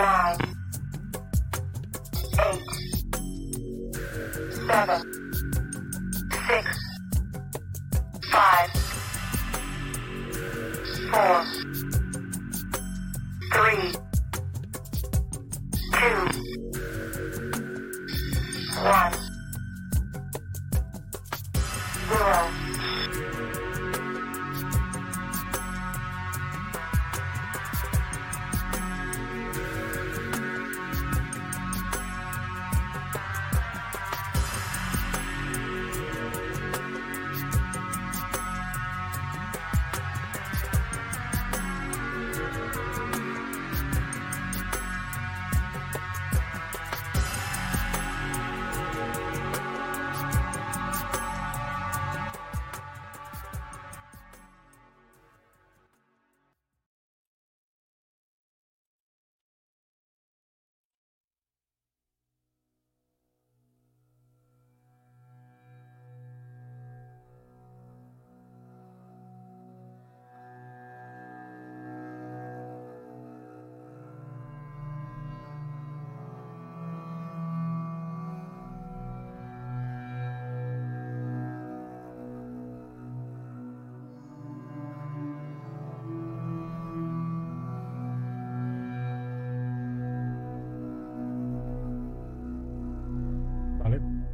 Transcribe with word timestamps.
Bye. 0.00 0.39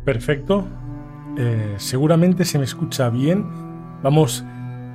Perfecto. 0.07 0.65
Eh, 1.37 1.75
seguramente 1.77 2.47
se 2.47 2.59
me 2.59 2.65
escucha 2.65 3.11
bien. 3.11 3.45
Vamos 4.03 4.43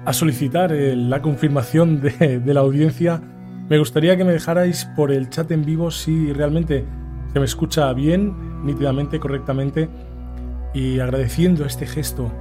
a 0.05 0.13
solicitar 0.13 0.71
eh, 0.71 0.95
la 0.95 1.21
confirmación 1.21 2.01
de, 2.01 2.41
la 2.43 2.61
audiencia. 2.61 3.21
Me 3.69 3.77
gustaría 3.77 4.17
que 4.17 4.23
me 4.23 4.31
dejarais 4.31 4.85
por 4.95 5.11
el 5.11 5.29
chat 5.29 5.51
en 5.51 5.63
vivo 5.63 5.91
si 5.91 6.33
realmente 6.33 6.85
se 7.31 7.39
me 7.39 7.45
escucha 7.45 7.93
bien, 7.93 8.65
nítidamente, 8.65 9.19
correctamente. 9.19 9.89
Y 10.73 10.99
agradeciendo 10.99 11.65
este 11.65 11.85
gesto 11.85 12.31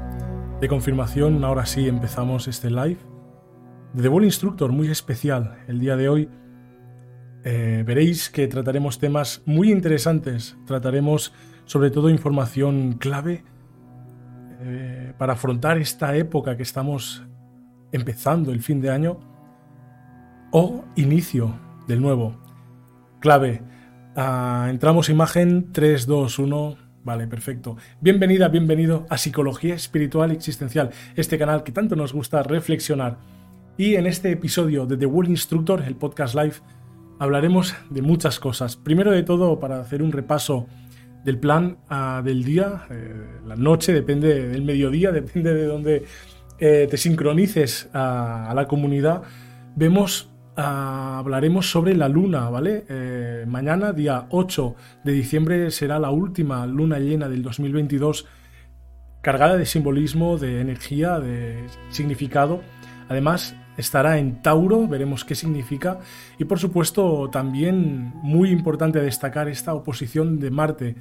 de 0.61 0.69
confirmación, 0.69 1.45
ahora 1.45 1.67
sí 1.67 1.89
empezamos 1.89 2.47
este 2.49 2.71
live 2.71 2.99
de 3.93 4.09
The 4.09 4.25
Instructor, 4.25 4.71
muy 4.71 4.89
especial 4.89 5.59
el 5.67 5.81
día 5.81 5.97
de 5.97 6.09
hoy. 6.09 6.29
Eh, 7.45 7.83
veréis 7.87 8.29
que 8.29 8.47
trataremos 8.49 8.99
temas 8.99 9.43
muy 9.47 9.73
interesantes, 9.73 10.59
trataremos 10.67 11.33
sobre 11.65 11.91
todo 11.91 12.11
información 12.11 12.95
clave 12.95 13.45
eh, 14.63 15.15
para 15.17 15.33
afrontar 15.33 15.79
esta 15.79 16.15
época 16.17 16.57
que 16.57 16.63
estamos 16.63 17.23
empezando 17.93 18.53
el 18.53 18.61
fin 18.61 18.81
de 18.81 18.91
año 18.91 19.21
o 20.51 20.85
inicio 20.97 21.55
del 21.87 22.03
nuevo. 22.03 22.37
Clave, 23.21 23.63
ah, 24.17 24.67
entramos 24.69 25.09
imagen 25.09 25.73
3, 25.73 26.07
2, 26.07 26.39
1. 26.39 26.77
Vale, 27.03 27.27
perfecto. 27.27 27.79
Bienvenida, 28.03 28.49
bienvenido 28.49 29.07
a 29.09 29.17
Psicología 29.17 29.75
Espiritual 29.75 30.31
Existencial, 30.31 30.91
este 31.17 31.39
canal 31.39 31.63
que 31.63 31.73
tanto 31.73 31.97
nos 31.97 32.13
gusta 32.13 32.43
reflexionar. 32.43 33.17
Y 33.79 33.95
en 33.95 34.07
este 34.07 34.31
episodio 34.31 34.85
de 34.85 34.99
The 34.99 35.07
World 35.07 35.31
Instructor, 35.31 35.83
el 35.87 35.97
podcast 35.97 36.35
live, 36.35 36.57
hablaremos 37.21 37.77
de 37.91 38.03
muchas 38.03 38.41
cosas. 38.41 38.77
Primero 38.77 39.13
de 39.13 39.23
todo, 39.23 39.61
para 39.61 39.79
hacer 39.79 40.03
un 40.03 40.11
repaso 40.11 40.67
del 41.23 41.39
plan 41.39 41.77
uh, 41.91 42.25
del 42.25 42.43
día, 42.43 42.87
eh, 42.91 43.41
la 43.47 43.57
noche, 43.57 43.93
depende 43.93 44.49
del 44.49 44.63
mediodía, 44.63 45.13
depende 45.13 45.55
de 45.55 45.67
dónde 45.67 46.05
eh, 46.59 46.89
te 46.91 46.97
sincronices 46.97 47.91
a, 47.93 48.53
la 48.57 48.67
comunidad, 48.67 49.23
vemos, 49.77 50.31
uh, 50.57 50.61
hablaremos 50.61 51.71
sobre 51.71 51.95
la 51.95 52.09
luna, 52.09 52.49
¿vale? 52.49 52.87
Eh, 52.89 53.45
mañana, 53.47 53.93
día 53.93 54.27
8 54.31 54.75
de 55.05 55.13
diciembre, 55.13 55.71
será 55.71 55.99
la 55.99 56.11
última 56.11 56.67
luna 56.67 56.99
llena 56.99 57.29
del 57.29 57.43
2022, 57.43 58.27
cargada 59.21 59.59
de 59.59 59.67
simbolismo, 59.67 60.39
de 60.39 60.63
energía, 60.63 61.21
de 61.21 61.67
significado. 61.91 62.63
Además, 63.11 63.55
estará 63.81 64.19
en 64.19 64.43
Tauro, 64.43 64.87
veremos 64.87 65.25
qué 65.25 65.35
significa. 65.35 65.99
Y 66.39 66.45
por 66.45 66.59
supuesto, 66.59 67.29
también 67.31 68.13
muy 68.23 68.51
importante 68.51 69.01
destacar 69.01 69.49
esta 69.49 69.75
oposición 69.75 70.39
de 70.39 70.51
Marte. 70.51 70.97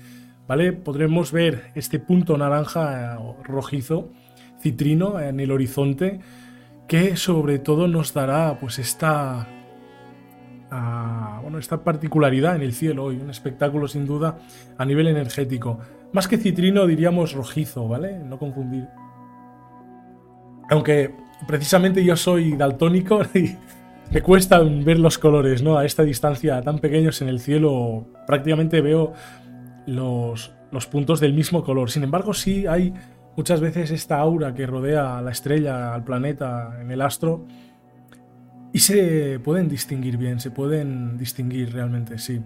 ¿Vale? 0.47 0.73
Podremos 0.73 1.31
ver 1.31 1.71
este 1.75 1.99
punto 1.99 2.35
naranja 2.35 3.13
eh, 3.13 3.33
rojizo, 3.43 4.09
citrino 4.59 5.19
en 5.19 5.39
el 5.39 5.51
horizonte, 5.51 6.19
que 6.87 7.15
sobre 7.17 7.59
todo 7.59 7.87
nos 7.87 8.15
dará 8.15 8.57
pues 8.59 8.79
esta, 8.79 9.47
uh, 10.71 11.41
bueno, 11.43 11.59
esta 11.59 11.83
particularidad 11.83 12.55
en 12.55 12.63
el 12.63 12.73
cielo 12.73 13.05
hoy, 13.05 13.17
un 13.17 13.29
espectáculo 13.29 13.87
sin 13.87 14.07
duda 14.07 14.39
a 14.75 14.85
nivel 14.85 15.07
energético. 15.07 15.79
Más 16.13 16.27
que 16.27 16.39
citrino 16.39 16.87
diríamos 16.87 17.33
rojizo, 17.33 17.87
¿vale? 17.87 18.17
No 18.17 18.39
confundir. 18.39 18.87
Aunque 20.71 21.13
precisamente 21.47 22.03
yo 22.03 22.15
soy 22.15 22.55
daltónico 22.55 23.21
y 23.33 23.55
me 24.11 24.21
cuesta 24.21 24.59
ver 24.59 24.99
los 24.99 25.17
colores, 25.17 25.61
¿no? 25.61 25.77
A 25.77 25.85
esta 25.85 26.03
distancia 26.03 26.61
tan 26.61 26.79
pequeños 26.79 27.21
en 27.21 27.29
el 27.29 27.39
cielo 27.39 28.07
prácticamente 28.25 28.81
veo 28.81 29.13
los, 29.85 30.51
los 30.71 30.87
puntos 30.87 31.19
del 31.19 31.33
mismo 31.33 31.63
color. 31.63 31.91
Sin 31.91 32.03
embargo, 32.03 32.33
sí 32.33 32.65
hay 32.67 32.93
muchas 33.35 33.61
veces 33.61 33.91
esta 33.91 34.19
aura 34.19 34.53
que 34.53 34.65
rodea 34.65 35.17
a 35.17 35.21
la 35.21 35.31
estrella, 35.31 35.93
al 35.93 36.03
planeta, 36.03 36.77
en 36.81 36.91
el 36.91 37.01
astro, 37.01 37.45
y 38.71 38.79
se 38.79 39.39
pueden 39.39 39.67
distinguir 39.67 40.17
bien, 40.17 40.39
se 40.39 40.51
pueden 40.51 41.17
distinguir 41.17 41.73
realmente, 41.73 42.17
sí. 42.19 42.41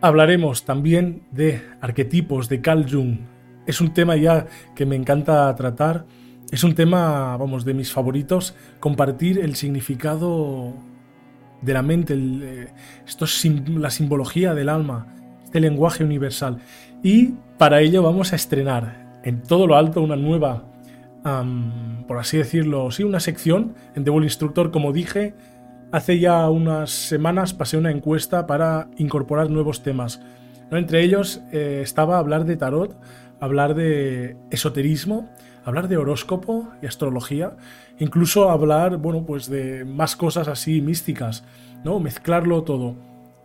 Hablaremos 0.00 0.64
también 0.64 1.22
de 1.30 1.62
arquetipos 1.80 2.48
de 2.48 2.60
Carl 2.60 2.86
Jung. 2.90 3.18
Es 3.66 3.80
un 3.80 3.92
tema 3.92 4.16
ya 4.16 4.46
que 4.74 4.86
me 4.86 4.96
encanta 4.96 5.54
tratar 5.54 6.06
es 6.52 6.62
un 6.64 6.74
tema, 6.74 7.34
vamos, 7.38 7.64
de 7.64 7.72
mis 7.72 7.90
favoritos, 7.90 8.54
compartir 8.78 9.38
el 9.38 9.56
significado 9.56 10.74
de 11.62 11.72
la 11.72 11.82
mente, 11.82 12.14
eh, 12.14 12.68
esto 13.06 13.24
es 13.24 13.44
la 13.68 13.90
simbología 13.90 14.52
del 14.54 14.68
alma, 14.68 15.06
este 15.44 15.60
lenguaje 15.60 16.04
universal. 16.04 16.58
Y 17.02 17.34
para 17.56 17.80
ello 17.80 18.02
vamos 18.02 18.34
a 18.34 18.36
estrenar 18.36 19.20
en 19.24 19.42
todo 19.42 19.66
lo 19.66 19.76
alto 19.76 20.02
una 20.02 20.16
nueva, 20.16 20.64
por 22.06 22.18
así 22.18 22.36
decirlo, 22.36 22.90
sí, 22.90 23.02
una 23.02 23.20
sección 23.20 23.74
en 23.94 24.04
The 24.04 24.10
Instructor, 24.10 24.70
como 24.70 24.92
dije, 24.92 25.34
hace 25.90 26.18
ya 26.18 26.50
unas 26.50 26.90
semanas 26.90 27.54
pasé 27.54 27.78
una 27.78 27.90
encuesta 27.90 28.46
para 28.46 28.88
incorporar 28.98 29.48
nuevos 29.48 29.82
temas. 29.82 30.20
Entre 30.70 31.02
ellos 31.02 31.40
eh, 31.50 31.80
estaba 31.82 32.18
hablar 32.18 32.44
de 32.44 32.56
tarot, 32.56 32.94
hablar 33.40 33.74
de 33.74 34.36
esoterismo, 34.50 35.30
hablar 35.64 35.88
de 35.88 35.96
horóscopo 35.96 36.68
y 36.82 36.86
astrología, 36.86 37.56
incluso 37.98 38.50
hablar, 38.50 38.96
bueno, 38.98 39.24
pues 39.24 39.48
de 39.48 39.84
más 39.84 40.16
cosas 40.16 40.48
así 40.48 40.80
místicas, 40.80 41.44
¿no? 41.84 42.00
Mezclarlo 42.00 42.62
todo. 42.62 42.96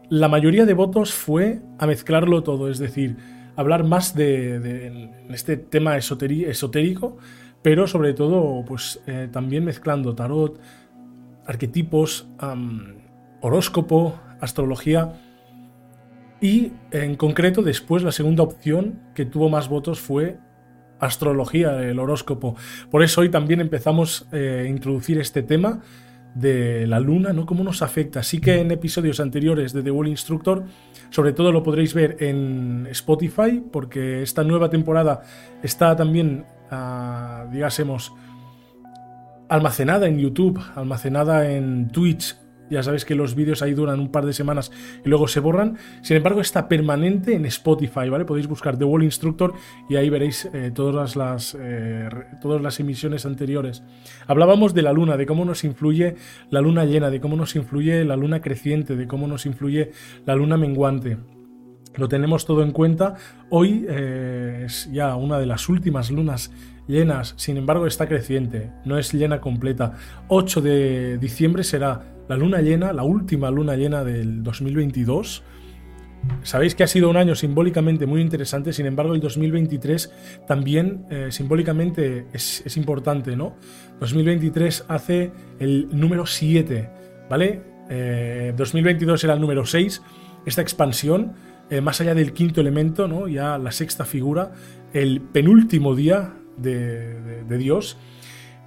La 0.10 0.28
mayoría 0.28 0.66
de 0.66 0.74
votos 0.74 1.14
fue 1.14 1.60
a 1.80 1.86
mezclarlo 1.86 2.44
todo, 2.44 2.69
es 2.69 2.80
decir, 2.80 3.18
hablar 3.56 3.84
más 3.84 4.16
de, 4.16 5.10
este 5.30 5.58
tema 5.58 5.98
esotérico, 5.98 7.18
pero 7.62 7.88
sobre 7.88 8.14
todo, 8.14 8.63
pues 8.66 9.02
eh, 9.08 9.28
también 9.31 9.66
mezclando 9.66 10.16
tarot, 10.16 10.60
arquetipos, 11.46 12.28
um, 12.42 12.96
horóscopo, 13.42 14.20
astrología. 14.40 15.13
Y 16.40 16.72
en 16.92 17.16
concreto, 17.16 17.63
después 17.63 18.04
la 18.04 18.12
segunda 18.12 18.44
opción 18.44 19.00
que 19.16 19.25
tuvo 19.25 19.50
más 19.50 19.70
votos 19.70 20.00
fue 20.00 20.38
astrología, 21.00 21.82
el 21.82 22.00
horóscopo. 22.00 22.56
Por 22.90 23.04
eso 23.04 23.22
hoy 23.22 23.30
también 23.30 23.62
empezamos 23.62 24.28
eh, 24.32 24.64
a 24.66 24.70
introducir 24.70 25.20
este 25.20 25.44
tema 25.44 25.82
de 26.36 26.86
la 26.86 27.00
luna, 27.00 27.34
¿no? 27.34 27.46
Cómo 27.46 27.64
nos 27.64 27.82
afecta. 27.82 28.22
Sí 28.22 28.40
que 28.40 28.60
en 28.60 28.72
episodios 28.72 29.20
anteriores 29.20 29.74
de 29.74 29.82
The 29.82 29.92
Wall 29.92 30.08
Instructor, 30.08 30.66
sobre 31.10 31.34
todo 31.34 31.52
lo 31.52 31.64
podréis 31.64 31.94
ver 31.94 32.18
en 32.20 32.88
Spotify, 32.92 33.64
porque 33.72 34.22
esta 34.22 34.44
nueva 34.44 34.70
temporada 34.70 35.24
está 35.64 35.96
también, 35.96 36.46
uh, 36.72 37.52
digásemos, 37.52 38.14
almacenada 39.50 40.08
en 40.08 40.20
YouTube, 40.20 40.62
almacenada 40.76 41.50
en 41.50 41.90
Twitch 41.90 42.36
ya 42.69 42.84
sabéis 42.84 43.06
que 43.06 43.16
los 43.16 43.36
vídeos 43.36 43.62
ahí 43.62 43.74
duran 43.74 44.00
un 44.00 44.12
par 44.12 44.25
de 44.25 44.34
semanas 44.34 44.72
y 45.04 45.10
luego 45.10 45.28
se 45.28 45.40
borran. 45.40 45.78
Sin 46.02 46.18
embargo, 46.18 46.42
está 46.42 46.68
permanente 46.68 47.36
en 47.36 47.46
Spotify, 47.46 48.10
¿vale? 48.10 48.25
Podéis 48.25 48.48
buscar 48.48 48.78
The 48.78 48.86
Wall 48.86 49.04
Instructor 49.04 49.54
y 49.90 49.96
ahí 49.96 50.10
veréis 50.10 50.50
eh, 50.54 50.72
todas, 50.74 51.16
las, 51.16 51.58
eh, 51.60 52.10
todas 52.42 52.62
las 52.62 52.80
emisiones 52.80 53.25
anteriores. 53.25 53.84
Hablábamos 54.28 54.74
de 54.74 54.81
la 54.81 54.94
luna, 54.94 55.18
de 55.18 55.25
cómo 55.25 55.46
nos 55.46 55.64
influye 55.64 56.16
la 56.50 56.62
luna 56.62 56.86
llena, 56.86 57.10
de 57.10 57.19
cómo 57.19 57.36
nos 57.36 57.56
influye 57.56 58.04
la 58.06 58.16
luna 58.16 58.42
creciente, 58.42 58.96
de 58.96 59.08
cómo 59.08 59.28
nos 59.28 59.46
influye 59.46 59.92
la 60.25 60.36
luna 60.36 60.58
menguante. 60.58 61.18
Lo 61.96 62.08
tenemos 62.08 62.46
todo 62.46 62.62
en 62.62 62.72
cuenta. 62.72 63.16
Hoy 63.50 63.86
eh, 63.90 64.63
es 64.66 64.90
ya 64.92 65.16
una 65.16 65.40
de 65.40 65.48
las 65.48 65.68
últimas 65.68 66.12
lunas 66.12 66.52
llenas, 66.88 67.34
sin 67.38 67.57
embargo 67.57 67.88
está 67.88 68.07
creciente, 68.07 68.72
no 68.86 68.98
es 68.98 69.13
llena 69.13 69.42
completa. 69.42 69.94
8 70.28 70.62
de 70.62 71.18
diciembre 71.18 71.63
será 71.63 72.04
la 72.28 72.38
luna 72.38 72.62
llena, 72.62 72.94
la 72.94 73.04
última 73.04 73.50
luna 73.51 73.75
llena 73.75 74.04
del 74.04 74.44
2022. 74.44 75.44
Sabéis 76.44 76.75
que 76.75 76.84
ha 76.84 76.88
sido 76.88 77.10
un 77.10 77.18
año 77.18 77.36
simbólicamente 77.36 78.06
muy 78.06 78.22
interesante, 78.22 78.74
sin 78.74 78.86
embargo 78.86 79.13
el 79.13 79.22
2023 79.22 80.12
también 80.48 81.06
eh, 81.10 81.28
simbólicamente 81.30 82.28
es, 82.34 82.75
importante, 82.78 83.36
¿no? 83.36 83.56
2023 84.00 84.86
hace 84.88 85.31
el 85.60 85.88
número 85.92 86.25
7, 86.25 86.89
¿vale? 87.30 87.62
2022 88.57 89.24
eh, 89.24 89.28
era 89.28 89.36
el 89.36 89.42
número 89.42 89.66
6, 89.66 90.01
esta 90.45 90.62
expansión, 90.62 91.34
eh, 91.69 91.81
más 91.81 92.01
allá 92.01 92.13
del 92.13 92.34
quinto 92.34 92.62
elemento, 92.62 93.07
¿no? 93.07 93.28
Ya 93.28 93.57
la 93.57 93.72
sexta 93.72 94.06
figura, 94.06 94.51
el 94.94 95.22
penúltimo 95.22 95.95
día 95.95 96.37
de, 96.57 97.57
Dios 97.57 97.98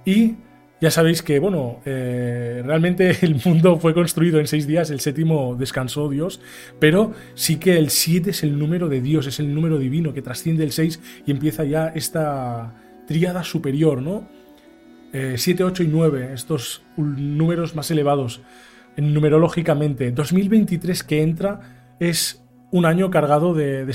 y 0.05 0.35
ya 0.79 0.89
sabéis 0.89 1.21
que, 1.21 1.37
bueno, 1.37 1.79
eh, 1.85 2.63
realmente 2.65 3.17
el 3.21 3.39
mundo 3.45 3.77
fue 3.77 3.93
construido 3.93 4.39
en 4.39 4.47
seis 4.47 4.65
días, 4.65 4.89
el 4.89 4.99
séptimo 4.99 5.55
descansó 5.55 6.09
Dios, 6.09 6.41
pero 6.79 7.13
sí 7.35 7.57
que 7.57 7.77
el 7.77 7.91
siete 7.91 8.31
es 8.31 8.43
el 8.43 8.57
número 8.57 8.89
de 8.89 9.01
Dios, 9.01 9.27
es 9.27 9.39
el 9.39 9.53
número 9.53 9.77
divino 9.77 10.13
que 10.13 10.21
trasciende 10.21 10.63
el 10.63 10.71
seis 10.71 10.99
y 11.25 11.31
empieza 11.31 11.63
ya 11.65 11.89
esta 11.89 12.73
tríada 13.07 13.43
superior, 13.43 14.01
¿no? 14.01 14.27
Eh, 15.13 15.35
7, 15.37 15.65
8 15.65 15.83
y 15.83 15.87
9, 15.87 16.31
estos 16.33 16.83
números 16.95 17.75
más 17.75 17.91
elevados 17.91 18.41
numerológicamente. 18.95 20.11
2023 20.11 21.03
que 21.03 21.21
entra 21.21 21.95
es 21.99 22.41
un 22.71 22.85
año 22.85 23.11
cargado 23.11 23.53
de, 23.53 23.85
de, 23.85 23.93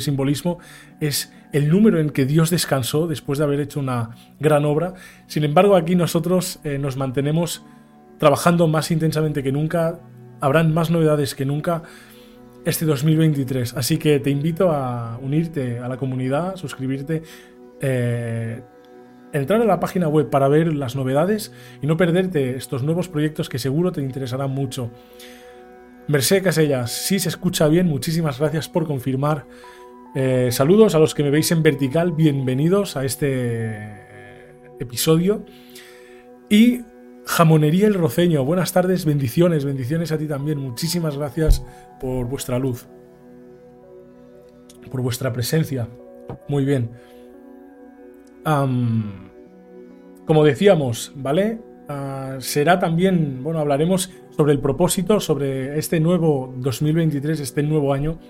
simbolismo, 0.00 0.58
es 1.00 1.32
el 1.54 1.68
número 1.68 2.00
en 2.00 2.10
que 2.10 2.26
Dios 2.26 2.50
descansó 2.50 3.06
después 3.06 3.38
de 3.38 3.44
haber 3.44 3.60
hecho 3.60 3.78
una 3.78 4.10
gran 4.40 4.64
obra. 4.64 4.94
Sin 5.28 5.44
embargo, 5.44 5.76
aquí 5.76 5.94
nosotros 5.94 6.58
eh, 6.64 6.78
nos 6.78 6.96
mantenemos 6.96 7.64
trabajando 8.18 8.66
más 8.66 8.90
intensamente 8.90 9.44
que 9.44 9.52
nunca, 9.52 10.00
habrán 10.40 10.74
más 10.74 10.90
novedades 10.90 11.36
que 11.36 11.44
nunca 11.44 11.84
este 12.64 12.84
2023. 12.86 13.74
Así 13.74 13.98
que 13.98 14.18
te 14.18 14.30
invito 14.30 14.72
a 14.72 15.16
unirte 15.22 15.78
a 15.78 15.86
la 15.86 15.96
comunidad, 15.96 16.56
suscribirte, 16.56 17.22
eh, 17.80 18.60
entrar 19.32 19.60
a 19.60 19.64
la 19.64 19.78
página 19.78 20.08
web 20.08 20.30
para 20.30 20.48
ver 20.48 20.74
las 20.74 20.96
novedades 20.96 21.52
y 21.80 21.86
no 21.86 21.96
perderte 21.96 22.56
estos 22.56 22.82
nuevos 22.82 23.08
proyectos 23.08 23.48
que 23.48 23.60
seguro 23.60 23.92
te 23.92 24.00
interesarán 24.00 24.50
mucho. 24.50 24.90
Merced 26.08 26.42
Casellas, 26.42 26.90
si 26.90 27.20
se 27.20 27.28
escucha 27.28 27.68
bien, 27.68 27.86
muchísimas 27.86 28.40
gracias 28.40 28.68
por 28.68 28.88
confirmar. 28.88 29.46
Eh, 30.16 30.50
saludos 30.52 30.94
a 30.94 31.00
los 31.00 31.12
que 31.12 31.24
me 31.24 31.30
veis 31.30 31.50
en 31.50 31.64
vertical, 31.64 32.12
bienvenidos 32.12 32.96
a 32.96 33.04
este 33.04 33.26
eh, 33.32 34.54
episodio. 34.78 35.44
Y 36.48 36.82
Jamonería 37.26 37.88
el 37.88 37.94
Roceño, 37.94 38.44
buenas 38.44 38.72
tardes, 38.72 39.04
bendiciones, 39.06 39.64
bendiciones 39.64 40.12
a 40.12 40.18
ti 40.18 40.28
también. 40.28 40.58
Muchísimas 40.60 41.18
gracias 41.18 41.66
por 42.00 42.26
vuestra 42.26 42.60
luz, 42.60 42.86
por 44.88 45.00
vuestra 45.00 45.32
presencia. 45.32 45.88
Muy 46.46 46.64
bien. 46.64 46.90
como 50.26 50.44
decíamos, 50.44 51.12
¿vale? 51.16 51.58
Ah, 51.88 52.36
será 52.38 52.78
también, 52.78 53.42
bueno, 53.42 53.58
hablaremos 53.58 54.10
sobre 54.36 54.52
el 54.52 54.60
propósito, 54.60 55.18
sobre 55.18 55.76
este 55.76 55.98
nuevo 55.98 56.54
2023, 56.58 57.40
este 57.40 57.64
nuevo 57.64 57.92
año. 57.92 58.20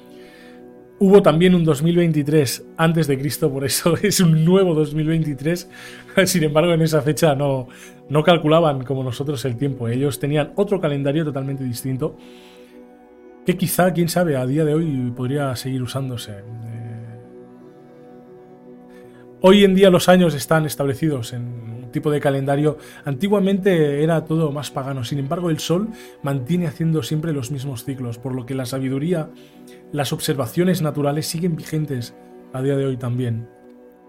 Hubo 1.04 1.20
también 1.20 1.54
un 1.54 1.64
2023 1.64 2.64
antes 2.78 3.06
de 3.06 3.18
Cristo, 3.18 3.52
por 3.52 3.62
eso 3.62 3.94
es 4.02 4.20
un 4.20 4.42
nuevo 4.42 4.72
2023. 4.72 5.68
Sin 6.24 6.44
embargo, 6.44 6.72
en 6.72 6.80
esa 6.80 7.02
fecha 7.02 7.34
no, 7.34 7.68
no 8.08 8.22
calculaban 8.22 8.84
como 8.84 9.04
nosotros 9.04 9.44
el 9.44 9.58
tiempo. 9.58 9.86
Ellos 9.86 10.18
tenían 10.18 10.52
otro 10.54 10.80
calendario 10.80 11.22
totalmente 11.22 11.62
distinto 11.62 12.16
que 13.44 13.54
quizá, 13.54 13.92
quién 13.92 14.08
sabe, 14.08 14.38
a 14.38 14.46
día 14.46 14.64
de 14.64 14.72
hoy 14.72 15.12
podría 15.14 15.54
seguir 15.56 15.82
usándose. 15.82 16.38
Eh, 16.38 17.18
hoy 19.42 19.64
en 19.64 19.74
día 19.74 19.90
los 19.90 20.08
años 20.08 20.32
están 20.34 20.64
establecidos 20.64 21.34
en 21.34 21.73
tipo 21.94 22.10
de 22.10 22.20
calendario. 22.20 22.76
Antiguamente 23.06 24.02
era 24.02 24.26
todo 24.26 24.52
más 24.52 24.70
pagano, 24.70 25.04
sin 25.04 25.20
embargo 25.20 25.48
el 25.48 25.60
Sol 25.60 25.88
mantiene 26.22 26.66
haciendo 26.66 27.02
siempre 27.02 27.32
los 27.32 27.50
mismos 27.50 27.84
ciclos, 27.84 28.18
por 28.18 28.34
lo 28.34 28.44
que 28.44 28.54
la 28.54 28.66
sabiduría, 28.66 29.30
las 29.92 30.12
observaciones 30.12 30.82
naturales 30.82 31.26
siguen 31.26 31.56
vigentes 31.56 32.14
a 32.52 32.60
día 32.60 32.76
de 32.76 32.84
hoy 32.84 32.96
también. 32.98 33.48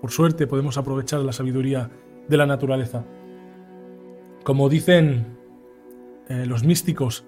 Por 0.02 0.12
suerte 0.12 0.48
podemos 0.48 0.78
aprovechar 0.78 1.22
la 1.22 1.32
sabiduría 1.32 1.90
de 2.28 2.38
la 2.38 2.46
naturaleza. 2.46 3.06
Como 4.44 4.68
dicen 4.68 5.38
eh, 6.28 6.46
los 6.46 6.64
místicos, 6.64 7.24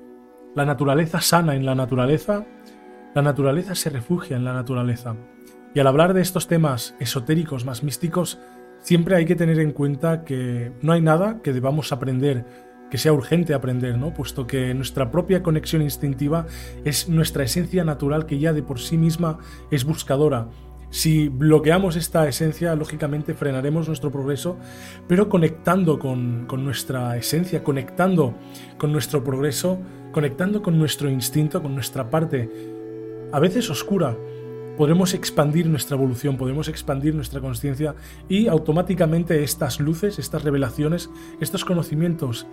la 0.56 0.66
naturaleza 0.66 1.22
sana 1.22 1.56
en 1.56 1.66
la 1.66 1.76
naturaleza, 1.76 2.46
la 3.14 3.22
naturaleza 3.22 3.76
se 3.76 3.90
refugia 3.92 4.38
en 4.38 4.44
la 4.44 4.54
naturaleza. 4.54 5.16
Y 5.76 5.80
al 5.80 5.88
hablar 5.88 6.16
de 6.16 6.22
estos 6.22 6.48
temas 6.48 6.96
esotéricos 7.00 7.64
más 7.64 7.84
místicos, 7.84 8.40
siempre 8.82 9.16
hay 9.16 9.26
que 9.26 9.36
tener 9.36 9.60
en 9.60 9.72
cuenta 9.72 10.24
que 10.24 10.72
no 10.82 10.94
hay 10.94 11.02
nada 11.02 11.42
que 11.42 11.54
debamos 11.54 11.92
aprender 11.92 12.46
que 12.90 12.98
sea 12.98 13.14
urgente 13.14 13.54
aprender, 13.54 13.98
¿no? 13.98 14.14
Puesto 14.14 14.48
que 14.48 14.74
nuestra 14.74 15.12
propia 15.12 15.44
conexión 15.44 15.82
instintiva 15.82 16.46
es 16.86 17.10
nuestra 17.10 17.44
esencia 17.44 17.84
natural 17.84 18.26
que 18.26 18.40
ya 18.40 18.54
de 18.54 18.64
por 18.64 18.80
sí 18.80 18.98
misma 18.98 19.40
es 19.72 19.84
buscadora. 19.84 20.48
Si 20.90 21.28
bloqueamos 21.28 21.98
esta 21.98 22.28
esencia, 22.30 22.74
lógicamente 22.76 23.34
frenaremos 23.34 23.88
nuestro 23.88 24.10
progreso, 24.10 24.58
pero 25.08 25.28
conectando 25.28 26.00
con, 26.00 26.46
con 26.48 26.64
nuestra 26.64 27.18
esencia, 27.18 27.62
conectando 27.62 28.36
con 28.78 28.94
nuestro 28.94 29.22
progreso, 29.22 29.80
conectando 30.14 30.62
con 30.62 30.80
nuestro 30.80 31.10
instinto, 31.10 31.62
con 31.62 31.76
nuestra 31.76 32.10
parte, 32.10 32.50
a 33.34 33.40
veces 33.42 33.70
oscura, 33.70 34.16
podremos 34.78 35.14
expandir 35.14 35.68
nuestra 35.68 35.98
evolución, 35.98 36.38
podemos 36.38 36.70
expandir 36.70 37.16
nuestra 37.16 37.42
conciencia 37.42 37.96
y 38.30 38.48
automáticamente 38.48 39.44
estas 39.44 39.80
luces, 39.80 40.20
estas 40.20 40.44
revelaciones, 40.44 41.10
estos 41.42 41.66
conocimientos 41.66 42.48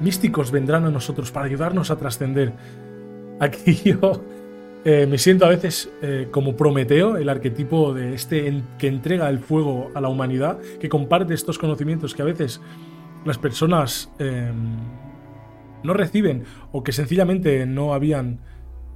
místicos 0.00 0.52
vendrán 0.52 0.84
a 0.84 0.90
nosotros 0.90 1.32
para 1.32 1.46
ayudarnos 1.46 1.90
a 1.90 1.96
trascender. 1.96 2.54
Aquí 3.40 3.74
yo 3.84 4.22
eh, 4.84 5.06
me 5.06 5.18
siento 5.18 5.44
a 5.44 5.48
veces 5.48 5.90
eh, 6.00 6.28
como 6.30 6.56
Prometeo, 6.56 7.16
el 7.16 7.28
arquetipo 7.28 7.92
de 7.92 8.14
este 8.14 8.62
que 8.78 8.86
entrega 8.86 9.28
el 9.28 9.40
fuego 9.40 9.90
a 9.94 10.00
la 10.00 10.08
humanidad, 10.08 10.58
que 10.80 10.88
comparte 10.88 11.34
estos 11.34 11.58
conocimientos 11.58 12.14
que 12.14 12.22
a 12.22 12.26
veces 12.26 12.60
las 13.24 13.36
personas 13.36 14.10
em, 14.20 14.76
no 15.82 15.92
reciben 15.92 16.44
o 16.70 16.84
que 16.84 16.92
sencillamente 16.92 17.66
no 17.66 17.92
habían 17.92 18.40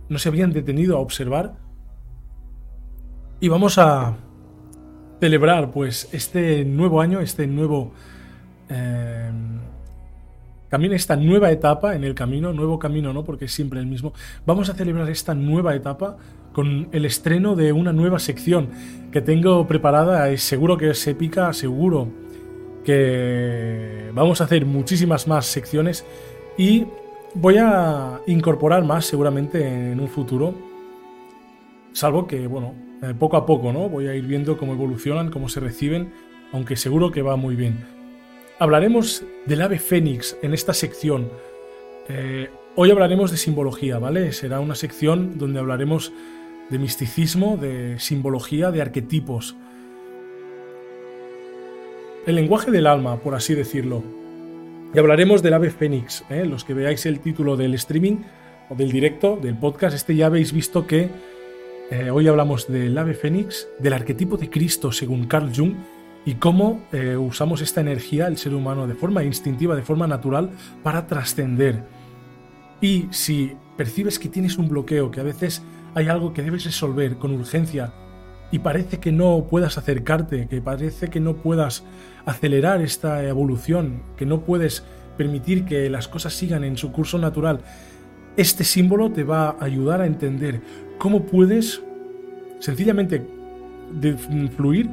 no 0.09 0.19
se 0.19 0.29
habían 0.29 0.53
detenido 0.53 0.97
a 0.97 1.01
observar 1.01 1.57
y 3.43 3.49
vamos 3.49 3.77
a 3.77 4.15
celebrar 5.19 5.73
pues 5.73 6.09
este 6.13 6.65
nuevo 6.65 7.01
año, 7.01 7.19
este 7.19 7.49
nuevo... 7.49 7.93
Eh, 8.69 9.31
también 10.69 10.93
esta 10.93 11.17
nueva 11.17 11.51
etapa 11.51 11.97
en 11.97 12.05
el 12.05 12.15
camino, 12.15 12.53
nuevo 12.53 12.79
camino 12.79 13.13
no, 13.13 13.25
porque 13.25 13.47
es 13.47 13.53
siempre 13.53 13.81
el 13.81 13.87
mismo. 13.87 14.13
Vamos 14.47 14.71
a 14.71 14.75
celebrar 14.75 15.11
esta 15.11 15.35
nueva 15.35 15.75
etapa 15.75 16.17
con 16.53 16.89
el 16.93 17.05
estreno 17.05 17.57
de 17.57 17.73
una 17.73 17.93
nueva 17.93 18.21
sección 18.21 18.71
que 19.11 19.21
tengo 19.21 19.67
preparada, 19.67 20.31
es 20.31 20.45
seguro 20.45 20.77
que 20.77 20.91
es 20.91 21.05
épica, 21.09 21.53
seguro 21.53 22.07
que 22.85 24.13
vamos 24.15 24.41
a 24.41 24.45
hacer 24.45 24.65
muchísimas 24.67 25.27
más 25.27 25.47
secciones 25.47 26.07
y 26.57 26.87
voy 27.35 27.57
a 27.59 28.21
incorporar 28.29 28.85
más 28.85 29.05
seguramente 29.05 29.91
en 29.91 29.99
un 29.99 30.09
futuro, 30.09 30.55
salvo 31.93 32.29
que, 32.29 32.47
bueno, 32.47 32.92
eh, 33.03 33.15
poco 33.19 33.37
a 33.37 33.45
poco, 33.45 33.73
¿no? 33.73 33.89
Voy 33.89 34.07
a 34.07 34.15
ir 34.15 34.25
viendo 34.25 34.57
cómo 34.57 34.75
evolucionan, 34.75 35.31
cómo 35.31 35.49
se 35.49 35.59
reciben, 35.59 36.13
aunque 36.53 36.77
seguro 36.77 37.11
que 37.11 37.23
va 37.23 37.37
muy 37.37 37.57
bien. 37.57 37.85
hablaremos 38.59 39.25
del 39.45 39.61
ave 39.63 39.81
fénix 39.81 40.37
en 40.41 40.55
esta 40.55 40.73
sección. 40.73 41.29
Eh, 42.09 42.49
hoy 42.77 42.93
hablaremos 42.93 43.33
de 43.33 43.37
simbología, 43.37 43.99
¿vale? 43.99 44.33
Será 44.33 44.61
una 44.61 44.77
sección 44.77 45.37
donde 45.37 45.59
hablaremos 45.59 46.13
de 46.71 46.79
misticismo, 46.79 47.57
de 47.57 47.99
simbología, 47.99 48.71
de 48.71 48.81
arquetipos. 48.81 49.57
El 52.25 52.37
lenguaje 52.37 52.71
del 52.71 52.87
alma, 52.87 53.17
por 53.17 53.35
así 53.35 53.55
decirlo. 53.55 54.05
Y 54.95 54.99
hablaremos 54.99 55.43
del 55.43 55.55
ave 55.55 55.71
fénix. 55.71 56.25
¿eh? 56.31 56.45
Los 56.47 56.65
que 56.65 56.75
veáis 56.75 57.05
el 57.07 57.19
título 57.19 57.57
del 57.57 57.75
streaming 57.75 58.19
o 58.71 58.77
del 58.77 58.93
directo, 58.93 59.37
del 59.43 59.57
podcast, 59.57 59.97
este 59.97 60.15
ya 60.15 60.27
habéis 60.27 60.53
visto 60.53 60.87
que 60.87 61.11
eh, 61.93 62.11
hoy 62.11 62.27
hablamos 62.27 62.69
del 62.69 62.97
ave 62.97 63.13
fénix, 63.13 63.69
del 63.79 63.93
arquetipo 63.93 64.39
de 64.39 64.49
Cristo 64.49 64.93
según 64.93 65.27
Carl 65.27 65.53
Jung 65.55 65.75
y 66.25 66.37
cómo 66.37 66.87
eh, 66.91 67.19
usamos 67.19 67.61
esta 67.61 67.83
energía, 67.83 68.29
el 68.29 68.39
ser 68.39 68.55
humano, 68.55 68.87
de 68.87 68.95
forma 68.95 69.23
instintiva, 69.25 69.77
de 69.77 69.83
forma 69.83 70.07
natural, 70.07 70.53
para 70.83 71.07
trascender. 71.07 71.85
Y 72.81 73.09
si 73.11 73.53
percibes 73.77 74.19
que 74.19 74.31
tienes 74.31 74.57
un 74.57 74.71
bloqueo, 74.71 75.11
que 75.11 75.21
a 75.21 75.23
veces 75.23 75.61
hay 75.95 76.09
algo 76.09 76.33
que 76.33 76.41
debes 76.41 76.65
resolver 76.65 77.19
con 77.19 77.33
urgencia 77.33 77.93
y 78.51 78.61
parece 78.61 78.99
que 78.99 79.13
no 79.13 79.47
puedas 79.51 79.77
acercarte, 79.77 80.49
que 80.49 80.63
parece 80.63 81.11
que 81.11 81.21
no 81.21 81.37
puedas 81.43 81.85
acelerar 82.25 82.81
esta 82.81 83.23
evolución, 83.23 84.03
que 84.17 84.25
no 84.25 84.47
puedes 84.47 84.83
permitir 85.19 85.67
que 85.67 85.91
las 85.91 86.09
cosas 86.09 86.33
sigan 86.33 86.65
en 86.65 86.79
su 86.79 86.91
curso 86.91 87.19
natural, 87.19 87.61
este 88.37 88.65
símbolo 88.65 89.13
te 89.13 89.25
va 89.25 89.51
a 89.51 89.65
ayudar 89.65 90.01
a 90.01 90.07
entender 90.07 90.63
cómo 91.03 91.25
puedes 91.25 91.83
sencillamente 92.61 93.27
fluir 94.57 94.89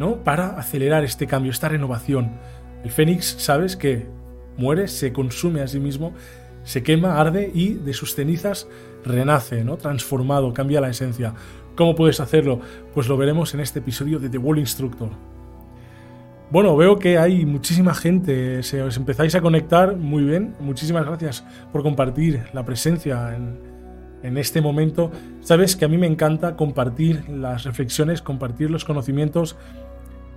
¿no? 0.00 0.16
para 0.24 0.58
acelerar 0.58 1.04
este 1.04 1.28
cambio, 1.28 1.52
esta 1.52 1.68
renovación. 1.68 2.32
El 2.82 2.90
fénix, 2.90 3.36
sabes 3.38 3.76
que 3.76 4.04
muere, 4.56 4.88
se 4.88 5.12
consume 5.12 5.60
a 5.60 5.68
sí 5.68 5.78
mismo, 5.78 6.12
se 6.64 6.82
quema, 6.82 7.20
arde 7.20 7.52
y 7.54 7.74
de 7.74 7.92
sus 7.92 8.16
cenizas 8.16 8.66
renace, 9.04 9.62
¿no? 9.62 9.76
transformado, 9.76 10.52
cambia 10.52 10.80
la 10.80 10.90
esencia. 10.90 11.34
¿Cómo 11.76 11.94
puedes 11.94 12.18
hacerlo? 12.18 12.58
Pues 12.92 13.06
lo 13.06 13.16
veremos 13.16 13.54
en 13.54 13.60
este 13.60 13.78
episodio 13.78 14.18
de 14.18 14.30
The 14.30 14.38
Wall 14.38 14.58
Instructor. 14.58 15.10
Bueno, 16.50 16.76
veo 16.76 16.98
que 16.98 17.16
hay 17.16 17.46
muchísima 17.46 17.94
gente, 17.94 18.60
se 18.64 18.82
os 18.82 18.96
empezáis 18.96 19.36
a 19.36 19.40
conectar 19.40 19.94
muy 19.94 20.24
bien. 20.24 20.56
Muchísimas 20.58 21.06
gracias 21.06 21.44
por 21.72 21.84
compartir 21.84 22.42
la 22.52 22.64
presencia 22.64 23.36
en, 23.36 23.73
en 24.24 24.38
este 24.38 24.60
momento. 24.60 25.12
Sabes 25.42 25.76
que 25.76 25.84
a 25.84 25.88
mí 25.88 25.98
me 25.98 26.06
encanta 26.06 26.56
compartir 26.56 27.28
las 27.28 27.64
reflexiones, 27.64 28.22
compartir 28.22 28.70
los 28.70 28.84
conocimientos. 28.84 29.56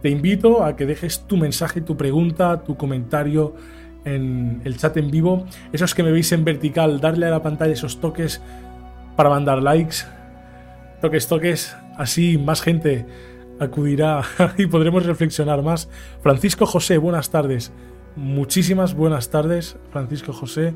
Te 0.01 0.09
invito 0.09 0.63
a 0.63 0.75
que 0.75 0.85
dejes 0.85 1.21
tu 1.25 1.37
mensaje, 1.37 1.81
tu 1.81 1.97
pregunta, 1.97 2.63
tu 2.63 2.75
comentario 2.75 3.55
en 4.03 4.61
el 4.65 4.77
chat 4.77 4.95
en 4.97 5.09
vivo. 5.09 5.45
Esos 5.71 5.95
que 5.95 6.03
me 6.03 6.11
veis 6.11 6.31
en 6.33 6.43
vertical, 6.43 6.99
darle 6.99 7.25
a 7.27 7.31
la 7.31 7.41
pantalla 7.41 7.73
esos 7.73 7.99
toques 7.99 8.41
para 9.15 9.29
mandar 9.29 9.63
likes. 9.63 9.97
Toques, 11.01 11.27
toques. 11.27 11.75
Así 11.97 12.37
más 12.37 12.61
gente 12.61 13.05
acudirá 13.59 14.21
y 14.57 14.67
podremos 14.67 15.05
reflexionar 15.05 15.63
más. 15.63 15.89
Francisco 16.21 16.65
José, 16.65 16.97
buenas 16.97 17.29
tardes. 17.29 17.71
Muchísimas 18.17 18.95
buenas 18.95 19.29
tardes, 19.29 19.77
Francisco 19.91 20.33
José. 20.33 20.73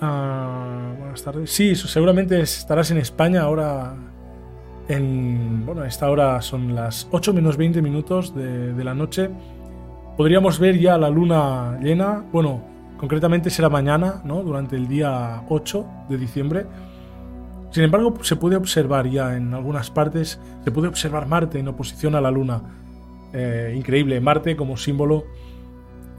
Ah, 0.00 0.94
buenas 0.98 1.22
tardes. 1.22 1.50
Sí, 1.50 1.74
seguramente 1.74 2.40
estarás 2.40 2.90
en 2.90 2.98
España 2.98 3.42
ahora. 3.42 3.96
En, 4.88 5.64
bueno, 5.64 5.82
a 5.82 5.86
esta 5.86 6.10
hora 6.10 6.40
son 6.42 6.74
las 6.74 7.06
8 7.12 7.32
menos 7.32 7.56
20 7.56 7.80
minutos 7.82 8.34
de, 8.34 8.72
de 8.72 8.84
la 8.84 8.94
noche. 8.94 9.30
Podríamos 10.16 10.58
ver 10.58 10.78
ya 10.78 10.98
la 10.98 11.10
luna 11.10 11.78
llena. 11.80 12.24
Bueno, 12.32 12.62
concretamente 12.98 13.50
será 13.50 13.68
mañana, 13.68 14.20
¿no? 14.24 14.42
Durante 14.42 14.76
el 14.76 14.88
día 14.88 15.44
8 15.48 15.86
de 16.08 16.18
diciembre. 16.18 16.66
Sin 17.70 17.84
embargo, 17.84 18.14
se 18.22 18.36
puede 18.36 18.56
observar 18.56 19.08
ya 19.08 19.36
en 19.36 19.54
algunas 19.54 19.90
partes, 19.90 20.40
se 20.64 20.70
puede 20.72 20.88
observar 20.88 21.26
Marte 21.26 21.58
en 21.60 21.68
oposición 21.68 22.16
a 22.16 22.20
la 22.20 22.30
Luna. 22.30 22.62
Eh, 23.32 23.74
increíble, 23.76 24.20
Marte 24.20 24.56
como 24.56 24.76
símbolo 24.76 25.24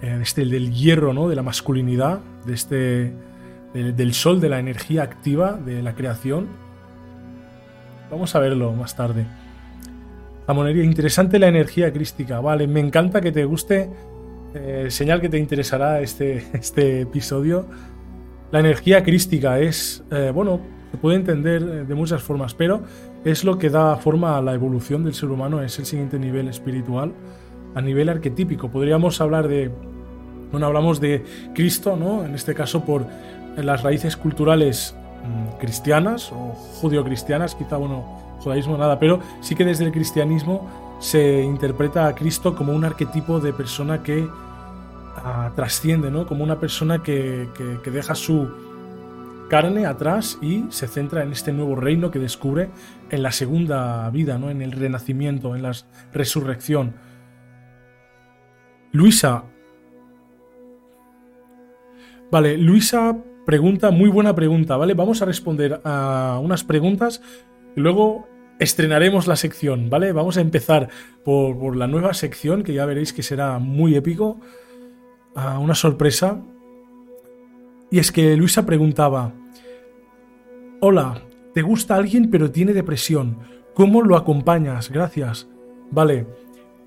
eh, 0.02 0.20
este, 0.22 0.46
del 0.46 0.72
hierro, 0.72 1.14
¿no? 1.14 1.28
de 1.28 1.36
la 1.36 1.44
masculinidad, 1.44 2.22
de 2.46 2.54
este, 2.54 3.14
del 3.74 4.14
Sol, 4.14 4.42
de 4.42 4.50
la 4.50 4.60
energía 4.60 5.04
activa, 5.04 5.54
de 5.54 5.82
la 5.82 5.96
creación. 5.96 6.48
Vamos 8.10 8.36
a 8.36 8.40
verlo 8.40 8.74
más 8.74 8.96
tarde. 8.96 9.26
La 10.48 10.54
monería, 10.54 10.84
interesante 10.84 11.40
la 11.40 11.48
energía 11.48 11.94
crística, 11.94 12.40
vale, 12.42 12.68
me 12.68 12.82
encanta 12.82 13.22
que 13.22 13.32
te 13.32 13.46
guste, 13.46 13.90
eh, 14.54 14.88
señal 14.90 15.22
que 15.22 15.30
te 15.30 15.38
interesará 15.38 16.02
este, 16.02 16.48
este 16.54 17.02
episodio. 17.02 17.68
La 18.52 18.60
energía 18.60 19.02
crística 19.04 19.60
es, 19.60 20.04
bueno, 20.34 20.60
se 20.92 20.98
puede 20.98 21.16
entender 21.16 21.62
eh, 21.64 21.86
de 21.86 21.96
muchas 21.96 22.22
formas, 22.22 22.54
pero 22.54 22.82
es 23.24 23.44
lo 23.44 23.58
que 23.58 23.70
da 23.70 23.96
forma 23.96 24.38
a 24.38 24.42
la 24.42 24.54
evolución 24.54 25.04
del 25.04 25.14
ser 25.14 25.30
humano, 25.30 25.62
es 25.62 25.80
el 25.80 25.86
siguiente 25.86 26.20
nivel 26.20 26.50
espiritual, 26.50 27.14
a 27.74 27.82
nivel 27.82 28.10
arquetípico. 28.10 28.70
Podríamos 28.70 29.22
hablar 29.22 29.48
de, 29.48 29.72
bueno, 30.52 30.68
hablamos 30.68 31.00
de 31.00 31.24
Cristo, 31.56 31.96
¿no? 31.96 32.26
En 32.26 32.36
este 32.36 32.54
caso 32.54 32.84
por 32.84 33.06
las 33.58 33.84
raíces 33.84 34.18
culturales 34.18 34.96
mm, 35.24 35.60
cristianas 35.60 36.32
o 36.32 36.54
judio-cristianas, 36.82 37.56
quizá, 37.56 37.78
bueno, 37.78 38.38
judaísmo 38.40 38.78
nada, 38.78 39.00
pero 39.00 39.20
sí 39.42 39.56
que 39.56 39.66
desde 39.66 39.86
el 39.86 39.92
cristianismo 39.92 40.68
se 41.00 41.42
interpreta 41.44 42.08
a 42.08 42.16
Cristo 42.16 42.56
como 42.56 42.74
un 42.74 42.86
arquetipo 42.86 43.40
de 43.40 43.54
persona 43.54 44.04
que 44.04 44.28
ah, 45.18 45.52
trasciende, 45.56 46.12
¿no? 46.12 46.26
Como 46.28 46.44
una 46.44 46.60
persona 46.60 47.02
que 47.04 47.50
deja 47.86 48.16
su 48.16 48.50
carne 49.52 49.86
atrás 49.86 50.40
y 50.42 50.64
se 50.70 50.88
centra 50.88 51.24
en 51.24 51.34
este 51.34 51.52
nuevo 51.52 51.76
reino 51.76 52.10
que 52.10 52.20
descubre 52.20 52.70
en 53.10 53.22
la 53.22 53.34
segunda 53.34 54.10
vida, 54.10 54.38
¿no? 54.38 54.50
en 54.50 54.62
el 54.62 54.72
renacimiento, 54.72 55.58
en 55.58 55.64
la 55.64 55.74
resurrección. 56.14 56.94
Luisa. 58.94 59.44
Vale, 62.32 62.58
Luisa 62.58 63.18
pregunta, 63.46 63.92
muy 63.92 64.10
buena 64.10 64.36
pregunta, 64.36 64.78
¿vale? 64.78 64.94
Vamos 64.94 65.22
a 65.22 65.26
responder 65.26 65.82
a 65.84 66.40
unas 66.42 66.64
preguntas 66.64 67.22
y 67.76 67.80
luego 67.80 68.28
estrenaremos 68.60 69.28
la 69.28 69.36
sección, 69.36 69.90
¿vale? 69.90 70.12
Vamos 70.12 70.38
a 70.38 70.42
empezar 70.42 70.90
por, 71.24 71.76
la 71.76 71.88
nueva 71.88 72.14
sección 72.14 72.64
que 72.64 72.74
ya 72.74 72.86
veréis 72.86 73.14
que 73.14 73.24
será 73.24 73.60
muy 73.60 73.96
épico. 73.96 74.40
Una 75.36 75.76
sorpresa. 75.76 76.42
Y 77.90 78.00
es 78.00 78.12
que 78.12 78.36
Luisa 78.38 78.66
preguntaba, 78.66 79.34
Hola, 80.80 81.22
¿te 81.54 81.62
gusta 81.62 81.96
alguien 81.96 82.30
pero 82.30 82.52
tiene 82.52 82.74
depresión? 82.74 83.38
¿Cómo 83.74 84.02
lo 84.02 84.16
acompañas? 84.18 84.90
Gracias. 84.90 85.48
Vale. 85.92 86.26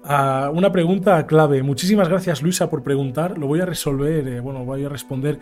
Una 0.06 0.70
pregunta 0.70 1.26
clave. 1.26 1.62
Muchísimas 1.62 2.08
gracias 2.08 2.42
Luisa 2.42 2.68
por 2.68 2.82
preguntar. 2.82 3.38
Lo 3.38 3.46
voy 3.46 3.60
a 3.60 3.66
resolver, 3.66 4.28
eh, 4.28 4.40
bueno, 4.40 4.64
voy 4.64 4.84
a 4.84 4.88
responder 4.90 5.38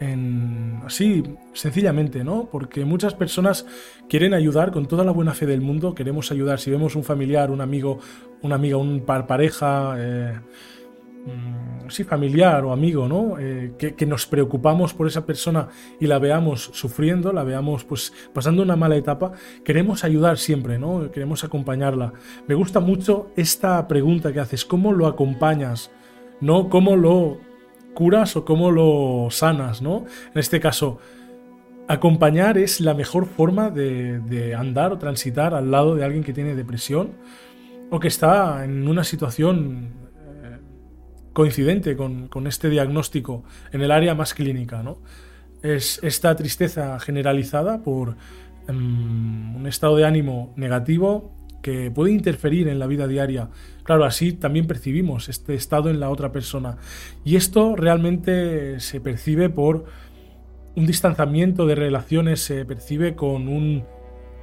en 0.00 0.80
así 0.86 1.22
sencillamente, 1.52 2.24
¿no? 2.24 2.48
Porque 2.50 2.86
muchas 2.86 3.14
personas 3.14 3.66
quieren 4.08 4.32
ayudar 4.32 4.72
con 4.72 4.86
toda 4.86 5.04
la 5.04 5.12
buena 5.12 5.34
fe 5.34 5.44
del 5.44 5.60
mundo. 5.60 5.94
Queremos 5.94 6.32
ayudar. 6.32 6.60
Si 6.60 6.70
vemos 6.70 6.96
un 6.96 7.04
familiar, 7.04 7.50
un 7.50 7.60
amigo, 7.60 7.98
una 8.40 8.54
amiga, 8.54 8.78
un 8.78 9.00
par 9.04 9.26
pareja. 9.26 9.96
Eh, 9.98 10.34
Mm, 11.26 11.65
sí, 11.88 12.04
familiar 12.04 12.64
o 12.64 12.72
amigo, 12.72 13.08
¿no? 13.08 13.38
Eh, 13.38 13.72
que, 13.78 14.06
nos 14.06 14.26
preocupamos 14.26 14.94
por 14.94 15.06
esa 15.06 15.26
persona 15.26 15.68
y 16.00 16.06
la 16.06 16.18
veamos 16.18 16.70
sufriendo, 16.72 17.32
la 17.32 17.44
veamos 17.44 17.84
pues 17.84 18.12
pasando 18.32 18.62
una 18.62 18.76
mala 18.76 18.96
etapa, 18.96 19.32
queremos 19.64 20.04
ayudar 20.04 20.38
siempre, 20.38 20.78
¿no? 20.78 21.10
Queremos 21.10 21.44
acompañarla. 21.44 22.12
Me 22.46 22.54
gusta 22.54 22.80
mucho 22.80 23.30
esta 23.36 23.86
pregunta 23.88 24.32
que 24.32 24.40
haces, 24.40 24.64
¿cómo 24.64 24.92
lo 24.92 25.06
acompañas? 25.06 25.90
No 26.40 26.68
cómo 26.68 26.96
lo 26.96 27.38
curas 27.94 28.36
o 28.36 28.44
cómo 28.44 28.70
lo 28.70 29.28
sanas, 29.30 29.82
¿no? 29.82 30.04
En 30.34 30.38
este 30.38 30.60
caso, 30.60 30.98
acompañar 31.88 32.58
es 32.58 32.80
la 32.80 32.94
mejor 32.94 33.26
forma 33.26 33.70
de, 33.70 34.20
de 34.20 34.54
andar 34.54 34.92
o 34.92 34.98
transitar 34.98 35.54
al 35.54 35.70
lado 35.70 35.94
de 35.94 36.04
alguien 36.04 36.22
que 36.22 36.32
tiene 36.32 36.54
depresión 36.54 37.12
o 37.90 38.00
que 38.00 38.08
está 38.08 38.64
en 38.64 38.88
una 38.88 39.04
situación 39.04 40.05
coincidente 41.36 41.96
con, 41.96 42.46
este 42.46 42.70
diagnóstico 42.70 43.44
en 43.70 43.82
el 43.82 43.90
área 43.90 44.14
más 44.14 44.32
clínica. 44.32 44.82
¿no? 44.82 45.02
Es 45.62 46.00
esta 46.02 46.34
tristeza 46.34 46.98
generalizada 46.98 47.82
por 47.82 48.16
em, 48.68 49.54
un 49.54 49.66
estado 49.66 49.96
de 49.96 50.06
ánimo 50.06 50.54
negativo 50.56 51.36
que 51.60 51.90
puede 51.90 52.12
interferir 52.12 52.68
en 52.68 52.78
la 52.78 52.86
vida 52.86 53.06
diaria. 53.06 53.50
Claro, 53.82 54.06
así 54.06 54.32
también 54.32 54.66
percibimos 54.66 55.28
este 55.28 55.54
estado 55.54 55.90
en 55.90 56.00
la 56.00 56.08
otra 56.08 56.32
persona. 56.32 56.78
Y 57.22 57.36
esto 57.36 57.76
realmente 57.76 58.80
se 58.80 59.02
percibe 59.02 59.50
por 59.50 59.84
un 60.74 60.86
distanciamiento 60.86 61.66
de 61.66 61.74
relaciones, 61.74 62.40
se 62.40 62.64
percibe 62.64 63.14
con 63.14 63.48
un 63.48 63.84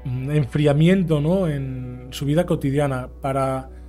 enfriamiento 0.06 1.22
¿no? 1.22 1.48
en 1.48 2.10
su 2.12 2.26
vida 2.26 2.46
cotidiana. 2.46 3.10
Para 3.20 3.83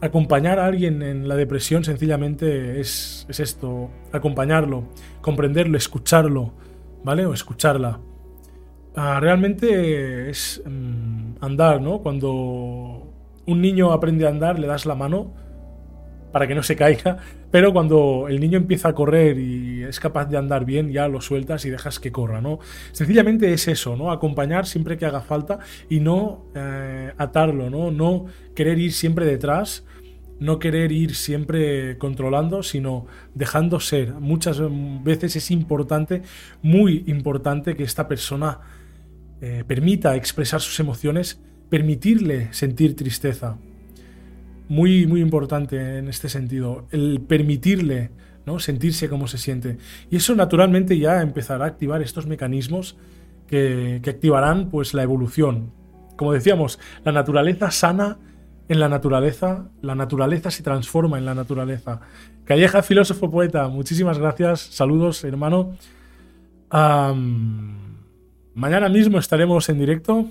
acompañar 0.00 0.58
a 0.58 0.66
alguien 0.66 1.02
en 1.02 1.28
la 1.28 1.36
depresión 1.36 1.84
sencillamente 1.84 2.80
es, 2.80 3.26
es 3.28 3.40
esto, 3.40 3.90
acompañarlo, 4.12 4.84
comprenderlo, 5.20 5.76
escucharlo, 5.76 6.52
¿vale? 7.04 7.26
O 7.26 7.34
escucharla. 7.34 8.00
Ah, 8.94 9.18
realmente 9.20 10.30
es 10.30 10.62
mm, 10.64 11.44
andar, 11.44 11.80
¿no? 11.80 12.00
Cuando 12.00 13.12
un 13.46 13.60
niño 13.60 13.92
aprende 13.92 14.26
a 14.26 14.30
andar, 14.30 14.58
le 14.58 14.66
das 14.66 14.86
la 14.86 14.94
mano 14.94 15.32
para 16.32 16.46
que 16.46 16.54
no 16.54 16.62
se 16.62 16.76
caiga, 16.76 17.18
pero 17.50 17.72
cuando 17.72 18.26
el 18.28 18.40
niño 18.40 18.58
empieza 18.58 18.88
a 18.88 18.94
correr 18.94 19.38
y 19.38 19.82
es 19.84 19.98
capaz 20.00 20.26
de 20.26 20.36
andar 20.36 20.64
bien, 20.64 20.90
ya 20.92 21.08
lo 21.08 21.20
sueltas 21.20 21.64
y 21.64 21.70
dejas 21.70 21.98
que 21.98 22.12
corra, 22.12 22.40
¿no? 22.40 22.58
Sencillamente 22.92 23.52
es 23.52 23.68
eso, 23.68 23.96
¿no? 23.96 24.10
Acompañar 24.10 24.66
siempre 24.66 24.98
que 24.98 25.06
haga 25.06 25.20
falta 25.20 25.58
y 25.88 26.00
no 26.00 26.46
eh, 26.54 27.12
atarlo, 27.16 27.70
¿no? 27.70 27.90
No 27.90 28.26
querer 28.54 28.78
ir 28.78 28.92
siempre 28.92 29.24
detrás, 29.24 29.84
no 30.40 30.58
querer 30.58 30.92
ir 30.92 31.14
siempre 31.14 31.98
controlando, 31.98 32.62
sino 32.62 33.06
dejando 33.34 33.80
ser. 33.80 34.14
Muchas 34.14 34.60
veces 35.02 35.36
es 35.36 35.50
importante, 35.50 36.22
muy 36.62 37.04
importante, 37.06 37.74
que 37.74 37.82
esta 37.82 38.06
persona 38.08 38.60
eh, 39.40 39.64
permita 39.66 40.16
expresar 40.16 40.60
sus 40.60 40.78
emociones, 40.80 41.40
permitirle 41.70 42.52
sentir 42.52 42.94
tristeza. 42.94 43.56
Muy, 44.68 45.06
muy 45.06 45.20
importante 45.20 45.98
en 45.98 46.08
este 46.08 46.28
sentido, 46.28 46.86
el 46.90 47.20
permitirle 47.20 48.10
¿no? 48.44 48.58
sentirse 48.58 49.08
como 49.08 49.26
se 49.28 49.38
siente. 49.38 49.78
Y 50.10 50.16
eso 50.16 50.34
naturalmente 50.34 50.98
ya 50.98 51.22
empezará 51.22 51.64
a 51.64 51.68
activar 51.68 52.02
estos 52.02 52.26
mecanismos 52.26 52.96
que, 53.46 54.00
que 54.02 54.10
activarán 54.10 54.70
pues, 54.70 54.94
la 54.94 55.02
evolución. 55.02 55.72
Como 56.16 56.32
decíamos, 56.32 56.78
la 57.04 57.12
naturaleza 57.12 57.70
sana 57.70 58.18
en 58.68 58.80
la 58.80 58.88
naturaleza, 58.88 59.68
la 59.80 59.94
naturaleza 59.94 60.50
se 60.50 60.62
transforma 60.62 61.18
en 61.18 61.24
la 61.24 61.34
naturaleza. 61.34 62.00
Calleja, 62.44 62.82
filósofo 62.82 63.30
poeta, 63.30 63.68
muchísimas 63.68 64.18
gracias, 64.18 64.60
saludos 64.60 65.24
hermano. 65.24 65.74
Mañana 68.54 68.88
mismo 68.88 69.18
estaremos 69.18 69.68
en 69.68 69.78
directo. 69.78 70.30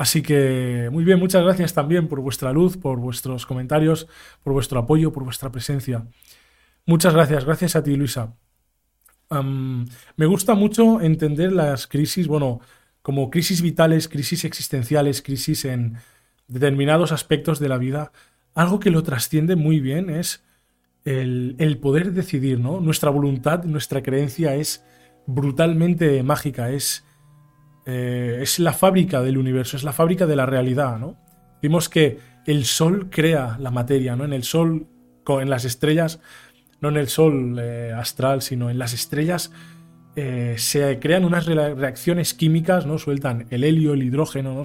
Así 0.00 0.22
que 0.22 0.88
muy 0.90 1.04
bien, 1.04 1.18
muchas 1.18 1.44
gracias 1.44 1.74
también 1.74 2.08
por 2.08 2.22
vuestra 2.22 2.54
luz, 2.54 2.78
por 2.78 2.98
vuestros 2.98 3.44
comentarios, 3.44 4.08
por 4.42 4.54
vuestro 4.54 4.80
apoyo, 4.80 5.12
por 5.12 5.24
vuestra 5.24 5.52
presencia. 5.52 6.06
Muchas 6.86 7.12
gracias, 7.12 7.44
gracias 7.44 7.76
a 7.76 7.82
ti 7.82 7.94
Luisa. 7.96 8.34
me 9.28 10.24
gusta 10.24 10.54
mucho 10.54 11.02
entender 11.02 11.52
las 11.52 11.86
crisis, 11.86 12.28
bueno, 12.28 12.60
como 13.02 13.28
crisis 13.28 13.60
vitales, 13.60 14.08
crisis 14.08 14.46
existenciales, 14.46 15.20
crisis 15.20 15.66
en 15.66 15.98
determinados 16.48 17.12
aspectos 17.12 17.58
de 17.58 17.68
la 17.68 17.76
vida. 17.76 18.10
Algo 18.54 18.80
que 18.80 18.88
lo 18.88 19.02
trasciende 19.02 19.54
muy 19.54 19.80
bien 19.80 20.08
es 20.08 20.42
el, 21.04 21.56
el 21.58 21.76
poder 21.76 22.12
decidir, 22.14 22.58
¿no? 22.58 22.80
Nuestra 22.80 23.10
voluntad, 23.10 23.64
nuestra 23.64 24.02
creencia 24.02 24.54
es 24.54 24.82
brutalmente 25.26 26.22
mágica, 26.22 26.70
es, 26.70 27.04
eh, 27.86 28.38
es 28.42 28.58
la 28.58 28.72
fábrica 28.72 29.22
del 29.22 29.38
universo, 29.38 29.76
es 29.76 29.84
la 29.84 29.92
fábrica 29.92 30.26
de 30.26 30.36
la 30.36 30.46
realidad, 30.46 30.98
¿no? 30.98 31.16
Vimos 31.62 31.88
que 31.88 32.18
el 32.46 32.64
sol 32.64 33.08
crea 33.10 33.56
la 33.58 33.70
materia, 33.70 34.16
¿no? 34.16 34.24
En 34.24 34.32
el 34.32 34.44
sol, 34.44 34.86
en 35.28 35.50
las 35.50 35.64
estrellas, 35.64 36.20
no 36.80 36.88
en 36.88 36.96
el 36.96 37.08
sol 37.08 37.58
eh, 37.60 37.92
astral, 37.96 38.42
sino 38.42 38.70
en 38.70 38.78
las 38.78 38.92
estrellas 38.92 39.52
eh, 40.16 40.54
se 40.58 40.98
crean 40.98 41.24
unas 41.24 41.46
reacciones 41.46 42.34
químicas, 42.34 42.86
¿no? 42.86 42.98
Sueltan 42.98 43.46
el 43.50 43.64
helio, 43.64 43.92
el 43.92 44.02
hidrógeno, 44.02 44.54
¿no? 44.54 44.62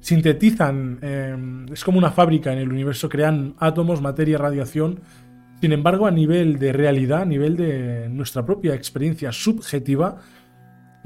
Sintetizan, 0.00 1.68
es 1.72 1.82
como 1.82 1.98
una 1.98 2.12
fábrica 2.12 2.52
en 2.52 2.60
el 2.60 2.70
universo, 2.70 3.08
crean 3.08 3.56
átomos, 3.58 4.00
materia, 4.00 4.38
radiación, 4.38 5.00
sin 5.60 5.72
embargo, 5.72 6.06
a 6.06 6.12
nivel 6.12 6.58
de 6.58 6.72
realidad, 6.72 7.22
a 7.22 7.24
nivel 7.24 7.56
de 7.56 8.08
nuestra 8.08 8.46
propia 8.46 8.74
experiencia 8.74 9.32
subjetiva, 9.32 10.18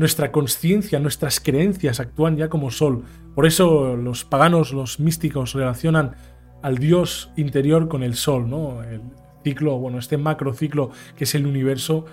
nuestra 0.02 0.32
conciencia, 0.32 0.98
nuestras 0.98 1.38
creencias 1.38 2.00
actúan 2.00 2.36
ya 2.36 2.48
como 2.48 2.72
sol. 2.72 3.04
Por 3.36 3.46
eso 3.46 3.96
los 3.96 4.24
paganos, 4.24 4.72
los 4.72 4.98
místicos 4.98 5.54
relacionan 5.54 6.16
al 6.60 6.78
Dios 6.78 7.30
interior 7.36 7.88
con 7.88 8.02
el 8.02 8.14
sol, 8.14 8.50
¿no? 8.50 8.82
El 8.82 9.00
ciclo, 9.44 9.78
bueno, 9.78 9.98
este 9.98 10.16
macrociclo 10.18 10.90
que 11.16 11.22
es 11.22 11.34
el 11.36 11.46
universo, 11.46 12.04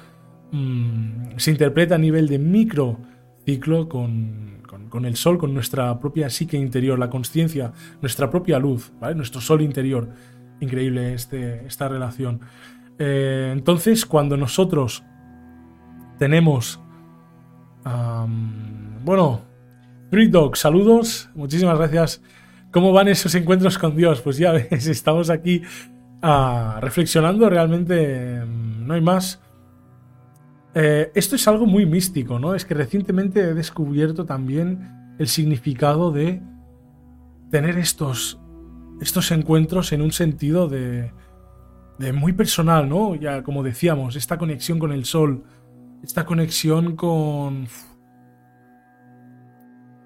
mm, 0.52 1.38
se 1.38 1.50
interpreta 1.50 1.96
a 1.96 1.98
nivel 1.98 2.28
de 2.28 2.38
microciclo 2.38 3.90
con, 3.90 4.62
con, 4.90 5.06
el 5.06 5.16
sol, 5.16 5.40
con 5.40 5.56
nuestra 5.56 6.00
propia 6.00 6.30
psique 6.30 6.58
interior, 6.58 7.00
la 7.00 7.10
conciencia, 7.10 7.74
nuestra 8.04 8.30
propia 8.30 8.60
luz. 8.60 8.92
Nuestro 9.16 9.42
sol 9.42 9.64
interior 9.64 10.10
increíble 10.60 11.16
este, 11.16 11.66
esta 11.66 11.88
relación. 11.88 12.42
Eh, 13.00 13.50
entonces, 13.52 14.06
cuando 14.06 14.38
nosotros 14.38 15.04
tenemos... 16.20 16.80
bueno, 17.84 19.42
Three 20.10 20.28
Dog, 20.28 20.58
saludos, 20.58 21.30
muchísimas 21.36 21.78
gracias. 21.78 22.22
¿Cómo 22.72 22.92
van 22.94 23.08
esos 23.08 23.34
encuentros 23.36 23.78
con 23.78 23.96
Dios? 23.96 24.22
Pues 24.22 24.38
ya 24.38 24.52
ves, 24.72 24.88
estamos 24.88 25.30
aquí 25.30 25.62
ah, 26.22 26.80
reflexionando, 26.82 27.50
realmente 27.50 28.44
mm, 28.46 28.88
no 28.88 28.94
hay 28.94 29.02
más. 29.02 29.42
Eh, 30.76 31.12
esto 31.16 31.36
es 31.36 31.48
algo 31.48 31.66
muy 31.66 31.86
místico, 31.86 32.38
¿no? 32.38 32.54
Es 32.54 32.66
que 32.66 32.76
recientemente 32.76 33.42
he 33.42 33.54
descubierto 33.54 34.26
también 34.26 35.16
el 35.18 35.28
significado 35.28 36.12
de 36.12 36.42
tener 37.50 37.78
estos 37.78 38.40
estos 39.02 39.32
encuentros 39.32 39.92
en 39.94 40.02
un 40.02 40.12
sentido 40.12 40.68
de, 40.68 41.12
de 41.98 42.14
muy 42.14 42.34
personal, 42.34 42.90
¿no? 42.90 43.16
Ya 43.16 43.44
como 43.44 43.64
decíamos, 43.64 44.16
esta 44.16 44.38
conexión 44.38 44.80
con 44.80 44.92
el 44.92 45.06
sol, 45.06 45.44
esta 46.04 46.26
conexión 46.26 46.96
con, 46.96 47.68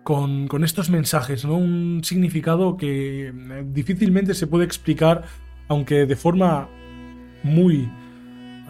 con, 0.03 0.47
con 0.47 0.63
estos 0.63 0.89
mensajes, 0.89 1.45
¿no? 1.45 1.58
Un 1.58 2.01
significado 2.03 2.77
que 2.77 3.27
eh, 3.29 3.34
difícilmente 3.67 4.34
se 4.34 4.47
puede 4.47 4.65
explicar, 4.65 5.23
aunque 5.67 6.06
de 6.06 6.15
forma 6.15 6.69
muy 7.43 7.89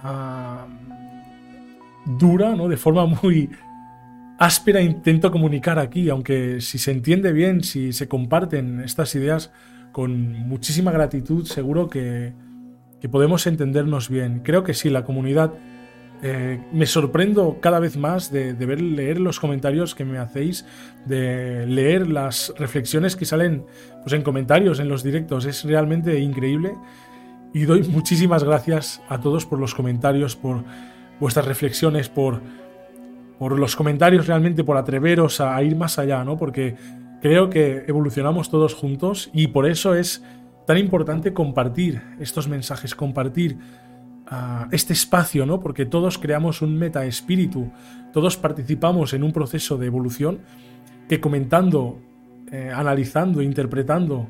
uh, 0.03 0.67
dura, 2.17 2.55
¿no? 2.55 2.67
De 2.67 2.77
forma 2.77 3.05
muy 3.05 3.49
áspera 4.37 4.81
intento 4.81 5.31
comunicar 5.31 5.79
aquí, 5.79 6.09
aunque 6.09 6.59
si 6.59 6.77
se 6.77 6.91
entiende 6.91 7.31
bien, 7.31 7.63
si 7.63 7.93
se 7.93 8.07
comparten 8.07 8.81
estas 8.81 9.15
ideas, 9.15 9.51
con 9.93 10.33
muchísima 10.33 10.91
gratitud, 10.91 11.45
seguro 11.45 11.87
que, 11.87 12.33
podemos 13.11 13.47
entendernos 13.47 14.09
bien. 14.09 14.41
Creo 14.43 14.63
que 14.63 14.73
sí, 14.73 14.89
la 14.89 15.03
comunidad. 15.03 15.53
Eh, 16.23 16.59
me 16.71 16.85
sorprendo 16.85 17.57
cada 17.59 17.79
vez 17.79 17.97
más 17.97 18.31
de, 18.31 18.53
ver 18.53 18.81
leer 18.81 19.19
los 19.19 19.39
comentarios 19.39 19.93
que 19.93 20.05
me 20.05 20.17
hacéis, 20.17 20.65
de 21.05 21.67
leer 21.67 22.07
las 22.07 22.53
reflexiones 22.57 23.15
que 23.15 23.25
salen 23.25 23.65
pues, 24.01 24.13
en 24.13 24.21
comentarios, 24.21 24.79
en 24.79 24.87
los 24.87 25.03
directos. 25.03 25.45
Es 25.45 25.63
realmente 25.65 26.17
increíble. 26.19 26.73
Y 27.53 27.65
doy 27.65 27.83
muchísimas 27.83 28.43
gracias 28.43 29.01
a 29.09 29.19
todos 29.19 29.45
por 29.45 29.59
los 29.59 29.75
comentarios, 29.75 30.35
por 30.35 30.63
vuestras 31.19 31.45
reflexiones, 31.45 32.09
por, 32.09 32.41
los 33.39 33.75
comentarios 33.75 34.25
realmente, 34.25 34.63
por 34.63 34.77
atreveros 34.77 35.41
a, 35.41 35.55
a 35.55 35.61
ir 35.61 35.75
más 35.75 35.99
allá, 35.99 36.23
¿no? 36.23 36.37
Porque 36.37 36.75
Creo 37.23 37.49
que 37.49 37.85
evolucionamos 37.87 38.49
todos 38.49 38.73
juntos 38.73 39.29
y 39.31 39.47
por 39.47 39.65
eso 39.65 39.95
es 39.95 40.21
tan 40.67 40.77
importante 40.77 41.31
compartir 41.31 42.01
estos 42.19 42.49
mensajes, 42.49 42.95
compartir 42.95 43.59
este 44.71 44.93
espacio, 44.93 45.45
¿no? 45.45 45.59
Porque 45.59 45.85
todos 45.85 46.17
creamos 46.17 46.61
un 46.61 46.77
meta 46.77 47.05
espíritu, 47.05 47.71
todos 48.11 48.37
participamos 48.37 49.13
en 49.13 49.23
un 49.23 49.31
proceso 49.31 49.77
de 49.77 49.87
evolución 49.87 50.39
que 51.07 51.19
comentando, 51.19 51.99
eh, 52.51 52.71
analizando, 52.73 53.41
interpretando, 53.41 54.27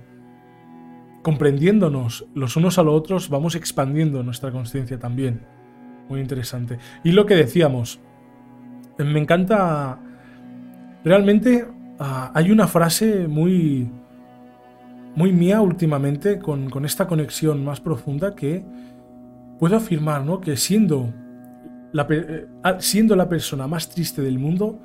comprendiéndonos 1.22 2.26
los 2.34 2.56
unos 2.56 2.78
a 2.78 2.84
los 2.84 2.96
otros, 2.96 3.30
vamos 3.30 3.56
expandiendo 3.56 4.24
nuestra 4.24 4.52
conciencia 4.52 5.00
también. 5.00 5.42
Muy 6.10 6.20
interesante. 6.20 6.80
Y 7.04 7.12
lo 7.12 7.26
que 7.26 7.36
decíamos, 7.36 8.00
me 8.98 9.20
encanta 9.20 10.00
realmente 11.04 11.66
Ah, 12.00 12.32
hay 12.34 12.52
una 12.52 12.68
frase 12.68 13.28
muy, 13.28 13.90
muy 15.16 15.32
mía 15.32 15.62
últimamente 15.62 16.40
con, 16.40 16.86
esta 16.86 17.08
conexión 17.08 17.64
más 17.64 17.80
profunda 17.80 18.36
que 18.36 18.66
puedo 19.64 19.78
afirmar 19.78 20.26
¿no? 20.26 20.42
que 20.42 20.58
siendo 20.58 21.14
la, 21.94 22.06
eh, 22.10 22.48
siendo 22.80 23.16
la 23.16 23.30
persona 23.30 23.66
más 23.66 23.88
triste 23.88 24.22
del 24.22 24.38
mundo, 24.38 24.78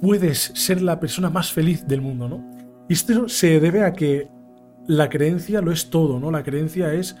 puedes 0.00 0.50
ser 0.56 0.82
la 0.82 0.98
persona 0.98 1.30
más 1.30 1.52
feliz 1.52 1.86
del 1.86 2.00
mundo. 2.00 2.28
¿no? 2.28 2.44
Y 2.88 2.94
esto 2.94 3.28
se 3.28 3.60
debe 3.60 3.84
a 3.84 3.92
que 3.92 4.26
la 4.88 5.08
creencia 5.08 5.60
lo 5.60 5.70
es 5.70 5.90
todo, 5.90 6.18
¿no? 6.18 6.32
La 6.32 6.42
creencia 6.42 6.92
es 6.92 7.16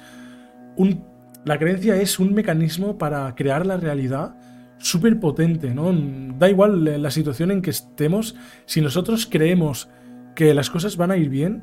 un, 0.76 1.04
la 1.44 1.60
creencia 1.60 1.94
es 1.94 2.18
un 2.18 2.34
mecanismo 2.34 2.98
para 2.98 3.32
crear 3.36 3.66
la 3.66 3.76
realidad 3.76 4.34
súper 4.78 5.20
potente, 5.20 5.72
¿no? 5.72 5.92
Da 6.40 6.50
igual 6.50 7.00
la 7.00 7.10
situación 7.12 7.52
en 7.52 7.62
que 7.62 7.70
estemos, 7.70 8.34
si 8.66 8.80
nosotros 8.80 9.28
creemos 9.30 9.88
que 10.34 10.54
las 10.54 10.68
cosas 10.68 10.96
van 10.96 11.12
a 11.12 11.16
ir 11.16 11.28
bien, 11.28 11.62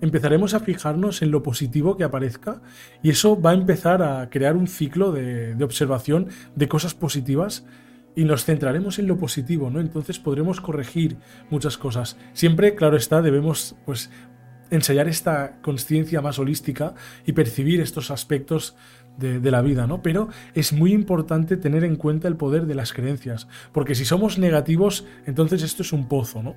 empezaremos 0.00 0.54
a 0.54 0.60
fijarnos 0.60 1.22
en 1.22 1.30
lo 1.30 1.42
positivo 1.42 1.96
que 1.96 2.04
aparezca 2.04 2.60
y 3.02 3.10
eso 3.10 3.40
va 3.40 3.50
a 3.50 3.54
empezar 3.54 4.02
a 4.02 4.28
crear 4.30 4.56
un 4.56 4.68
ciclo 4.68 5.12
de, 5.12 5.56
observación 5.62 6.28
de 6.54 6.68
cosas 6.68 6.94
positivas 6.94 7.66
y 8.14 8.24
nos 8.24 8.44
centraremos 8.44 8.98
en 8.98 9.06
lo 9.06 9.16
positivo, 9.16 9.70
¿no? 9.70 9.80
Entonces 9.80 10.18
podremos 10.18 10.60
corregir 10.60 11.18
muchas 11.50 11.78
cosas. 11.78 12.16
Siempre, 12.32 12.74
claro 12.74 12.96
está, 12.96 13.22
debemos 13.22 13.76
pues 13.84 14.10
ensayar 14.70 15.08
esta 15.08 15.60
conciencia 15.62 16.20
más 16.20 16.38
holística 16.38 16.94
y 17.24 17.32
percibir 17.32 17.80
estos 17.80 18.10
aspectos 18.10 18.76
de, 19.18 19.40
de, 19.40 19.50
la 19.50 19.62
vida, 19.62 19.86
¿no? 19.86 20.02
Pero 20.02 20.28
es 20.54 20.72
muy 20.72 20.92
importante 20.92 21.56
tener 21.56 21.84
en 21.84 21.96
cuenta 21.96 22.28
el 22.28 22.36
poder 22.36 22.66
de 22.66 22.74
las 22.74 22.92
creencias, 22.92 23.48
porque 23.72 23.94
si 23.94 24.04
somos 24.04 24.38
negativos, 24.38 25.06
entonces 25.26 25.62
esto 25.62 25.82
es 25.82 25.92
un 25.92 26.08
pozo, 26.08 26.42
¿no? 26.42 26.54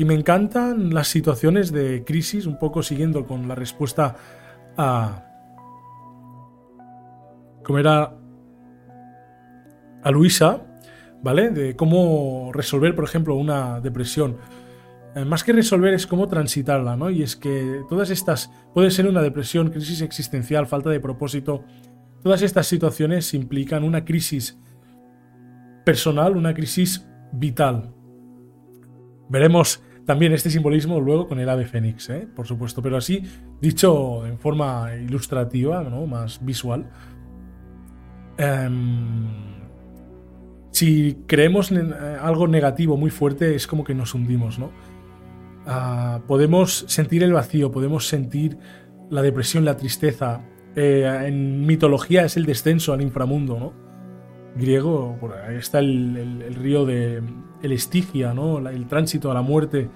Y 0.00 0.06
me 0.06 0.14
encantan 0.14 0.94
las 0.94 1.08
situaciones 1.08 1.72
de 1.72 2.04
crisis, 2.06 2.46
un 2.46 2.58
poco 2.58 2.82
siguiendo 2.82 3.26
con 3.26 3.46
la 3.46 3.54
respuesta 3.54 4.16
a... 4.74 5.26
¿Cómo 7.62 7.78
era? 7.78 8.16
A 10.02 10.10
Luisa, 10.10 10.62
¿vale? 11.22 11.50
De 11.50 11.76
cómo 11.76 12.50
resolver, 12.54 12.94
por 12.94 13.04
ejemplo, 13.04 13.34
una 13.34 13.78
depresión. 13.82 14.38
Eh, 15.14 15.26
más 15.26 15.44
que 15.44 15.52
resolver 15.52 15.92
es 15.92 16.06
cómo 16.06 16.28
transitarla, 16.28 16.96
¿no? 16.96 17.10
Y 17.10 17.22
es 17.22 17.36
que 17.36 17.82
todas 17.90 18.08
estas, 18.08 18.50
puede 18.72 18.90
ser 18.90 19.06
una 19.06 19.20
depresión, 19.20 19.68
crisis 19.68 20.00
existencial, 20.00 20.66
falta 20.66 20.88
de 20.88 21.00
propósito, 21.00 21.62
todas 22.22 22.40
estas 22.40 22.66
situaciones 22.66 23.34
implican 23.34 23.84
una 23.84 24.06
crisis 24.06 24.58
personal, 25.84 26.38
una 26.38 26.54
crisis 26.54 27.06
vital. 27.32 27.92
Veremos 29.28 29.82
también 30.04 30.32
este 30.32 30.50
simbolismo 30.50 31.00
luego 31.00 31.28
con 31.28 31.38
el 31.40 31.48
ave 31.48 31.66
fénix, 31.66 32.10
¿eh? 32.10 32.28
por 32.34 32.46
supuesto, 32.46 32.82
pero 32.82 32.96
así 32.96 33.22
dicho 33.60 34.26
en 34.26 34.38
forma 34.38 34.90
ilustrativa, 34.94 35.82
¿no? 35.82 36.06
más 36.06 36.44
visual. 36.44 36.90
Um, 38.38 39.50
si 40.70 41.24
creemos 41.26 41.70
en 41.72 41.92
algo 41.92 42.48
negativo 42.48 42.96
muy 42.96 43.10
fuerte, 43.10 43.54
es 43.54 43.66
como 43.66 43.84
que 43.84 43.94
nos 43.94 44.14
hundimos, 44.14 44.58
¿no? 44.58 44.70
Uh, 45.66 46.20
podemos 46.26 46.84
sentir 46.88 47.22
el 47.22 47.32
vacío, 47.32 47.70
podemos 47.70 48.08
sentir 48.08 48.56
la 49.10 49.22
depresión, 49.22 49.64
la 49.64 49.76
tristeza. 49.76 50.42
Eh, 50.76 51.24
en 51.26 51.66
mitología 51.66 52.24
es 52.24 52.36
el 52.36 52.46
descenso 52.46 52.92
al 52.92 53.02
inframundo, 53.02 53.58
¿no? 53.58 53.89
Griego, 54.56 55.16
por 55.20 55.34
ahí 55.34 55.56
está 55.56 55.78
el, 55.78 56.54
río 56.54 56.84
de 56.84 57.22
el 57.62 57.72
Estigia, 57.72 58.34
¿no? 58.34 58.58
el 58.68 58.86
tránsito 58.86 59.30
a 59.30 59.34
la 59.34 59.42
muerte 59.42 59.88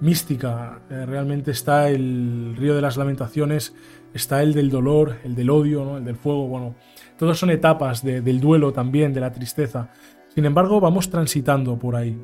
mística. 0.00 0.80
Eh, 0.90 1.06
realmente 1.06 1.52
está 1.52 1.88
el 1.88 2.54
río 2.56 2.74
de 2.74 2.82
las 2.82 2.96
lamentaciones, 2.96 3.74
está 4.12 4.42
el 4.42 4.52
del 4.52 4.70
dolor, 4.70 5.18
el 5.24 5.34
del 5.34 5.50
odio, 5.50 5.96
el 5.98 6.04
del 6.04 6.16
fuego. 6.16 6.48
Bueno, 6.48 6.74
todas 7.16 7.38
son 7.38 7.50
etapas 7.50 8.02
de, 8.02 8.20
del 8.20 8.40
duelo 8.40 8.72
también, 8.72 9.12
de 9.12 9.20
la 9.20 9.32
tristeza. 9.32 9.90
Sin 10.34 10.44
embargo, 10.44 10.80
vamos 10.80 11.08
transitando 11.08 11.78
por 11.78 11.96
ahí. 11.96 12.18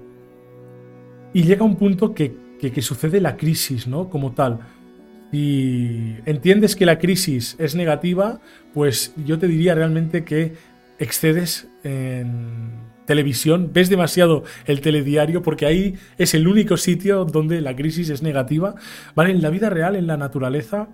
Y 1.32 1.42
llega 1.42 1.64
un 1.64 1.76
punto 1.76 2.14
que, 2.14 2.34
que, 2.58 2.72
que 2.72 2.82
sucede 2.82 3.20
la 3.20 3.36
crisis, 3.36 3.86
¿no? 3.86 4.08
Como 4.08 4.32
tal. 4.32 4.58
Y 5.30 6.16
entiendes 6.24 6.74
que 6.74 6.86
la 6.86 6.98
crisis 6.98 7.54
es 7.58 7.74
negativa, 7.74 8.40
pues 8.72 9.12
yo 9.24 9.38
te 9.38 9.46
diría 9.46 9.74
realmente 9.74 10.24
que 10.24 10.54
excedes 10.98 11.68
en 11.84 12.88
televisión, 13.08 13.70
ves 13.72 13.88
demasiado 13.88 14.44
el 14.66 14.82
telediario 14.82 15.42
porque 15.42 15.64
ahí 15.64 15.94
es 16.18 16.34
el 16.34 16.46
único 16.46 16.76
sitio 16.76 17.24
donde 17.24 17.62
la 17.62 17.74
crisis 17.74 18.10
es 18.10 18.22
negativa. 18.22 18.74
Vale, 19.14 19.30
en 19.30 19.40
la 19.40 19.48
vida 19.48 19.70
real, 19.70 19.96
en 19.96 20.06
la 20.06 20.18
naturaleza, 20.18 20.90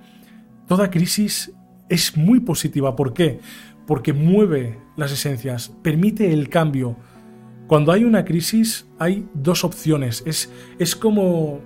toda 0.69 0.91
crisis 0.91 1.53
es 1.89 2.17
muy 2.17 2.39
positiva. 2.39 2.95
¿Por 2.95 3.15
qué? 3.15 3.41
Porque 3.87 4.13
mueve 4.13 4.79
las 4.97 5.11
esencias, 5.11 5.73
permite 5.83 6.33
el 6.33 6.49
cambio. 6.49 6.97
Cuando 7.67 7.91
hay 7.91 8.05
una 8.05 8.25
crisis 8.25 8.87
hay 8.99 9.27
dos 9.35 9.65
opciones. 9.65 10.23
Es, 10.25 10.53
es 10.79 10.95
como... 10.95 11.61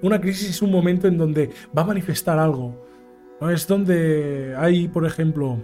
Una 0.00 0.20
crisis 0.20 0.50
es 0.50 0.62
un 0.62 0.72
momento 0.72 1.06
en 1.06 1.16
donde 1.18 1.50
va 1.76 1.82
a 1.82 1.86
manifestar 1.86 2.38
algo. 2.38 2.86
¿no? 3.40 3.50
Es 3.50 3.68
donde 3.68 4.54
hay, 4.58 4.88
por 4.88 5.06
ejemplo, 5.06 5.60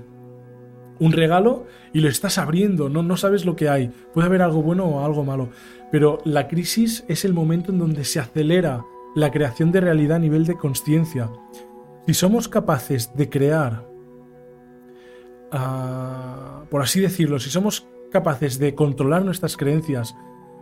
un 1.01 1.13
regalo 1.13 1.67
y 1.93 2.01
lo 2.01 2.09
estás 2.09 2.39
abriendo, 2.39 2.89
no, 2.89 3.03
no 3.03 3.17
sabes 3.17 3.45
lo 3.45 3.57
que 3.57 3.69
hay. 3.69 3.91
Puede 4.13 4.27
haber 4.27 4.43
algo 4.43 4.63
bueno 4.63 4.85
o 4.85 5.05
algo 5.05 5.25
malo. 5.25 5.51
Pero 5.91 6.19
la 6.25 6.49
crisis 6.49 7.05
es 7.09 7.25
el 7.25 7.33
momento 7.33 7.73
en 7.73 7.79
donde 7.79 8.05
se 8.05 8.21
acelera 8.21 8.85
la 9.15 9.31
creación 9.31 9.73
de 9.73 9.81
realidad 9.81 10.17
a 10.17 10.21
nivel 10.21 10.45
de 10.45 10.57
conciencia. 10.57 11.31
Si 12.07 12.15
somos 12.15 12.49
capaces 12.49 13.15
de 13.17 13.29
crear, 13.29 13.87
uh, 15.53 16.67
por 16.69 16.83
así 16.83 17.01
decirlo, 17.01 17.39
si 17.39 17.51
somos 17.51 17.87
capaces 18.11 18.59
de 18.59 18.75
controlar 18.75 19.25
nuestras 19.25 19.57
creencias, 19.57 20.15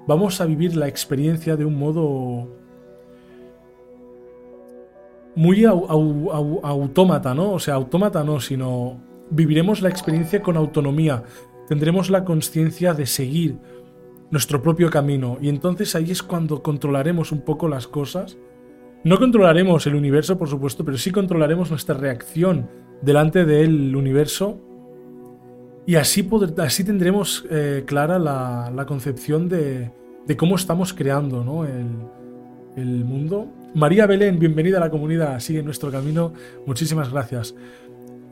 vamos 0.07 0.41
a 0.41 0.47
vivir 0.47 0.77
la 0.77 0.89
experiencia 0.89 1.57
de 1.57 1.65
un 1.65 1.79
modo 1.79 2.49
muy 5.35 5.65
au, 5.65 5.87
au, 5.87 6.33
au, 6.33 6.61
autómata, 6.65 7.35
¿no? 7.35 7.53
O 7.53 7.59
sea, 7.59 7.75
autómata 7.75 8.25
no, 8.25 8.41
sino 8.41 9.01
viviremos 9.31 9.83
la 9.83 9.89
experiencia 9.89 10.43
con 10.43 10.57
autonomía, 10.57 11.25
tendremos 11.69 12.11
la 12.11 12.25
conciencia 12.25 12.95
de 12.95 13.07
seguir 13.07 13.59
nuestro 14.31 14.63
propio 14.63 14.91
camino 14.91 15.39
y 15.41 15.49
entonces 15.49 15.95
ahí 15.95 16.11
es 16.11 16.23
cuando 16.23 16.63
controlaremos 16.63 17.33
un 17.33 17.43
poco 17.43 17.69
las 17.69 17.87
cosas. 17.87 18.37
No 19.05 19.19
controlaremos 19.19 19.87
el 19.87 19.95
universo, 19.95 20.37
por 20.37 20.49
supuesto, 20.49 20.85
pero 20.85 20.99
sí 20.99 21.13
controlaremos 21.13 21.71
nuestra 21.71 21.97
reacción 21.97 22.69
delante 23.03 23.45
del 23.45 23.95
universo 23.95 24.61
y 25.87 25.95
así, 25.95 26.29
así 26.59 26.83
tendremos 26.83 27.47
eh, 27.49 27.85
clara 27.87 28.19
la, 28.19 28.73
la 28.75 28.87
concepción 28.87 29.49
de, 29.49 29.93
de, 30.27 30.37
cómo 30.37 30.57
estamos 30.57 30.93
creando 30.93 31.45
¿no? 31.45 31.65
el, 31.65 31.87
el 32.77 33.05
mundo. 33.05 33.47
María 33.75 34.07
Belén, 34.07 34.41
bienvenida 34.41 34.79
a 34.79 34.81
la 34.81 34.91
comunidad, 34.91 35.39
sigue 35.39 35.63
nuestro 35.63 35.93
camino, 35.93 36.33
muchísimas 36.67 37.13
gracias. 37.13 37.55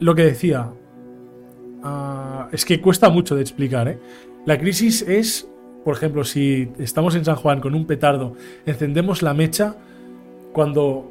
Lo 0.00 0.16
que 0.16 0.24
decía, 0.24 0.72
Uh, 1.84 2.48
es 2.50 2.64
que 2.64 2.80
cuesta 2.80 3.10
mucho 3.10 3.36
de 3.36 3.42
explicar. 3.42 3.88
¿eh? 3.88 3.98
La 4.46 4.58
crisis 4.58 5.02
es, 5.02 5.46
por 5.84 5.94
ejemplo, 5.94 6.24
si 6.24 6.70
estamos 6.78 7.14
en 7.14 7.26
San 7.26 7.36
Juan 7.36 7.60
con 7.60 7.74
un 7.74 7.86
petardo, 7.86 8.34
encendemos 8.64 9.20
la 9.20 9.34
mecha, 9.34 9.76
cuando 10.52 11.10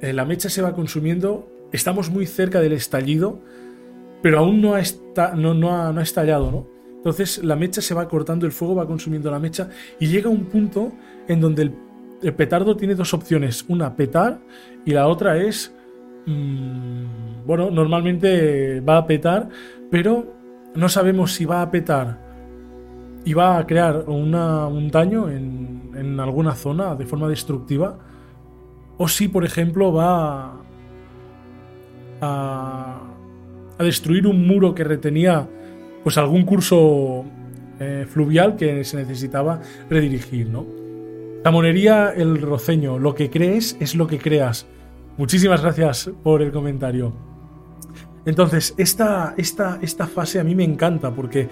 eh, 0.00 0.12
la 0.12 0.24
mecha 0.24 0.48
se 0.48 0.62
va 0.62 0.74
consumiendo, 0.74 1.48
estamos 1.72 2.08
muy 2.10 2.26
cerca 2.26 2.60
del 2.60 2.72
estallido, 2.72 3.40
pero 4.22 4.38
aún 4.38 4.60
no 4.60 4.76
ha, 4.76 4.82
no, 5.34 5.54
no, 5.54 5.74
ha, 5.74 5.92
no 5.92 5.98
ha 5.98 6.04
estallado, 6.04 6.50
¿no? 6.52 6.66
Entonces 6.98 7.42
la 7.42 7.56
mecha 7.56 7.80
se 7.80 7.94
va 7.94 8.06
cortando, 8.06 8.46
el 8.46 8.52
fuego 8.52 8.76
va 8.76 8.86
consumiendo 8.86 9.28
la 9.28 9.40
mecha 9.40 9.70
y 9.98 10.06
llega 10.06 10.30
un 10.30 10.44
punto 10.44 10.92
en 11.26 11.40
donde 11.40 11.72
el 12.22 12.34
petardo 12.34 12.76
tiene 12.76 12.94
dos 12.94 13.12
opciones, 13.12 13.64
una 13.66 13.96
petar 13.96 14.38
y 14.84 14.92
la 14.92 15.08
otra 15.08 15.36
es 15.38 15.74
mmm, 16.26 17.46
bueno, 17.46 17.70
normalmente 17.70 18.80
va 18.80 18.98
a 18.98 19.06
petar, 19.06 19.48
pero 19.90 20.34
no 20.74 20.88
sabemos 20.88 21.32
si 21.32 21.44
va 21.44 21.62
a 21.62 21.70
petar 21.70 22.18
y 23.24 23.34
va 23.34 23.58
a 23.58 23.66
crear 23.66 24.04
un 24.08 24.90
daño 24.90 25.28
en, 25.28 25.90
en, 25.94 26.18
alguna 26.18 26.54
zona 26.54 26.96
de 26.96 27.06
forma 27.06 27.28
destructiva, 27.28 27.98
o 28.98 29.06
si, 29.08 29.28
por 29.28 29.44
ejemplo, 29.44 29.92
va 29.92 30.60
a, 32.20 33.00
a 33.78 33.84
destruir 33.84 34.26
un 34.26 34.46
muro 34.46 34.74
que 34.74 34.84
retenía 34.84 35.48
pues 36.02 36.18
algún 36.18 36.44
curso 36.44 37.24
eh, 37.80 38.06
fluvial 38.08 38.56
que 38.56 38.84
se 38.84 38.96
necesitaba 38.96 39.60
redirigir, 39.88 40.48
¿no? 40.48 40.66
La 41.44 41.50
monería, 41.50 42.12
el 42.14 42.40
roceño, 42.40 42.98
lo 42.98 43.14
que 43.14 43.30
crees 43.30 43.76
es 43.80 43.96
lo 43.96 44.06
que 44.06 44.18
creas. 44.18 44.66
Muchísimas 45.18 45.60
gracias 45.60 46.10
por 46.22 46.40
el 46.40 46.50
comentario. 46.50 47.12
Entonces, 48.24 48.74
esta, 48.78 49.34
esta, 49.36 49.78
esta 49.82 50.06
fase 50.06 50.40
a 50.40 50.44
mí 50.44 50.54
me 50.54 50.64
encanta 50.64 51.14
porque 51.14 51.48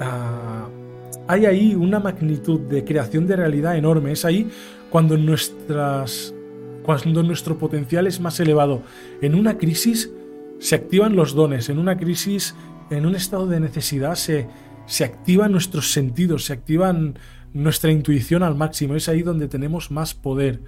uh, 0.00 0.78
hay 1.26 1.46
ahí 1.46 1.74
una 1.74 2.00
magnitud 2.00 2.60
de 2.60 2.84
creación 2.84 3.26
de 3.26 3.36
realidad 3.36 3.76
enorme. 3.76 4.12
Es 4.12 4.24
ahí 4.24 4.50
cuando, 4.90 5.16
nuestras, 5.16 6.34
cuando 6.82 7.22
nuestro 7.22 7.56
potencial 7.56 8.06
es 8.06 8.20
más 8.20 8.40
elevado. 8.40 8.82
En 9.22 9.34
una 9.34 9.56
crisis 9.58 10.10
se 10.58 10.74
activan 10.74 11.16
los 11.16 11.34
dones, 11.34 11.68
en 11.68 11.78
una 11.78 11.96
crisis, 11.96 12.54
en 12.90 13.06
un 13.06 13.14
estado 13.14 13.46
de 13.46 13.60
necesidad, 13.60 14.16
se, 14.16 14.48
se 14.86 15.04
activan 15.04 15.52
nuestros 15.52 15.92
sentidos, 15.92 16.46
se 16.46 16.52
activan 16.52 17.18
nuestra 17.54 17.92
intuición 17.92 18.42
al 18.42 18.56
máximo. 18.56 18.96
Es 18.96 19.08
ahí 19.08 19.22
donde 19.22 19.48
tenemos 19.48 19.90
más 19.90 20.14
poder. 20.14 20.60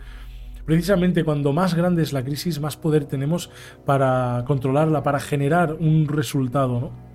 Precisamente 0.64 1.24
cuando 1.24 1.52
más 1.52 1.74
grande 1.74 2.02
es 2.02 2.12
la 2.12 2.22
crisis, 2.22 2.60
más 2.60 2.76
poder 2.76 3.04
tenemos 3.04 3.50
para 3.84 4.44
controlarla, 4.46 5.02
para 5.02 5.20
generar 5.20 5.74
un 5.74 6.06
resultado, 6.08 6.80
¿no? 6.80 7.10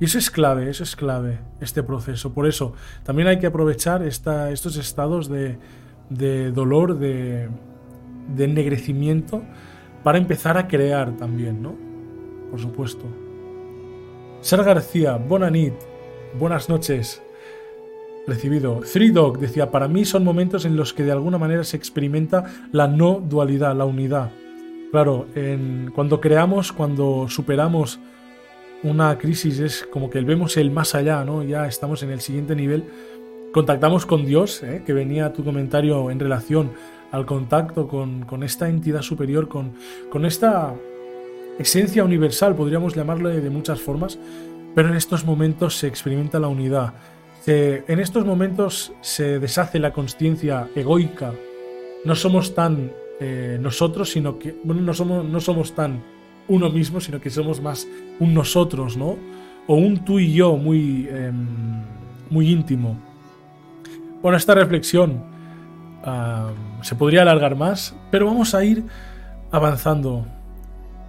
Y 0.00 0.06
eso 0.06 0.18
es 0.18 0.30
clave, 0.30 0.68
eso 0.68 0.82
es 0.82 0.96
clave, 0.96 1.38
este 1.60 1.82
proceso. 1.82 2.34
Por 2.34 2.46
eso 2.46 2.74
también 3.04 3.28
hay 3.28 3.38
que 3.38 3.46
aprovechar 3.46 4.02
esta, 4.02 4.50
estos 4.50 4.76
estados 4.76 5.28
de, 5.28 5.58
de 6.10 6.50
dolor, 6.50 6.98
de, 6.98 7.48
de 8.34 8.44
ennegrecimiento 8.44 9.42
para 10.02 10.18
empezar 10.18 10.58
a 10.58 10.68
crear 10.68 11.16
también, 11.16 11.62
¿no? 11.62 11.74
Por 12.50 12.60
supuesto. 12.60 13.04
Sara 14.40 14.62
García, 14.62 15.16
Bonanit, 15.16 15.74
buenas 16.38 16.68
noches. 16.68 17.23
Recibido. 18.26 18.80
Three 18.80 19.10
Dog 19.10 19.38
decía, 19.38 19.70
para 19.70 19.86
mí 19.86 20.04
son 20.04 20.24
momentos 20.24 20.64
en 20.64 20.76
los 20.76 20.94
que 20.94 21.02
de 21.02 21.12
alguna 21.12 21.36
manera 21.36 21.62
se 21.62 21.76
experimenta 21.76 22.44
la 22.72 22.88
no 22.88 23.20
dualidad, 23.20 23.76
la 23.76 23.84
unidad. 23.84 24.30
Claro, 24.90 25.26
en, 25.34 25.90
cuando 25.94 26.20
creamos, 26.20 26.72
cuando 26.72 27.26
superamos 27.28 27.98
una 28.82 29.18
crisis, 29.18 29.58
es 29.58 29.86
como 29.90 30.08
que 30.08 30.20
vemos 30.20 30.56
el 30.56 30.70
más 30.70 30.94
allá, 30.94 31.24
¿no? 31.24 31.42
Ya 31.42 31.66
estamos 31.66 32.02
en 32.02 32.10
el 32.10 32.20
siguiente 32.20 32.54
nivel. 32.54 32.84
Contactamos 33.52 34.06
con 34.06 34.24
Dios, 34.24 34.62
¿eh? 34.62 34.82
que 34.86 34.92
venía 34.92 35.32
tu 35.32 35.44
comentario 35.44 36.10
en 36.10 36.18
relación 36.18 36.72
al 37.12 37.26
contacto 37.26 37.88
con, 37.88 38.24
con 38.24 38.42
esta 38.42 38.68
entidad 38.68 39.02
superior, 39.02 39.48
con, 39.48 39.72
con 40.10 40.24
esta 40.24 40.74
esencia 41.58 42.04
universal, 42.04 42.54
podríamos 42.54 42.94
llamarlo 42.94 43.28
de 43.28 43.50
muchas 43.50 43.80
formas, 43.80 44.18
pero 44.74 44.88
en 44.88 44.96
estos 44.96 45.24
momentos 45.24 45.76
se 45.76 45.86
experimenta 45.86 46.40
la 46.40 46.48
unidad. 46.48 46.94
En 47.46 48.00
estos 48.00 48.24
momentos 48.24 48.92
se 49.00 49.38
deshace 49.38 49.78
la 49.78 49.92
conciencia 49.92 50.68
egoica. 50.74 51.32
No 52.04 52.14
somos 52.14 52.54
tan 52.54 52.92
eh, 53.20 53.58
nosotros, 53.60 54.10
sino 54.10 54.38
que, 54.38 54.56
bueno, 54.64 54.82
no 54.82 54.94
somos, 54.94 55.24
no 55.24 55.40
somos 55.40 55.74
tan 55.74 56.02
uno 56.48 56.70
mismo, 56.70 57.00
sino 57.00 57.20
que 57.20 57.30
somos 57.30 57.60
más 57.60 57.86
un 58.20 58.34
nosotros, 58.34 58.96
¿no? 58.96 59.16
O 59.66 59.76
un 59.76 60.04
tú 60.04 60.18
y 60.18 60.32
yo 60.32 60.56
muy, 60.56 61.08
em, 61.08 61.82
muy 62.30 62.50
íntimo. 62.50 62.98
Bueno, 64.22 64.36
esta 64.36 64.54
reflexión 64.54 65.32
se 66.82 66.94
podría 66.96 67.22
alargar 67.22 67.56
más, 67.56 67.96
pero 68.10 68.26
vamos 68.26 68.54
a 68.54 68.62
ir 68.62 68.84
avanzando. 69.50 70.26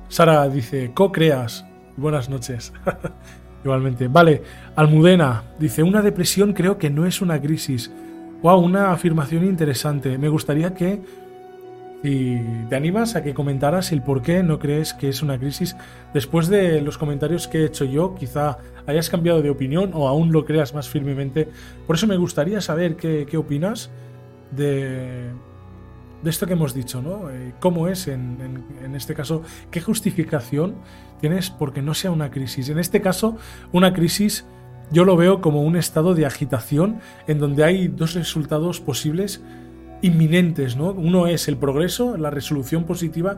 Sara 0.07 0.47
dice, 0.47 0.91
co-creas. 0.93 1.65
Buenas 1.97 2.29
noches. 2.29 2.71
Igualmente. 3.65 4.07
Vale, 4.07 4.43
Almudena 4.75 5.41
dice, 5.57 5.81
una 5.81 6.03
depresión 6.03 6.53
creo 6.53 6.77
que 6.77 6.91
no 6.91 7.07
es 7.07 7.19
una 7.19 7.41
crisis. 7.41 7.91
Wow, 8.43 8.59
una 8.59 8.91
afirmación 8.91 9.43
interesante. 9.43 10.19
Me 10.19 10.29
gustaría 10.29 10.75
que 10.75 11.01
si 12.03 12.39
te 12.69 12.75
animas 12.75 13.15
a 13.15 13.23
que 13.23 13.33
comentaras 13.33 13.91
el 13.91 14.03
por 14.03 14.21
qué 14.21 14.43
no 14.43 14.59
crees 14.59 14.93
que 14.93 15.09
es 15.09 15.23
una 15.23 15.39
crisis. 15.39 15.75
Después 16.13 16.47
de 16.47 16.79
los 16.81 16.99
comentarios 16.99 17.47
que 17.47 17.61
he 17.61 17.65
hecho 17.65 17.85
yo, 17.85 18.13
quizá 18.13 18.59
hayas 18.85 19.09
cambiado 19.09 19.41
de 19.41 19.49
opinión 19.49 19.89
o 19.95 20.07
aún 20.07 20.31
lo 20.31 20.45
creas 20.45 20.75
más 20.75 20.87
firmemente. 20.87 21.47
Por 21.87 21.95
eso 21.95 22.05
me 22.05 22.17
gustaría 22.17 22.61
saber 22.61 22.95
qué, 22.97 23.25
qué 23.27 23.35
opinas 23.35 23.89
de, 24.51 25.31
de 26.25 26.31
esto 26.31 26.47
que 26.47 26.53
hemos 26.53 26.73
dicho, 26.73 27.03
¿no? 27.03 27.29
Eh, 27.29 27.53
¿Cómo 27.59 27.87
es, 27.87 28.07
en, 28.07 28.63
en, 28.83 28.95
este 28.95 29.13
caso, 29.13 29.43
qué 29.69 29.79
justificación 29.79 30.73
tienes 31.21 31.51
porque 31.51 31.83
no 31.83 31.93
sea 31.93 32.09
una 32.09 32.31
crisis? 32.31 32.69
En 32.69 32.79
este 32.79 32.99
caso, 32.99 33.37
una 33.71 33.93
crisis 33.93 34.43
yo 34.91 35.05
lo 35.05 35.15
veo 35.17 35.39
como 35.39 35.61
un 35.61 35.75
estado 35.75 36.15
de 36.15 36.25
agitación 36.25 36.99
en 37.27 37.37
donde 37.37 37.63
hay 37.63 37.87
dos 37.87 38.15
resultados 38.15 38.81
posibles 38.81 39.43
inminentes, 40.01 40.75
¿no? 40.75 40.91
Uno 40.91 41.27
es 41.27 41.47
el 41.47 41.57
progreso, 41.57 42.17
la 42.17 42.31
resolución 42.31 42.85
positiva 42.85 43.37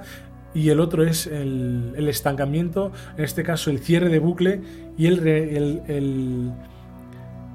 y 0.54 0.70
el 0.70 0.80
otro 0.80 1.04
es 1.04 1.28
el, 1.28 2.08
estancamiento, 2.08 2.94
en 3.18 3.26
este 3.26 3.44
caso 3.44 3.70
el 3.70 3.80
cierre 3.80 4.08
de 4.08 4.20
bucle 4.20 4.62
y 4.98 5.08
el, 5.08 5.28
el, 5.28 5.82
el, 5.88 6.52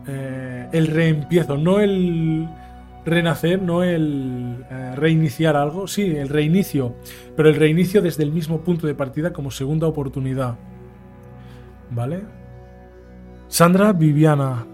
eh, 0.07 0.69
el 0.73 0.87
reempiezo, 0.89 1.57
no 1.57 1.81
el 1.81 2.49
renacer, 3.05 3.61
no 3.61 3.83
el 3.83 4.65
eh, 4.71 4.95
reiniciar 4.97 5.57
algo, 5.57 5.87
sí, 5.87 6.17
el 6.17 6.29
reinicio, 6.29 6.95
pero 7.37 7.49
el 7.49 7.57
reinicio 7.57 8.03
desde 8.03 8.23
el 8.23 8.33
mismo 8.33 8.61
punto 8.61 8.87
de 8.87 8.95
partida 8.95 9.33
como 9.33 9.51
segunda 9.51 9.87
oportunidad. 9.87 10.57
¿Vale? 11.91 12.23
Sandra 13.49 13.93
Viviana, 13.93 14.65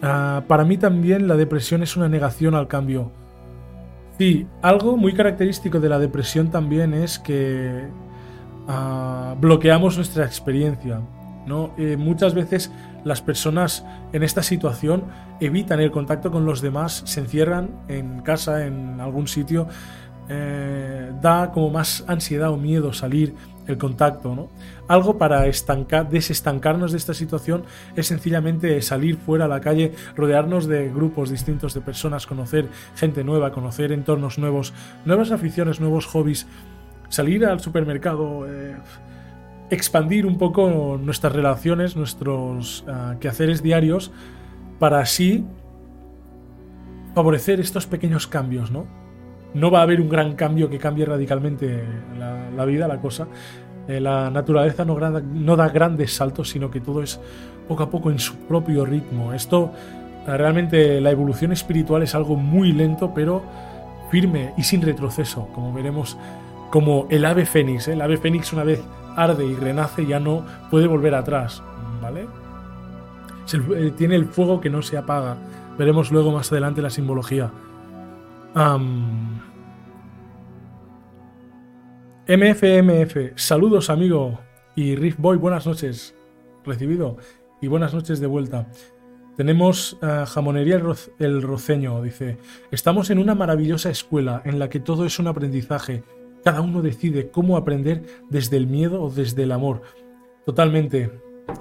ah, 0.00 0.44
para 0.46 0.64
mí 0.64 0.78
también 0.78 1.28
la 1.28 1.36
depresión 1.36 1.82
es 1.82 1.96
una 1.96 2.08
negación 2.08 2.54
al 2.54 2.68
cambio. 2.68 3.12
Sí, 4.18 4.46
algo 4.62 4.96
muy 4.96 5.14
característico 5.14 5.80
de 5.80 5.88
la 5.88 5.98
depresión 5.98 6.50
también 6.50 6.94
es 6.94 7.18
que 7.18 7.88
ah, 8.68 9.34
bloqueamos 9.40 9.96
nuestra 9.96 10.24
experiencia. 10.24 11.00
¿no? 11.46 11.74
Eh, 11.76 11.96
muchas 11.96 12.34
veces 12.34 12.70
las 13.04 13.22
personas 13.22 13.84
en 14.12 14.22
esta 14.22 14.42
situación 14.42 15.04
evitan 15.40 15.80
el 15.80 15.90
contacto 15.90 16.30
con 16.30 16.44
los 16.44 16.60
demás, 16.60 17.02
se 17.06 17.20
encierran 17.20 17.70
en 17.88 18.20
casa, 18.22 18.66
en 18.66 19.00
algún 19.00 19.28
sitio, 19.28 19.68
eh, 20.28 21.12
da 21.20 21.50
como 21.50 21.70
más 21.70 22.04
ansiedad 22.06 22.50
o 22.50 22.56
miedo 22.56 22.92
salir 22.92 23.34
el 23.66 23.78
contacto. 23.78 24.34
¿no? 24.34 24.48
Algo 24.88 25.18
para 25.18 25.46
estancar, 25.46 26.08
desestancarnos 26.08 26.92
de 26.92 26.98
esta 26.98 27.14
situación 27.14 27.64
es 27.96 28.06
sencillamente 28.06 28.80
salir 28.82 29.16
fuera 29.16 29.46
a 29.46 29.48
la 29.48 29.60
calle, 29.60 29.92
rodearnos 30.16 30.66
de 30.66 30.90
grupos 30.90 31.30
distintos 31.30 31.74
de 31.74 31.80
personas, 31.80 32.26
conocer 32.26 32.68
gente 32.96 33.24
nueva, 33.24 33.52
conocer 33.52 33.92
entornos 33.92 34.38
nuevos, 34.38 34.72
nuevas 35.04 35.30
aficiones, 35.32 35.80
nuevos 35.80 36.06
hobbies, 36.06 36.46
salir 37.08 37.44
al 37.44 37.60
supermercado. 37.60 38.46
Eh, 38.48 38.76
expandir 39.72 40.26
un 40.26 40.36
poco 40.36 40.98
nuestras 41.02 41.32
relaciones, 41.32 41.96
nuestros 41.96 42.84
uh, 42.86 43.18
quehaceres 43.18 43.62
diarios, 43.62 44.12
para 44.78 45.00
así 45.00 45.44
favorecer 47.14 47.58
estos 47.58 47.86
pequeños 47.86 48.26
cambios, 48.26 48.70
¿no? 48.70 48.86
No 49.54 49.70
va 49.70 49.80
a 49.80 49.82
haber 49.82 50.00
un 50.00 50.08
gran 50.08 50.34
cambio 50.34 50.68
que 50.68 50.78
cambie 50.78 51.04
radicalmente 51.06 51.84
la, 52.18 52.64
vida, 52.64 52.86
la 52.88 53.00
cosa. 53.00 53.28
Eh, 53.88 54.00
la 54.00 54.30
naturaleza 54.30 54.84
no, 54.84 54.98
no, 54.98 55.56
da 55.56 55.68
grandes 55.68 56.14
saltos, 56.14 56.50
sino 56.50 56.70
que 56.70 56.80
todo 56.80 57.02
es 57.02 57.20
poco 57.68 57.82
a 57.82 57.90
poco 57.90 58.10
en 58.10 58.18
su 58.18 58.36
propio 58.46 58.84
ritmo. 58.84 59.32
Esto, 59.32 59.72
eh, 60.26 60.36
realmente, 60.36 61.00
la 61.00 61.10
evolución 61.10 61.52
espiritual 61.52 62.02
es 62.02 62.14
algo 62.14 62.36
muy 62.36 62.72
lento, 62.72 63.12
pero 63.14 63.42
firme 64.10 64.52
y 64.56 64.62
sin 64.62 64.82
retroceso, 64.82 65.48
como 65.54 65.72
veremos 65.72 66.16
como 66.70 67.06
el 67.10 67.26
ave 67.26 67.44
fénix. 67.44 67.88
¿eh? 67.88 67.92
El 67.92 68.00
ave 68.00 68.16
fénix 68.16 68.52
una 68.54 68.64
vez 68.64 68.82
arde 69.16 69.46
y 69.46 69.54
renace 69.54 70.06
ya 70.06 70.20
no 70.20 70.44
puede 70.70 70.86
volver 70.86 71.14
atrás, 71.14 71.62
¿vale? 72.00 72.26
Eh, 73.52 73.92
tiene 73.96 74.16
el 74.16 74.26
fuego 74.26 74.60
que 74.60 74.70
no 74.70 74.82
se 74.82 74.96
apaga. 74.96 75.36
Veremos 75.78 76.10
luego 76.10 76.32
más 76.32 76.50
adelante 76.52 76.82
la 76.82 76.90
simbología. 76.90 77.50
MFMF, 82.28 83.32
saludos 83.36 83.90
amigo. 83.90 84.38
Y 84.74 84.96
Riff 84.96 85.18
Boy, 85.18 85.36
buenas 85.36 85.66
noches. 85.66 86.14
Recibido. 86.64 87.16
Y 87.60 87.68
buenas 87.68 87.94
noches 87.94 88.20
de 88.20 88.26
vuelta. 88.26 88.68
Tenemos 89.36 89.94
uh, 90.02 90.26
Jamonería 90.26 90.80
el 91.18 91.42
Roceño, 91.42 92.02
dice, 92.02 92.36
estamos 92.70 93.08
en 93.08 93.18
una 93.18 93.34
maravillosa 93.34 93.88
escuela 93.88 94.42
en 94.44 94.58
la 94.58 94.68
que 94.68 94.78
todo 94.78 95.06
es 95.06 95.18
un 95.18 95.26
aprendizaje 95.26 96.02
cada 96.44 96.60
uno 96.60 96.82
decide 96.82 97.30
cómo 97.30 97.56
aprender 97.56 98.04
desde 98.28 98.56
el 98.56 98.66
miedo 98.66 99.02
o 99.02 99.10
desde 99.10 99.44
el 99.44 99.52
amor. 99.52 99.82
Totalmente. 100.44 101.10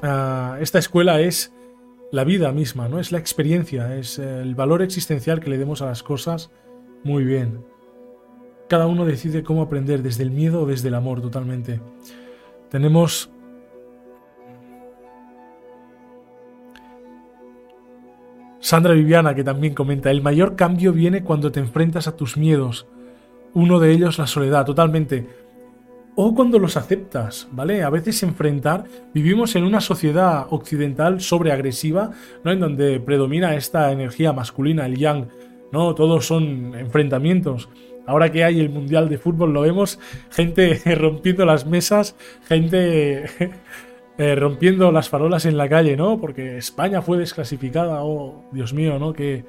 Uh, 0.03 0.55
esta 0.59 0.79
escuela 0.79 1.21
es 1.21 1.53
la 2.11 2.23
vida 2.23 2.51
misma, 2.51 2.89
¿no? 2.89 2.99
Es 2.99 3.11
la 3.11 3.19
experiencia, 3.19 3.95
es 3.95 4.19
el 4.19 4.55
valor 4.55 4.81
existencial 4.81 5.39
que 5.39 5.49
le 5.49 5.57
demos 5.57 5.81
a 5.81 5.85
las 5.85 6.03
cosas. 6.03 6.51
Muy 7.03 7.23
bien. 7.23 7.63
Cada 8.67 8.87
uno 8.87 9.05
decide 9.05 9.43
cómo 9.43 9.61
aprender 9.61 10.01
desde 10.01 10.23
el 10.23 10.31
miedo 10.31 10.61
o 10.61 10.65
desde 10.65 10.87
el 10.87 10.95
amor, 10.95 11.21
totalmente. 11.21 11.81
Tenemos 12.69 13.31
Sandra 18.59 18.93
Viviana 18.93 19.35
que 19.35 19.43
también 19.43 19.73
comenta, 19.73 20.11
el 20.11 20.21
mayor 20.21 20.55
cambio 20.55 20.93
viene 20.93 21.23
cuando 21.23 21.51
te 21.51 21.59
enfrentas 21.59 22.07
a 22.07 22.15
tus 22.15 22.37
miedos 22.37 22.87
uno 23.53 23.79
de 23.79 23.91
ellos 23.91 24.17
la 24.17 24.27
soledad, 24.27 24.65
totalmente. 24.65 25.27
O 26.15 26.35
cuando 26.35 26.59
los 26.59 26.75
aceptas, 26.75 27.47
¿vale? 27.51 27.83
A 27.83 27.89
veces 27.89 28.21
enfrentar, 28.23 28.83
vivimos 29.13 29.55
en 29.55 29.63
una 29.63 29.79
sociedad 29.79 30.45
occidental 30.49 31.21
sobreagresiva, 31.21 32.11
¿no? 32.43 32.51
En 32.51 32.59
donde 32.59 32.99
predomina 32.99 33.55
esta 33.55 33.91
energía 33.91 34.33
masculina, 34.33 34.85
el 34.85 34.97
yang, 34.97 35.29
¿no? 35.71 35.95
Todos 35.95 36.25
son 36.25 36.75
enfrentamientos. 36.75 37.69
Ahora 38.05 38.31
que 38.31 38.43
hay 38.43 38.59
el 38.59 38.69
Mundial 38.69 39.07
de 39.07 39.17
Fútbol 39.17 39.53
lo 39.53 39.61
vemos, 39.61 39.99
gente 40.31 40.81
rompiendo 40.95 41.45
las 41.45 41.65
mesas, 41.65 42.15
gente 42.43 43.25
eh, 44.17 44.35
rompiendo 44.35 44.91
las 44.91 45.07
farolas 45.07 45.45
en 45.45 45.55
la 45.55 45.69
calle, 45.69 45.95
¿no? 45.95 46.19
Porque 46.19 46.57
España 46.57 47.01
fue 47.01 47.19
desclasificada, 47.19 48.03
oh, 48.03 48.49
Dios 48.51 48.73
mío, 48.73 48.99
¿no? 48.99 49.13
Que 49.13 49.45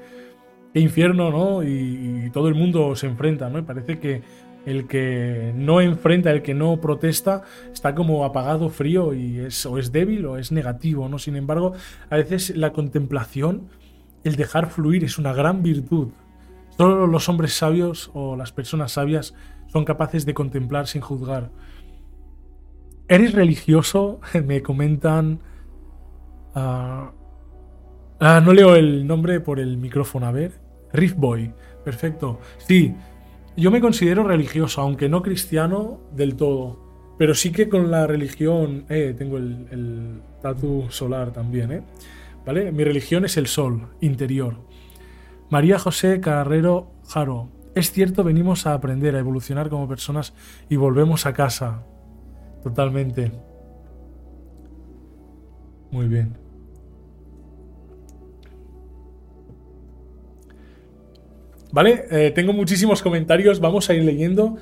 qué 0.73 0.79
infierno, 0.79 1.29
¿no? 1.29 1.63
Y, 1.63 2.29
todo 2.33 2.47
el 2.47 2.55
mundo 2.55 2.95
se 2.95 3.05
enfrenta, 3.05 3.49
¿no? 3.49 3.59
Y 3.59 3.61
parece 3.61 3.99
que 3.99 4.23
el 4.65 4.87
que 4.87 5.53
no 5.55 5.81
enfrenta, 5.81 6.31
el 6.31 6.41
que 6.41 6.53
no 6.53 6.81
protesta, 6.81 7.43
está 7.71 7.93
como 7.93 8.25
apagado, 8.25 8.69
frío 8.69 9.13
y 9.13 9.39
es 9.39 9.65
o 9.65 9.77
es 9.77 9.91
débil 9.91 10.25
o 10.25 10.37
es 10.37 10.51
negativo, 10.51 11.07
¿no? 11.09 11.19
Sin 11.19 11.35
embargo, 11.35 11.73
a 12.09 12.15
veces 12.15 12.55
la 12.55 12.71
contemplación, 12.71 13.67
el 14.23 14.35
dejar 14.35 14.69
fluir 14.69 15.03
es 15.03 15.19
una 15.19 15.33
gran 15.33 15.61
virtud. 15.61 16.09
Solo 16.75 17.05
los 17.05 17.29
hombres 17.29 17.53
sabios 17.53 18.09
o 18.13 18.35
las 18.35 18.51
personas 18.51 18.93
sabias 18.93 19.35
son 19.67 19.85
capaces 19.85 20.25
de 20.25 20.33
contemplar 20.33 20.87
sin 20.87 21.01
juzgar. 21.01 21.51
¿Eres 23.07 23.33
religioso? 23.33 24.21
Me 24.45 24.63
comentan... 24.63 25.39
ah, 26.55 27.11
ah, 28.19 28.41
no 28.43 28.53
leo 28.53 28.75
el 28.75 29.05
nombre 29.05 29.39
por 29.39 29.59
el 29.59 29.77
micrófono, 29.77 30.25
a 30.25 30.31
ver. 30.31 30.62
Riff 30.93 31.15
Boy, 31.15 31.51
perfecto. 31.83 32.39
Sí, 32.57 32.95
yo 33.57 33.71
me 33.71 33.81
considero 33.81 34.23
religioso, 34.23 34.81
aunque 34.81 35.09
no 35.09 35.21
cristiano 35.21 35.99
del 36.15 36.35
todo. 36.35 36.83
Pero 37.17 37.35
sí 37.35 37.51
que 37.51 37.69
con 37.69 37.91
la 37.91 38.07
religión... 38.07 38.85
Eh, 38.89 39.13
tengo 39.17 39.37
el, 39.37 39.67
el 39.71 40.21
tatu 40.41 40.85
solar 40.89 41.31
también, 41.31 41.71
¿eh? 41.71 41.83
¿Vale? 42.45 42.71
Mi 42.71 42.83
religión 42.83 43.25
es 43.25 43.37
el 43.37 43.47
sol 43.47 43.89
interior. 44.01 44.57
María 45.49 45.77
José 45.77 46.19
Carrero 46.19 46.91
Jaro. 47.07 47.49
Es 47.75 47.91
cierto, 47.91 48.23
venimos 48.23 48.65
a 48.65 48.73
aprender, 48.73 49.15
a 49.15 49.19
evolucionar 49.19 49.69
como 49.69 49.87
personas 49.87 50.33
y 50.69 50.75
volvemos 50.75 51.25
a 51.25 51.33
casa. 51.33 51.83
Totalmente. 52.63 53.31
Muy 55.91 56.07
bien. 56.07 56.42
Vale, 61.73 62.05
eh, 62.11 62.31
tengo 62.35 62.53
muchísimos 62.53 63.01
comentarios. 63.01 63.59
Vamos 63.59 63.89
a 63.89 63.95
ir 63.95 64.03
leyendo 64.03 64.57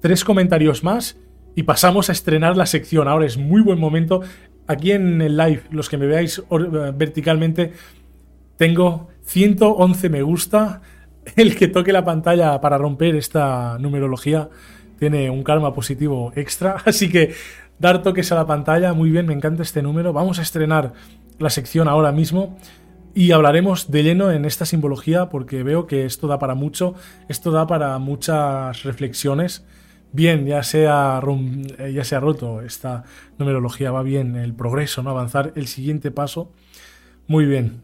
tres 0.00 0.24
comentarios 0.24 0.82
más 0.82 1.16
y 1.54 1.62
pasamos 1.62 2.08
a 2.08 2.12
estrenar 2.12 2.56
la 2.56 2.66
sección. 2.66 3.06
Ahora 3.06 3.24
es 3.24 3.38
muy 3.38 3.62
buen 3.62 3.78
momento. 3.78 4.20
Aquí 4.66 4.90
en 4.90 5.22
el 5.22 5.36
live, 5.36 5.62
los 5.70 5.88
que 5.88 5.96
me 5.96 6.06
veáis 6.06 6.42
or- 6.48 6.92
verticalmente, 6.92 7.72
tengo 8.56 9.08
111 9.22 10.08
me 10.10 10.22
gusta. 10.22 10.82
El 11.36 11.54
que 11.56 11.68
toque 11.68 11.92
la 11.92 12.04
pantalla 12.04 12.60
para 12.60 12.78
romper 12.78 13.14
esta 13.16 13.78
numerología 13.78 14.48
tiene 14.98 15.30
un 15.30 15.44
karma 15.44 15.72
positivo 15.72 16.32
extra. 16.34 16.76
Así 16.84 17.08
que 17.10 17.32
dar 17.78 18.02
toques 18.02 18.32
a 18.32 18.34
la 18.34 18.46
pantalla, 18.46 18.92
muy 18.92 19.10
bien, 19.10 19.26
me 19.26 19.34
encanta 19.34 19.62
este 19.62 19.82
número. 19.82 20.12
Vamos 20.12 20.40
a 20.40 20.42
estrenar 20.42 20.92
la 21.38 21.50
sección 21.50 21.86
ahora 21.88 22.10
mismo 22.12 22.58
y 23.16 23.32
hablaremos 23.32 23.90
de 23.90 24.02
lleno 24.02 24.30
en 24.30 24.44
esta 24.44 24.66
simbología 24.66 25.30
porque 25.30 25.62
veo 25.62 25.86
que 25.86 26.04
esto 26.04 26.26
da 26.26 26.38
para 26.38 26.54
mucho, 26.54 26.94
esto 27.30 27.50
da 27.50 27.66
para 27.66 27.98
muchas 27.98 28.82
reflexiones. 28.82 29.64
Bien, 30.12 30.44
ya 30.44 30.62
se 30.62 30.86
ha, 30.86 31.22
eh, 31.78 31.92
ya 31.94 32.20
roto 32.20 32.60
esta 32.60 33.04
numerología, 33.38 33.90
va 33.90 34.02
bien 34.02 34.36
el 34.36 34.52
progreso, 34.52 35.02
¿no? 35.02 35.08
Avanzar 35.08 35.54
el 35.56 35.66
siguiente 35.66 36.10
paso. 36.10 36.52
Muy 37.26 37.46
bien. 37.46 37.80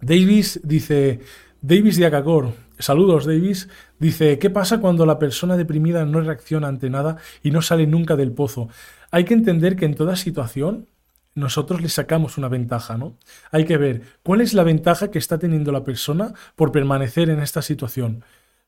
Davis 0.00 0.58
dice, 0.64 1.20
Davis 1.60 1.98
de 1.98 2.06
Acacor, 2.06 2.54
saludos 2.78 3.26
Davis, 3.26 3.68
dice, 3.98 4.38
¿qué 4.38 4.48
pasa 4.48 4.80
cuando 4.80 5.04
la 5.04 5.18
persona 5.18 5.58
deprimida 5.58 6.06
no 6.06 6.22
reacciona 6.22 6.68
ante 6.68 6.88
nada 6.88 7.18
y 7.42 7.50
no 7.50 7.60
sale 7.60 7.86
nunca 7.86 8.16
del 8.16 8.32
pozo? 8.32 8.70
Hay 9.10 9.24
que 9.24 9.34
entender 9.34 9.76
que 9.76 9.84
en 9.84 9.94
toda 9.94 10.16
situación 10.16 10.88
nosotros 11.34 11.80
le 11.80 11.88
sacamos 11.88 12.38
una 12.38 12.48
ventaja, 12.48 12.96
¿no? 12.96 13.18
Hay 13.50 13.64
que 13.64 13.76
ver 13.76 14.02
cuál 14.22 14.40
es 14.40 14.54
la 14.54 14.62
ventaja 14.62 15.10
que 15.10 15.18
está 15.18 15.38
teniendo 15.38 15.72
la 15.72 15.84
persona 15.84 16.32
por 16.56 16.72
permanecer 16.72 17.30
en 17.30 17.40
esta 17.40 17.62
situación. 17.62 18.24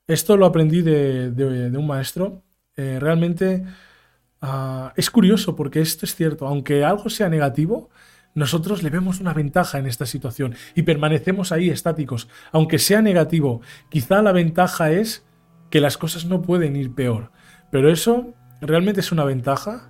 Esto 0.07 0.37
lo 0.37 0.45
aprendí 0.45 0.81
de, 0.81 1.71
un 1.77 1.87
maestro. 1.87 2.43
Eh, 2.75 2.97
realmente 2.99 3.63
ah, 4.41 4.93
es 4.95 5.09
curioso 5.09 5.55
porque 5.55 5.81
esto 5.81 6.05
es 6.05 6.15
cierto. 6.15 6.47
Aunque 6.47 6.83
algo 6.83 7.09
sea 7.09 7.29
negativo, 7.29 7.89
nosotros 8.37 8.83
le 8.83 8.89
vemos 8.89 9.19
una 9.19 9.33
ventaja 9.33 9.79
en 9.79 9.87
esta 9.87 10.05
situación 10.05 10.55
y 10.75 10.83
permanecemos 10.83 11.51
ahí 11.51 11.69
estáticos. 11.69 12.29
Aunque 12.51 12.79
sea 12.79 13.01
negativo, 13.01 13.61
quizá 13.89 14.21
la 14.21 14.31
ventaja 14.31 14.91
es 14.91 15.25
que 15.69 15.81
las 15.81 15.97
cosas 15.97 16.25
no 16.25 16.41
pueden 16.41 16.75
ir 16.75 16.93
peor. 16.93 17.31
Pero 17.71 17.91
eso 17.91 18.33
realmente 18.61 19.01
es 19.01 19.11
una 19.11 19.23
ventaja. 19.23 19.89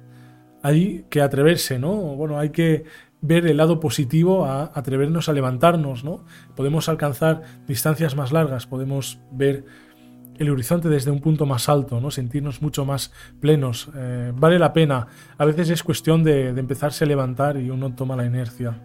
Hay 0.63 1.05
que 1.09 1.21
atreverse, 1.21 1.79
¿no? 1.79 1.95
Bueno, 1.95 2.39
hay 2.39 2.49
que 2.49 2.85
ver 3.21 3.47
el 3.47 3.57
lado 3.57 3.79
positivo 3.79 4.45
a 4.45 4.71
atrevernos 4.73 5.29
a 5.29 5.33
levantarnos, 5.33 6.03
¿no? 6.03 6.25
Podemos 6.55 6.89
alcanzar 6.89 7.43
distancias 7.67 8.15
más 8.15 8.31
largas, 8.31 8.67
podemos 8.67 9.19
ver 9.31 9.65
el 10.37 10.49
horizonte 10.49 10.87
desde 10.89 11.11
un 11.11 11.19
punto 11.19 11.45
más 11.45 11.67
alto, 11.67 11.99
¿no? 11.99 12.11
Sentirnos 12.11 12.61
mucho 12.61 12.85
más 12.85 13.11
plenos. 13.39 13.89
Eh, 13.95 14.31
vale 14.35 14.59
la 14.59 14.73
pena. 14.73 15.07
A 15.37 15.45
veces 15.45 15.69
es 15.69 15.83
cuestión 15.83 16.23
de, 16.23 16.49
empezarse 16.49 17.05
a 17.05 17.07
levantar 17.07 17.57
y 17.57 17.69
uno 17.69 17.93
toma 17.95 18.15
la 18.15 18.25
inercia. 18.25 18.79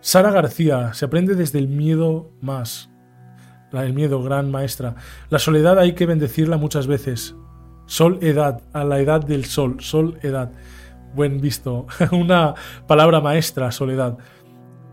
Sara 0.00 0.30
García, 0.30 0.92
se 0.92 1.04
aprende 1.04 1.34
desde 1.34 1.58
el 1.58 1.68
miedo 1.68 2.32
más. 2.40 2.90
La, 3.70 3.84
el 3.84 3.94
miedo, 3.94 4.22
gran 4.22 4.50
maestra. 4.50 4.96
La 5.30 5.38
soledad 5.38 5.78
hay 5.78 5.94
que 5.94 6.06
bendecirla 6.06 6.56
muchas 6.56 6.86
veces. 6.86 7.36
Sol, 7.86 8.18
edad, 8.20 8.62
a 8.72 8.84
la 8.84 8.98
edad 8.98 9.24
del 9.24 9.44
sol. 9.44 9.76
Sol, 9.80 10.18
edad. 10.22 10.52
Buen 11.14 11.40
visto. 11.40 11.86
una 12.12 12.54
palabra 12.86 13.20
maestra, 13.20 13.70
soledad. 13.70 14.18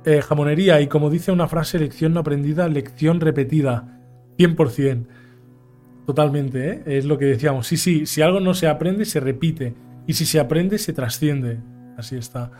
Eh, 0.04 0.22
jamonería, 0.22 0.82
y 0.82 0.88
como 0.88 1.10
dice 1.10 1.32
una 1.32 1.48
frase, 1.48 1.80
lección 1.80 2.14
no 2.14 2.22
aprendida, 2.22 2.68
lección 2.68 3.20
repetida. 3.20 4.00
100%. 4.38 5.06
Totalmente, 6.06 6.72
¿eh? 6.72 6.84
es 6.86 7.06
lo 7.06 7.18
que 7.18 7.26
decíamos. 7.26 7.68
Sí, 7.68 7.78
sí, 7.78 8.06
si 8.06 8.22
algo 8.22 8.40
no 8.40 8.54
se 8.54 8.68
aprende, 8.68 9.06
se 9.06 9.20
repite. 9.20 9.76
Y 10.08 10.14
si 10.14 10.26
se 10.26 10.40
aprende, 10.40 10.78
se 10.78 10.94
trasciende. 10.94 11.60
Así 11.98 12.16
está. 12.16 12.52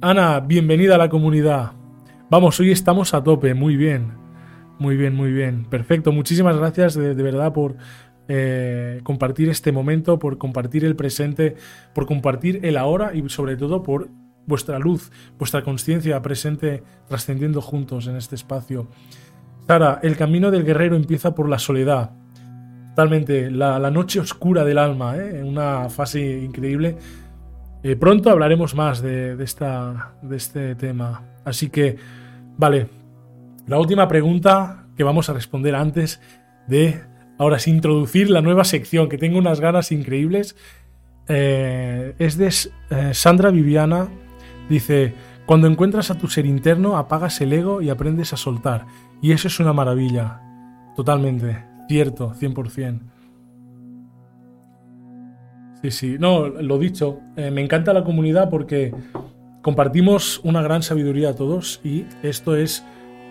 Ana, 0.00 0.40
bienvenida 0.40 0.96
a 0.96 0.98
la 0.98 1.08
comunidad. 1.08 1.72
Vamos, 2.30 2.60
hoy 2.60 2.70
estamos 2.70 3.14
a 3.14 3.22
tope. 3.22 3.54
Muy 3.54 3.76
bien. 3.76 4.12
Muy 4.78 4.96
bien, 4.96 5.14
muy 5.14 5.32
bien. 5.32 5.64
Perfecto. 5.64 6.12
Muchísimas 6.12 6.56
gracias 6.56 6.94
de, 6.94 7.14
de 7.14 7.22
verdad 7.22 7.52
por 7.52 7.76
eh, 8.28 9.00
compartir 9.02 9.48
este 9.48 9.72
momento, 9.72 10.18
por 10.18 10.38
compartir 10.38 10.84
el 10.84 10.96
presente, 10.96 11.56
por 11.94 12.06
compartir 12.06 12.60
el 12.64 12.76
ahora 12.76 13.14
y 13.14 13.28
sobre 13.28 13.56
todo 13.56 13.82
por 13.82 14.08
vuestra 14.46 14.78
luz, 14.78 15.10
vuestra 15.38 15.62
conciencia 15.62 16.20
presente 16.22 16.82
trascendiendo 17.08 17.60
juntos 17.60 18.06
en 18.06 18.16
este 18.16 18.34
espacio. 18.34 18.88
Sara, 19.66 20.00
el 20.02 20.16
camino 20.16 20.50
del 20.50 20.64
guerrero 20.64 20.96
empieza 20.96 21.34
por 21.34 21.48
la 21.48 21.58
soledad. 21.58 22.10
Totalmente, 22.90 23.50
la, 23.50 23.90
noche 23.90 24.20
oscura 24.20 24.64
del 24.64 24.78
alma, 24.78 25.16
¿eh? 25.16 25.42
una 25.42 25.90
fase 25.90 26.38
increíble. 26.38 26.96
Eh, 27.82 27.96
pronto 27.96 28.30
hablaremos 28.30 28.74
más 28.74 29.02
de 29.02 29.36
este 29.42 30.74
tema. 30.76 31.22
Así 31.44 31.68
que, 31.68 31.96
vale, 32.56 32.88
la 33.66 33.78
última 33.78 34.06
pregunta 34.06 34.86
que 34.96 35.04
vamos 35.04 35.28
a 35.28 35.32
responder 35.32 35.74
antes 35.74 36.20
de, 36.68 37.02
ahora 37.38 37.58
sí, 37.58 37.70
introducir 37.70 38.30
la 38.30 38.42
nueva 38.42 38.64
sección, 38.64 39.08
que 39.08 39.18
tengo 39.18 39.38
unas 39.38 39.60
ganas 39.60 39.92
increíbles, 39.92 40.56
eh, 41.28 42.14
es 42.18 42.36
de 42.36 42.48
eh, 42.48 43.14
Sandra 43.14 43.50
Viviana. 43.50 44.08
Dice, 44.68 45.14
cuando 45.44 45.66
encuentras 45.66 46.10
a 46.10 46.18
tu 46.18 46.28
ser 46.28 46.46
interno, 46.46 46.96
apagas 46.96 47.40
el 47.40 47.52
ego 47.52 47.82
y 47.82 47.90
aprendes 47.90 48.32
a 48.32 48.36
soltar. 48.36 48.86
Y 49.22 49.32
eso 49.32 49.48
es 49.48 49.60
una 49.60 49.72
maravilla. 49.72 50.40
Totalmente. 50.94 51.64
Cierto, 51.88 52.32
100%. 52.34 53.00
Sí, 55.82 55.90
sí. 55.90 56.16
No, 56.18 56.48
lo 56.48 56.78
dicho. 56.78 57.20
eh, 57.36 57.50
me 57.50 57.62
encanta 57.62 57.92
la 57.92 58.02
comunidad 58.02 58.50
porque 58.50 58.94
compartimos 59.62 60.40
una 60.42 60.62
gran 60.62 60.82
sabiduría 60.82 61.34
todos 61.34 61.80
y 61.84 62.06
esto 62.22 62.56
es 62.56 62.84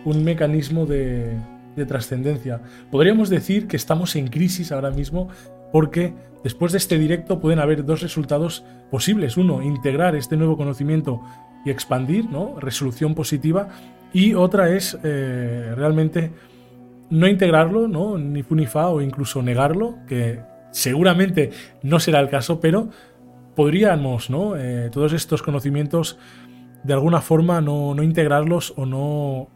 un 0.06 0.24
mecanismo 0.24 0.86
de, 0.86 1.38
de 1.76 1.86
trascendencia. 1.86 2.62
Podríamos 2.92 3.30
decir 3.30 3.68
que 3.68 3.78
estamos 3.78 4.16
en 4.16 4.28
crisis 4.28 4.72
ahora 4.72 4.92
mismo 4.92 5.30
porque 5.72 6.14
después 6.44 6.72
de 6.72 6.78
este 6.78 6.98
directo 6.98 7.40
pueden 7.40 7.60
haber 7.60 7.86
dos 7.86 8.02
resultados 8.02 8.64
posibles. 8.92 9.38
Uno, 9.38 9.62
integrar 9.62 10.16
este 10.16 10.38
nuevo 10.38 10.58
conocimiento 10.58 11.22
y 11.66 11.72
expandir, 11.72 12.30
¿no? 12.30 12.60
Resolución 12.60 13.16
positiva. 13.16 13.70
Y 14.14 14.34
otra 14.36 14.70
es 14.70 14.98
eh, 15.04 15.74
realmente 15.76 16.32
no 17.10 17.28
integrarlo, 17.28 17.88
¿no? 17.88 18.18
Ni 18.18 18.44
fu 18.44 18.56
ni 18.56 18.66
fa 18.66 18.88
o 18.90 19.02
incluso 19.02 19.42
negarlo, 19.42 19.98
que 20.08 20.40
seguramente 20.72 21.52
no 21.84 22.00
será 22.00 22.20
el 22.20 22.30
caso, 22.30 22.60
pero 22.60 22.90
podríamos, 23.56 24.30
¿no? 24.30 24.56
Eh, 24.56 24.90
todos 24.92 25.14
estos 25.14 25.42
conocimientos 25.42 26.18
de 26.84 26.94
alguna 26.94 27.22
forma 27.22 27.62
no, 27.62 27.96
no 27.96 28.04
integrarlos 28.04 28.74
o 28.78 28.86
no, 28.86 29.48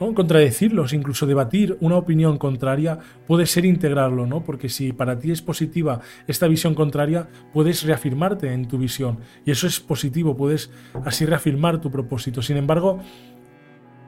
no 0.00 0.12
contradecirlos, 0.14 0.92
incluso 0.92 1.26
debatir 1.26 1.76
una 1.80 1.96
opinión 1.96 2.36
contraria 2.36 2.98
puede 3.26 3.46
ser 3.46 3.64
integrarlo, 3.64 4.26
¿no? 4.26 4.42
Porque 4.44 4.68
si 4.68 4.92
para 4.92 5.18
ti 5.18 5.30
es 5.30 5.40
positiva 5.40 6.00
esta 6.26 6.48
visión 6.48 6.74
contraria, 6.74 7.28
puedes 7.52 7.84
reafirmarte 7.84 8.52
en 8.52 8.66
tu 8.66 8.78
visión 8.78 9.18
y 9.44 9.50
eso 9.50 9.66
es 9.66 9.80
positivo, 9.80 10.36
puedes 10.36 10.70
así 11.04 11.24
reafirmar 11.24 11.80
tu 11.80 11.90
propósito. 11.90 12.42
Sin 12.42 12.56
embargo, 12.56 12.98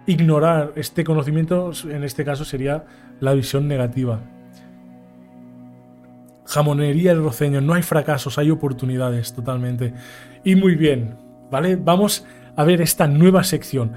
ignorar 0.07 0.73
este 0.77 1.05
conocimiento 1.05 1.71
en 1.89 2.05
este 2.05 2.25
caso 2.25 2.45
sería 2.45 2.85
la 3.21 3.35
visión 3.35 3.69
negativa. 3.69 4.21
Jamonería 6.47 7.13
el 7.13 7.23
roceño, 7.23 7.61
no 7.61 7.75
hay 7.75 7.83
fracasos, 7.83 8.39
hay 8.39 8.51
oportunidades 8.51 9.35
totalmente. 9.35 9.95
Y 10.45 10.55
muy 10.55 10.77
bien, 10.77 11.17
¿vale? 11.51 11.77
Vamos 11.77 12.25
a 12.55 12.65
ver 12.65 12.81
esta 12.81 13.09
nueva 13.09 13.43
sección. 13.45 13.93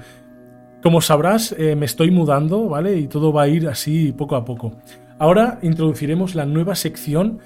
Como 0.82 1.02
sabrás, 1.02 1.54
eh, 1.58 1.76
me 1.76 1.84
estoy 1.84 2.10
mudando, 2.10 2.68
¿vale? 2.68 2.96
Y 2.96 3.06
todo 3.06 3.32
va 3.32 3.42
a 3.42 3.48
ir 3.48 3.68
así 3.68 4.12
poco 4.12 4.36
a 4.36 4.44
poco. 4.44 4.72
Ahora 5.18 5.58
introduciremos 5.60 6.34
la 6.34 6.46
nueva 6.46 6.74
sección 6.74 7.40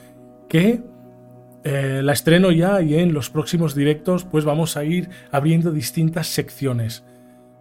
que 0.48 0.82
eh, 1.64 2.00
la 2.04 2.12
estreno 2.12 2.52
ya 2.52 2.80
y 2.82 2.94
en 2.94 3.12
los 3.12 3.30
próximos 3.30 3.74
directos 3.74 4.24
pues 4.24 4.44
vamos 4.44 4.76
a 4.76 4.84
ir 4.84 5.08
abriendo 5.32 5.72
distintas 5.72 6.28
secciones. 6.28 7.04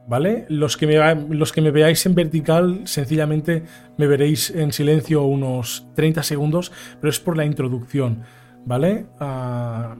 ¿Vale? 0.06 0.46
Los 0.50 0.76
que, 0.76 0.86
me, 0.86 1.16
los 1.34 1.54
que 1.54 1.62
me 1.62 1.72
veáis 1.72 2.06
en 2.06 2.14
vertical 2.14 2.82
sencillamente 2.84 3.64
me 3.98 4.06
veréis 4.06 4.50
en 4.50 4.74
silencio 4.74 5.24
unos 5.24 5.88
30 5.96 6.24
segundos, 6.24 6.74
pero 7.00 7.10
es 7.10 7.22
por 7.22 7.38
la 7.38 7.46
introducción. 7.46 8.24
¿Vale? 8.66 9.06
Ah, 9.22 9.96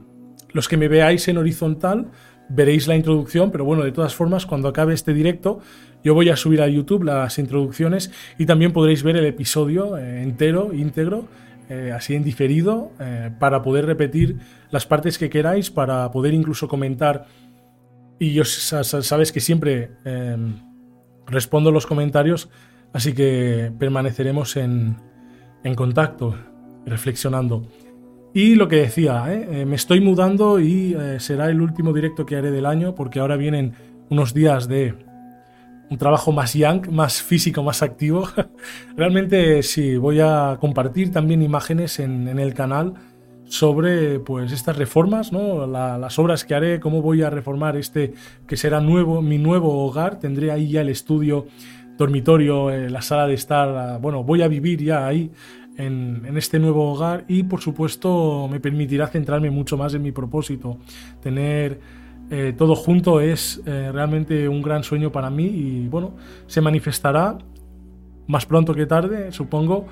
los 0.52 0.68
que 0.68 0.76
me 0.76 0.88
veáis 0.88 1.26
en 1.28 1.38
horizontal 1.38 2.10
veréis 2.48 2.86
la 2.86 2.96
introducción, 2.96 3.50
pero 3.50 3.64
bueno, 3.64 3.84
de 3.84 3.92
todas 3.92 4.14
formas, 4.14 4.46
cuando 4.46 4.68
acabe 4.68 4.94
este 4.94 5.14
directo, 5.14 5.60
yo 6.02 6.14
voy 6.14 6.28
a 6.28 6.36
subir 6.36 6.60
a 6.60 6.68
YouTube 6.68 7.04
las 7.04 7.38
introducciones 7.38 8.10
y 8.38 8.46
también 8.46 8.72
podréis 8.72 9.02
ver 9.02 9.16
el 9.16 9.24
episodio 9.24 9.96
eh, 9.96 10.22
entero, 10.22 10.72
íntegro, 10.72 11.26
eh, 11.70 11.92
así 11.94 12.14
en 12.14 12.22
diferido, 12.22 12.92
eh, 13.00 13.30
para 13.38 13.62
poder 13.62 13.86
repetir 13.86 14.38
las 14.70 14.86
partes 14.86 15.16
que 15.18 15.30
queráis, 15.30 15.70
para 15.70 16.10
poder 16.10 16.34
incluso 16.34 16.68
comentar. 16.68 17.26
Y 18.18 18.34
yo 18.34 18.44
sabes 18.44 19.32
que 19.32 19.40
siempre 19.40 19.92
em, 20.04 20.54
respondo 21.26 21.72
los 21.72 21.86
comentarios, 21.86 22.50
así 22.92 23.12
que 23.12 23.72
permaneceremos 23.78 24.56
en, 24.56 24.96
en 25.64 25.74
contacto, 25.74 26.36
reflexionando. 26.86 27.66
Y 28.34 28.56
lo 28.56 28.66
que 28.66 28.76
decía, 28.76 29.32
¿eh? 29.32 29.64
me 29.64 29.76
estoy 29.76 30.00
mudando 30.00 30.58
y 30.58 30.96
será 31.18 31.48
el 31.48 31.60
último 31.60 31.92
directo 31.92 32.26
que 32.26 32.34
haré 32.34 32.50
del 32.50 32.66
año, 32.66 32.94
porque 32.94 33.20
ahora 33.20 33.36
vienen 33.36 33.74
unos 34.10 34.34
días 34.34 34.66
de 34.66 34.94
un 35.90 35.98
trabajo 35.98 36.32
más 36.32 36.54
young, 36.54 36.88
más 36.90 37.22
físico, 37.22 37.62
más 37.62 37.82
activo. 37.82 38.28
Realmente 38.96 39.62
sí, 39.62 39.96
voy 39.96 40.20
a 40.20 40.56
compartir 40.60 41.12
también 41.12 41.42
imágenes 41.42 42.00
en, 42.00 42.26
el 42.38 42.54
canal 42.54 42.94
sobre 43.44 44.18
pues 44.18 44.50
estas 44.50 44.76
reformas, 44.76 45.30
¿no? 45.30 45.66
las 45.66 46.18
obras 46.18 46.44
que 46.44 46.54
haré, 46.54 46.80
cómo 46.80 47.02
voy 47.02 47.22
a 47.22 47.30
reformar 47.30 47.76
este 47.76 48.14
que 48.48 48.56
será 48.56 48.80
nuevo, 48.80 49.22
mi 49.22 49.38
nuevo 49.38 49.86
hogar. 49.86 50.18
Tendré 50.18 50.50
ahí 50.50 50.70
ya 50.70 50.80
el 50.80 50.88
estudio, 50.88 51.46
dormitorio, 51.96 52.70
eh, 52.70 52.90
la 52.90 53.02
sala 53.02 53.28
de 53.28 53.34
estar. 53.34 54.00
Bueno, 54.00 54.24
voy 54.24 54.42
a 54.42 54.48
vivir 54.48 54.82
ya 54.82 55.06
ahí 55.06 55.30
en, 55.76 56.36
este 56.36 56.58
nuevo 56.58 56.92
hogar 56.92 57.24
y 57.28 57.42
por 57.42 57.60
supuesto 57.60 58.48
me 58.50 58.60
permitirá 58.60 59.06
centrarme 59.08 59.50
mucho 59.50 59.76
más 59.76 59.94
en 59.94 60.02
mi 60.02 60.12
propósito, 60.12 60.78
tener 61.22 61.80
eh, 62.30 62.54
todo 62.56 62.74
junto 62.74 63.20
es 63.20 63.60
eh, 63.66 63.90
realmente 63.92 64.48
un 64.48 64.62
gran 64.62 64.82
sueño 64.82 65.12
para 65.12 65.30
mí 65.30 65.44
y 65.44 65.88
bueno, 65.88 66.14
se 66.46 66.60
manifestará 66.60 67.38
más 68.26 68.46
pronto 68.46 68.74
que 68.74 68.86
tarde, 68.86 69.32
supongo, 69.32 69.86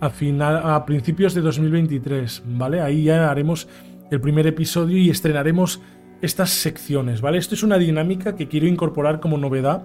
a, 0.00 0.10
final, 0.10 0.60
a 0.64 0.84
principios 0.84 1.34
de 1.34 1.40
2023, 1.40 2.44
¿vale? 2.46 2.80
Ahí 2.80 3.04
ya 3.04 3.30
haremos 3.30 3.68
el 4.10 4.20
primer 4.20 4.46
episodio 4.46 4.98
y 4.98 5.10
estrenaremos 5.10 5.80
estas 6.20 6.50
secciones, 6.50 7.20
¿vale? 7.20 7.38
Esto 7.38 7.54
es 7.54 7.62
una 7.62 7.78
dinámica 7.78 8.36
que 8.36 8.48
quiero 8.48 8.66
incorporar 8.66 9.20
como 9.20 9.38
novedad. 9.38 9.84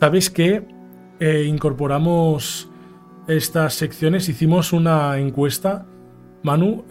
Sabes 0.00 0.30
que 0.30 0.66
eh, 1.20 1.44
incorporamos 1.46 2.68
estas 3.28 3.74
secciones, 3.74 4.28
hicimos 4.28 4.72
una 4.72 5.18
encuesta. 5.18 5.86
Manu, 6.42 6.84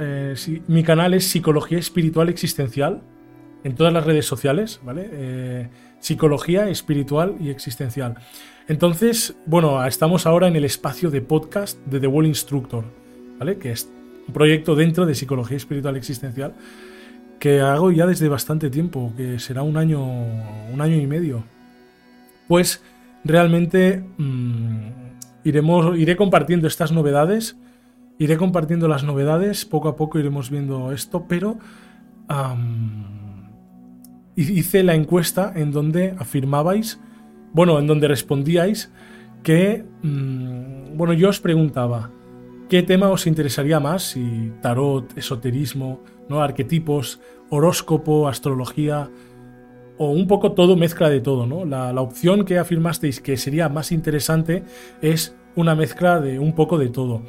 mi 0.67 0.83
canal 0.83 1.13
es 1.13 1.27
Psicología 1.27 1.77
Espiritual 1.77 2.29
Existencial 2.29 3.01
en 3.63 3.75
todas 3.75 3.91
las 3.93 4.05
redes 4.05 4.25
sociales, 4.25 4.79
¿vale? 4.83 5.09
Eh, 5.11 5.69
psicología 5.99 6.69
espiritual 6.69 7.35
y 7.39 7.49
existencial. 7.49 8.15
Entonces, 8.67 9.35
bueno, 9.45 9.83
estamos 9.85 10.25
ahora 10.27 10.47
en 10.47 10.55
el 10.55 10.65
espacio 10.65 11.09
de 11.09 11.21
podcast 11.21 11.79
de 11.85 11.99
The 11.99 12.07
Wall 12.07 12.27
Instructor, 12.27 12.83
¿vale? 13.39 13.57
Que 13.57 13.71
es 13.71 13.89
un 14.27 14.33
proyecto 14.33 14.75
dentro 14.75 15.05
de 15.05 15.15
psicología 15.15 15.57
espiritual 15.57 15.95
existencial 15.95 16.53
que 17.39 17.61
hago 17.61 17.91
ya 17.91 18.05
desde 18.05 18.27
bastante 18.27 18.69
tiempo, 18.69 19.13
que 19.15 19.39
será 19.39 19.63
un 19.63 19.77
año, 19.77 20.03
un 20.03 20.81
año 20.81 20.95
y 20.95 21.07
medio. 21.07 21.43
Pues 22.47 22.83
realmente 23.23 24.03
mmm, 24.17 25.04
iremos, 25.45 25.97
iré 25.97 26.17
compartiendo 26.17 26.67
estas 26.67 26.91
novedades, 26.91 27.57
iré 28.17 28.35
compartiendo 28.35 28.89
las 28.89 29.03
novedades, 29.03 29.63
poco 29.63 29.87
a 29.87 29.95
poco 29.95 30.19
iremos 30.19 30.49
viendo 30.49 30.91
esto, 30.91 31.25
pero 31.29 31.57
hice 34.35 34.83
la 34.83 34.95
encuesta 34.95 35.53
en 35.55 35.71
donde 35.71 36.15
afirmabais, 36.17 36.99
bueno, 37.53 37.79
en 37.79 37.87
donde 37.87 38.07
respondíais 38.07 38.91
que, 39.43 39.85
mm, 40.01 40.97
bueno, 40.97 41.13
yo 41.13 41.29
os 41.29 41.39
preguntaba, 41.39 42.09
¿qué 42.67 42.81
tema 42.81 43.09
os 43.09 43.27
interesaría 43.27 43.79
más? 43.79 44.01
Si 44.03 44.51
tarot, 44.61 45.15
esoterismo, 45.15 46.01
¿no? 46.27 46.41
arquetipos, 46.41 47.21
horóscopo, 47.49 48.27
astrología, 48.27 49.09
o 49.97 50.11
un 50.11 50.27
poco 50.27 50.51
todo, 50.53 50.75
mezcla 50.75 51.09
de 51.09 51.21
todo, 51.21 51.45
¿no? 51.45 51.65
La, 51.65 51.93
la 51.93 52.01
opción 52.01 52.45
que 52.45 52.57
afirmasteis 52.57 53.21
que 53.21 53.37
sería 53.37 53.69
más 53.69 53.91
interesante 53.91 54.63
es 55.01 55.35
una 55.55 55.75
mezcla 55.75 56.19
de 56.19 56.39
un 56.39 56.53
poco 56.53 56.77
de 56.77 56.89
todo. 56.89 57.21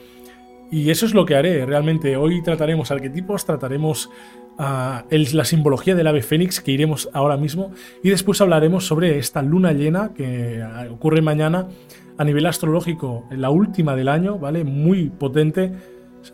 Y 0.71 0.91
eso 0.91 1.07
es 1.07 1.15
lo 1.15 1.25
que 1.25 1.37
haré. 1.37 1.65
Realmente 1.65 2.17
hoy 2.17 2.43
trataremos 2.43 2.91
arquetipos, 2.91 3.45
trataremos 3.45 4.11
la 4.59 5.45
simbología 5.45 5.95
del 5.95 6.07
ave 6.07 6.23
fénix 6.23 6.61
que 6.61 6.73
iremos 6.73 7.11
ahora 7.13 7.37
mismo 7.37 7.73
y 8.03 8.09
después 8.09 8.41
hablaremos 8.41 8.87
sobre 8.87 9.19
esta 9.19 9.43
luna 9.43 9.73
llena 9.73 10.15
que 10.15 10.63
ah, 10.63 10.87
ocurre 10.91 11.21
mañana 11.21 11.69
a 12.17 12.25
nivel 12.25 12.47
astrológico, 12.47 13.27
la 13.31 13.51
última 13.51 13.95
del 13.95 14.09
año, 14.09 14.39
¿vale? 14.39 14.65
Muy 14.65 15.11
potente. 15.11 15.73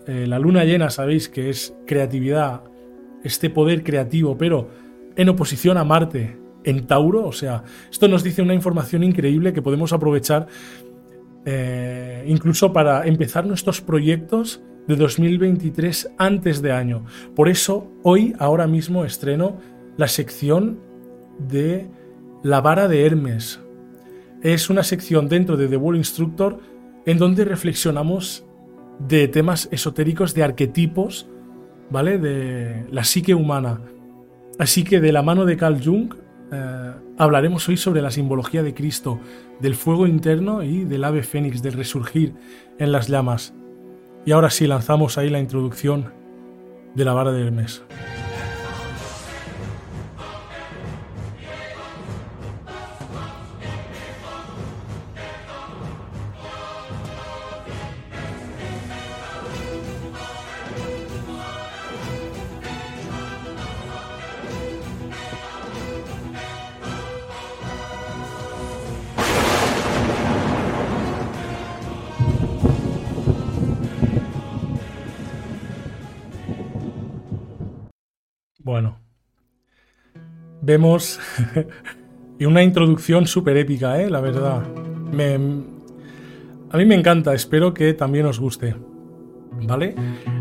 Eh, 0.07 0.27
la 0.29 0.39
luna 0.39 0.65
llena 0.65 0.91
sabéis 0.91 1.29
que 1.29 1.51
es 1.51 1.75
creatividad, 1.85 2.63
este 3.25 3.51
poder 3.51 3.83
creativo, 3.83 4.39
pero 4.39 4.69
en 5.17 5.29
oposición 5.29 5.77
a 5.77 5.85
Marte 5.85 6.39
en 6.65 6.87
Tauro, 6.87 7.27
o 7.27 7.33
sea, 7.33 7.65
esto 7.91 8.09
nos 8.09 8.23
dice 8.23 8.43
una 8.43 8.55
información 8.55 9.03
increíble 9.03 9.53
que 9.53 9.63
podemos 9.63 9.93
aprovechar 9.93 10.47
eh, 11.45 12.25
incluso 12.29 12.73
para 12.73 13.05
empezar 13.07 13.47
nuestros 13.47 13.81
proyectos 13.81 14.63
de 14.87 14.97
2023 14.97 16.11
antes 16.19 16.63
de 16.63 16.73
año. 16.73 17.05
Por 17.35 17.49
eso 17.49 17.91
hoy, 18.03 18.35
ahora 18.39 18.67
mismo, 18.67 19.05
estreno 19.05 19.59
la 19.97 20.09
sección 20.09 20.79
de 21.39 21.89
la 22.43 22.61
vara 22.61 22.89
de 22.89 23.07
Hermes. 23.07 23.61
Es 24.43 24.71
una 24.71 24.83
sección 24.83 25.29
dentro 25.29 25.57
de 25.57 25.69
The 25.69 25.77
World 25.77 25.99
Instructor 25.99 26.59
en 27.07 27.19
donde 27.19 27.45
reflexionamos 27.45 28.45
de 28.99 29.29
temas 29.29 29.69
esotéricos, 29.73 30.35
de 30.35 30.43
arquetipos, 30.45 31.29
¿vale? 31.91 32.19
De 32.19 32.87
la 32.91 33.05
psique 33.05 33.35
humana. 33.35 33.81
Así 34.63 34.85
que 34.85 35.01
de 35.01 35.11
la 35.11 35.23
mano 35.25 35.45
de 35.45 35.57
Carl 35.57 35.83
Jung 35.85 36.15
eh, 36.53 36.93
hablaremos 37.19 37.69
hoy 37.69 37.77
sobre 37.77 38.01
la 38.01 38.13
simbología 38.13 38.63
de 38.63 38.75
Cristo, 38.75 39.19
del 39.59 39.75
fuego 39.75 40.07
interno 40.07 40.63
y 40.63 40.85
del 40.85 41.03
ave 41.03 41.25
fénix, 41.25 41.63
del 41.63 41.73
resurgir 41.73 42.33
en 42.79 42.93
las 42.93 43.09
llamas. 43.09 43.55
Y 44.25 44.31
ahora 44.31 44.51
sí 44.51 44.69
lanzamos 44.69 45.19
ahí 45.19 45.31
la 45.31 45.41
introducción 45.41 46.13
de 46.95 47.05
la 47.05 47.13
vara 47.13 47.33
de 47.33 47.45
Hermes. 47.45 47.83
Vemos 80.73 81.21
y 82.39 82.47
una 82.47 82.63
introducción 82.63 83.27
súper 83.27 83.59
épica, 83.59 84.01
¿eh? 84.01 84.09
la 84.09 84.21
verdad. 84.21 84.63
a 86.71 86.77
mí 86.79 86.85
me 86.87 86.95
encanta, 86.95 87.35
espero 87.35 87.75
que 87.75 87.93
también 87.93 88.27
os 88.27 88.41
guste. 88.41 88.75
¿Vale? 89.65 89.95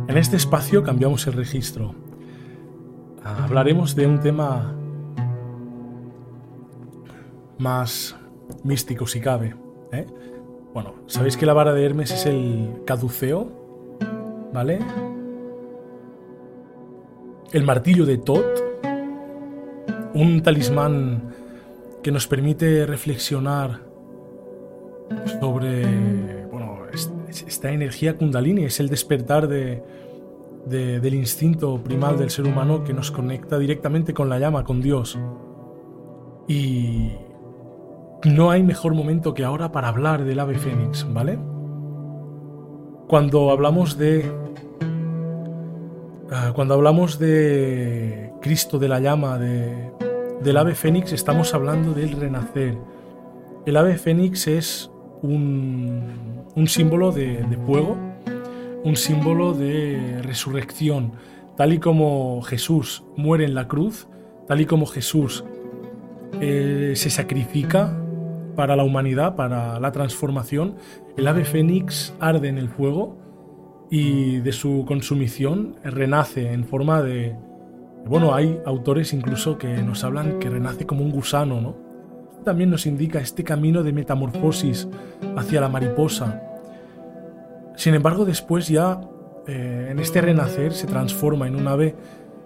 En 0.08 0.18
este 0.18 0.38
espacio 0.38 0.84
cambiamos 0.84 1.28
el 1.28 1.34
registro. 1.34 1.94
Hablaremos 3.24 3.94
de 3.94 4.08
un 4.08 4.20
tema 4.22 4.74
más 7.60 8.16
místico, 8.64 9.06
si 9.06 9.20
cabe. 9.20 9.54
¿eh? 9.92 10.08
Bueno, 10.74 10.96
sabéis 11.08 11.36
que 11.36 11.46
la 11.46 11.54
vara 11.54 11.74
de 11.74 11.86
Hermes 11.86 12.12
es 12.12 12.26
el 12.26 12.82
caduceo, 12.86 14.00
¿vale? 14.54 14.80
el 17.52 17.64
martillo 17.64 18.06
de 18.06 18.18
Tot, 18.18 18.71
un 20.14 20.41
talismán 20.41 21.34
que 22.03 22.12
nos 22.12 22.28
permite 22.28 22.86
reflexionar 22.86 23.80
sobre 25.39 26.45
bueno, 26.47 26.80
esta 26.91 27.72
energía 27.72 28.18
kundalini, 28.18 28.66
es 28.66 28.80
el 28.80 28.89
despertar 28.89 29.47
de, 29.47 29.84
del 30.66 31.14
instinto 31.14 31.82
primal 31.84 32.18
del 32.18 32.30
ser 32.30 32.45
humano 32.45 32.84
que 32.84 32.93
nos 32.93 33.12
conecta 33.12 33.57
directamente 33.59 34.14
con 34.14 34.30
la 34.30 34.39
llama, 34.39 34.64
con 34.64 34.82
Dios. 34.82 35.18
Y 36.47 37.12
no 38.26 38.51
hay 38.51 38.64
mejor 38.64 38.93
momento 38.93 39.34
que 39.34 39.43
ahora 39.43 39.72
para 39.72 39.89
hablar 39.89 40.24
del 40.24 40.39
ave 40.39 40.57
fénix, 40.57 41.07
¿vale? 41.12 41.39
Cuando 43.07 43.51
hablamos 43.51 43.97
de... 43.97 44.32
Ah, 46.32 46.51
cuando 46.55 46.76
hablamos 46.76 47.20
de 47.20 48.31
Cristo, 48.42 48.80
de 48.80 48.88
la 48.88 49.00
llama, 49.00 49.38
de, 49.38 49.92
del 50.44 50.58
ave 50.58 50.76
fénix, 50.76 51.14
estamos 51.14 51.54
hablando 51.54 51.94
del 51.94 52.12
renacer. 52.14 52.78
El 53.66 53.78
ave 53.78 53.98
fénix 53.98 54.48
es 54.48 54.92
un, 55.22 56.66
símbolo 56.66 57.12
de, 57.12 57.46
fuego, 57.66 57.98
un 58.84 58.96
símbolo 58.96 59.54
de 59.54 60.20
resurrección. 60.24 61.14
Tal 61.56 61.74
y 61.74 61.80
como 61.80 62.42
Jesús 62.42 63.04
muere 63.16 63.46
en 63.46 63.54
la 63.54 63.68
cruz, 63.68 64.08
tal 64.48 64.62
y 64.62 64.66
como 64.66 64.88
Jesús 64.88 65.46
eh, 66.39 66.94
se 66.96 67.10
sacrifica 67.10 67.96
para 68.56 68.76
la 68.76 68.84
humanidad, 68.84 69.36
para 69.36 69.80
la 69.80 69.92
transformación, 69.92 70.76
el 71.18 71.28
ave 71.28 71.46
fénix 71.46 72.14
arde 72.20 72.50
en 72.50 72.58
el 72.58 72.70
fuego 72.70 73.16
y 73.92 74.39
de 74.39 74.54
su 74.54 74.86
consumición 74.88 75.76
renace 75.84 76.52
en 76.52 76.66
forma 76.66 77.02
de... 77.04 77.36
Bueno, 78.06 78.34
hay 78.34 78.60
autores 78.66 79.14
incluso 79.14 79.58
que 79.58 79.82
nos 79.84 80.04
hablan 80.04 80.39
que 80.39 80.49
renace 80.49 80.86
como 80.86 81.04
un 81.04 81.12
gusano, 81.12 81.62
¿no? 81.62 81.91
también 82.43 82.70
nos 82.70 82.86
indica 82.86 83.20
este 83.20 83.43
camino 83.43 83.84
de 83.84 83.93
metamorfosis 83.93 84.88
hacia 85.36 85.62
la 85.62 85.70
mariposa. 85.70 86.41
Sin 87.76 87.93
embargo, 87.93 88.26
después 88.26 88.68
ya 88.68 89.02
eh, 89.47 89.89
en 89.91 89.99
este 89.99 90.22
renacer 90.22 90.74
se 90.74 90.88
transforma 90.88 91.47
en 91.47 91.56
un 91.56 91.68
ave 91.68 91.95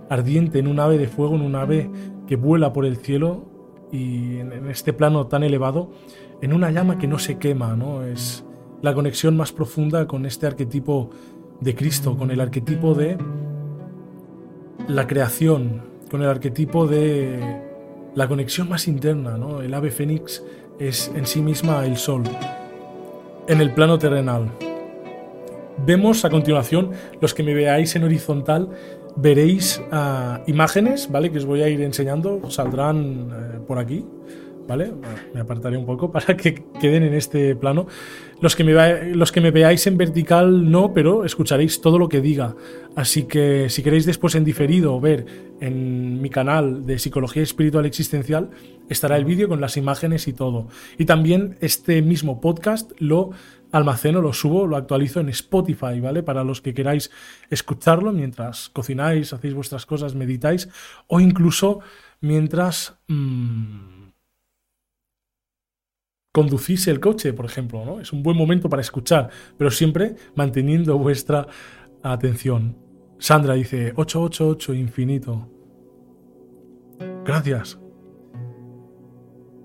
ardiente, 0.09 0.59
en 0.59 0.67
un 0.67 0.79
ave 0.79 0.97
de 0.97 1.07
fuego, 1.07 1.35
en 1.35 1.41
un 1.41 1.55
ave 1.55 1.89
que 2.27 2.35
vuela 2.35 2.73
por 2.73 2.85
el 2.85 2.97
cielo 2.97 3.45
y 3.91 4.37
en, 4.37 4.67
este 4.69 4.93
plano 4.93 5.27
tan 5.27 5.43
elevado, 5.43 5.91
en 6.41 6.53
una 6.53 6.71
llama 6.71 6.97
que 6.97 7.07
no 7.07 7.19
se 7.19 7.37
quema, 7.37 7.75
¿no? 7.75 8.03
Es 8.03 8.43
la 8.81 8.93
conexión 8.93 9.37
más 9.37 9.51
profunda 9.51 10.07
con 10.07 10.25
este 10.25 10.47
arquetipo 10.47 11.09
de 11.61 11.75
Cristo, 11.75 12.17
con 12.17 12.31
el 12.31 12.41
arquetipo 12.41 12.93
de 12.93 13.17
la 14.87 15.07
creación, 15.07 15.81
con 16.11 16.21
el 16.21 16.29
arquetipo 16.29 16.87
de 16.87 17.39
la 18.13 18.27
conexión 18.27 18.69
más 18.69 18.87
interna, 18.87 19.37
¿no? 19.37 19.61
El 19.61 19.73
ave 19.73 19.91
fénix 19.91 20.43
es 20.79 21.11
en 21.15 21.25
sí 21.25 21.41
misma 21.41 21.85
el 21.85 21.97
sol, 21.97 22.23
en 23.47 23.61
el 23.61 23.71
plano 23.73 23.97
terrenal. 23.97 24.51
Vemos 25.85 26.23
a 26.23 26.29
continuación, 26.29 26.91
los 27.19 27.33
que 27.33 27.43
me 27.43 27.53
veáis 27.53 27.95
en 27.95 28.03
horizontal, 28.03 28.69
veréis 29.15 29.81
ah, 29.91 30.41
imágenes, 30.47 31.11
¿vale? 31.11 31.31
Que 31.31 31.39
os 31.39 31.45
voy 31.45 31.63
a 31.63 31.67
ir 31.67 31.81
enseñando, 31.81 32.49
saldrán 32.49 33.29
eh, 33.31 33.59
por 33.67 33.79
aquí. 33.79 34.05
¿Vale? 34.67 34.91
Me 35.33 35.41
apartaré 35.41 35.77
un 35.77 35.85
poco 35.85 36.11
para 36.13 36.35
que 36.37 36.63
queden 36.79 37.03
en 37.03 37.13
este 37.13 37.55
plano. 37.55 37.87
Los 38.41 38.55
que, 38.55 38.63
me 38.65 39.15
los 39.15 39.31
que 39.31 39.39
me 39.39 39.51
veáis 39.51 39.87
en 39.87 39.97
vertical 39.97 40.69
no, 40.69 40.93
pero 40.93 41.23
escucharéis 41.23 41.79
todo 41.79 41.97
lo 41.97 42.09
que 42.09 42.21
diga. 42.21 42.55
Así 42.95 43.23
que 43.23 43.69
si 43.69 43.81
queréis 43.81 44.05
después 44.05 44.35
en 44.35 44.43
diferido 44.43 44.99
ver 44.99 45.25
en 45.61 46.21
mi 46.21 46.29
canal 46.29 46.85
de 46.85 46.99
Psicología 46.99 47.43
Espiritual 47.43 47.85
Existencial, 47.85 48.49
estará 48.89 49.15
el 49.15 49.25
vídeo 49.25 49.47
con 49.47 49.61
las 49.61 49.77
imágenes 49.77 50.27
y 50.27 50.33
todo. 50.33 50.67
Y 50.97 51.05
también 51.05 51.57
este 51.61 52.01
mismo 52.01 52.41
podcast 52.41 52.91
lo 52.99 53.31
almaceno, 53.71 54.21
lo 54.21 54.33
subo, 54.33 54.67
lo 54.67 54.77
actualizo 54.77 55.19
en 55.19 55.29
Spotify, 55.29 55.99
¿vale? 56.01 56.23
Para 56.23 56.43
los 56.43 56.61
que 56.61 56.73
queráis 56.73 57.11
escucharlo 57.49 58.11
mientras 58.11 58.69
cocináis, 58.69 59.33
hacéis 59.33 59.53
vuestras 59.53 59.85
cosas, 59.85 60.15
meditáis 60.15 60.69
o 61.07 61.19
incluso 61.19 61.79
mientras... 62.21 62.97
Mmm, 63.07 63.94
conducís 66.35 66.85
el 66.89 66.99
coche, 66.99 67.31
por 67.31 67.45
ejemplo, 67.45 67.85
¿no? 67.85 68.01
Es 68.01 68.11
un 68.11 68.21
buen 68.21 68.35
momento 68.35 68.67
para 68.67 68.81
escuchar, 68.81 69.29
pero 69.55 69.71
siempre 69.71 70.15
manteniendo 70.35 70.97
vuestra 70.97 71.47
atención. 72.03 72.75
Sandra 73.19 73.53
dice 73.53 73.93
888 73.95 74.73
infinito. 74.73 75.47
Gracias. 77.23 77.79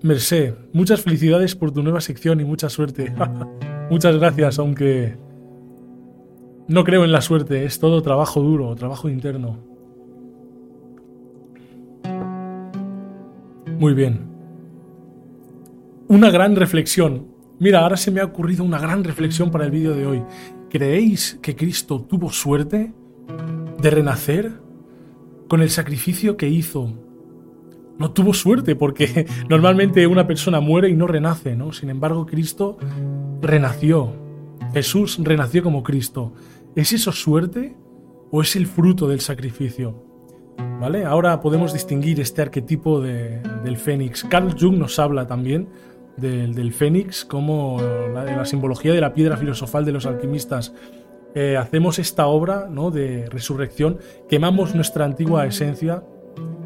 Merced, 0.01 0.53
muchas 0.71 1.01
felicidades 1.01 1.55
por 1.55 1.73
tu 1.73 1.83
nueva 1.83 1.99
sección 1.99 2.39
y 2.39 2.45
mucha 2.45 2.69
suerte. 2.69 3.13
muchas 3.89 4.15
gracias, 4.15 4.57
aunque 4.57 5.17
no 6.69 6.85
creo 6.85 7.03
en 7.03 7.11
la 7.11 7.19
suerte, 7.19 7.65
es 7.65 7.79
todo 7.79 8.01
trabajo 8.01 8.41
duro, 8.41 8.73
trabajo 8.75 9.09
interno. 9.09 9.59
Muy 13.77 13.93
bien 13.93 14.30
una 16.11 16.29
gran 16.29 16.57
reflexión. 16.57 17.27
Mira, 17.57 17.79
ahora 17.79 17.95
se 17.95 18.11
me 18.11 18.19
ha 18.19 18.25
ocurrido 18.25 18.65
una 18.65 18.79
gran 18.79 19.05
reflexión 19.05 19.49
para 19.49 19.63
el 19.63 19.71
vídeo 19.71 19.95
de 19.95 20.05
hoy. 20.05 20.21
¿Creéis 20.69 21.39
que 21.41 21.55
Cristo 21.55 22.01
tuvo 22.01 22.33
suerte 22.33 22.91
de 23.81 23.89
renacer 23.89 24.51
con 25.47 25.61
el 25.61 25.69
sacrificio 25.69 26.35
que 26.35 26.49
hizo? 26.49 26.91
No 27.97 28.11
tuvo 28.11 28.33
suerte 28.33 28.75
porque 28.75 29.25
normalmente 29.49 30.05
una 30.05 30.27
persona 30.27 30.59
muere 30.59 30.89
y 30.89 30.97
no 30.97 31.07
renace, 31.07 31.55
¿no? 31.55 31.71
Sin 31.71 31.89
embargo, 31.89 32.25
Cristo 32.25 32.77
renació. 33.41 34.11
Jesús 34.73 35.17
renació 35.23 35.63
como 35.63 35.81
Cristo. 35.81 36.33
¿Es 36.75 36.91
eso 36.91 37.13
suerte 37.13 37.77
o 38.31 38.41
es 38.41 38.57
el 38.57 38.67
fruto 38.67 39.07
del 39.07 39.21
sacrificio? 39.21 40.03
¿Vale? 40.81 41.05
Ahora 41.05 41.39
podemos 41.39 41.71
distinguir 41.71 42.19
este 42.19 42.41
arquetipo 42.41 42.99
del 42.99 43.77
fénix. 43.77 44.25
Carl 44.25 44.53
Jung 44.59 44.77
nos 44.77 44.99
habla 44.99 45.25
también 45.25 45.69
del, 46.17 46.73
fénix 46.73 47.25
como 47.25 47.79
la, 48.13 48.45
simbología 48.45 48.93
de 48.93 49.01
la 49.01 49.13
piedra 49.13 49.37
filosofal 49.37 49.85
de 49.85 49.91
los 49.91 50.05
alquimistas. 50.05 50.73
Eh, 51.33 51.55
hacemos 51.57 51.97
esta 51.99 52.27
obra 52.27 52.67
¿no? 52.69 52.91
de 52.91 53.27
resurrección, 53.29 53.99
quemamos 54.29 54.75
nuestra 54.75 55.05
antigua 55.05 55.45
esencia 55.45 56.03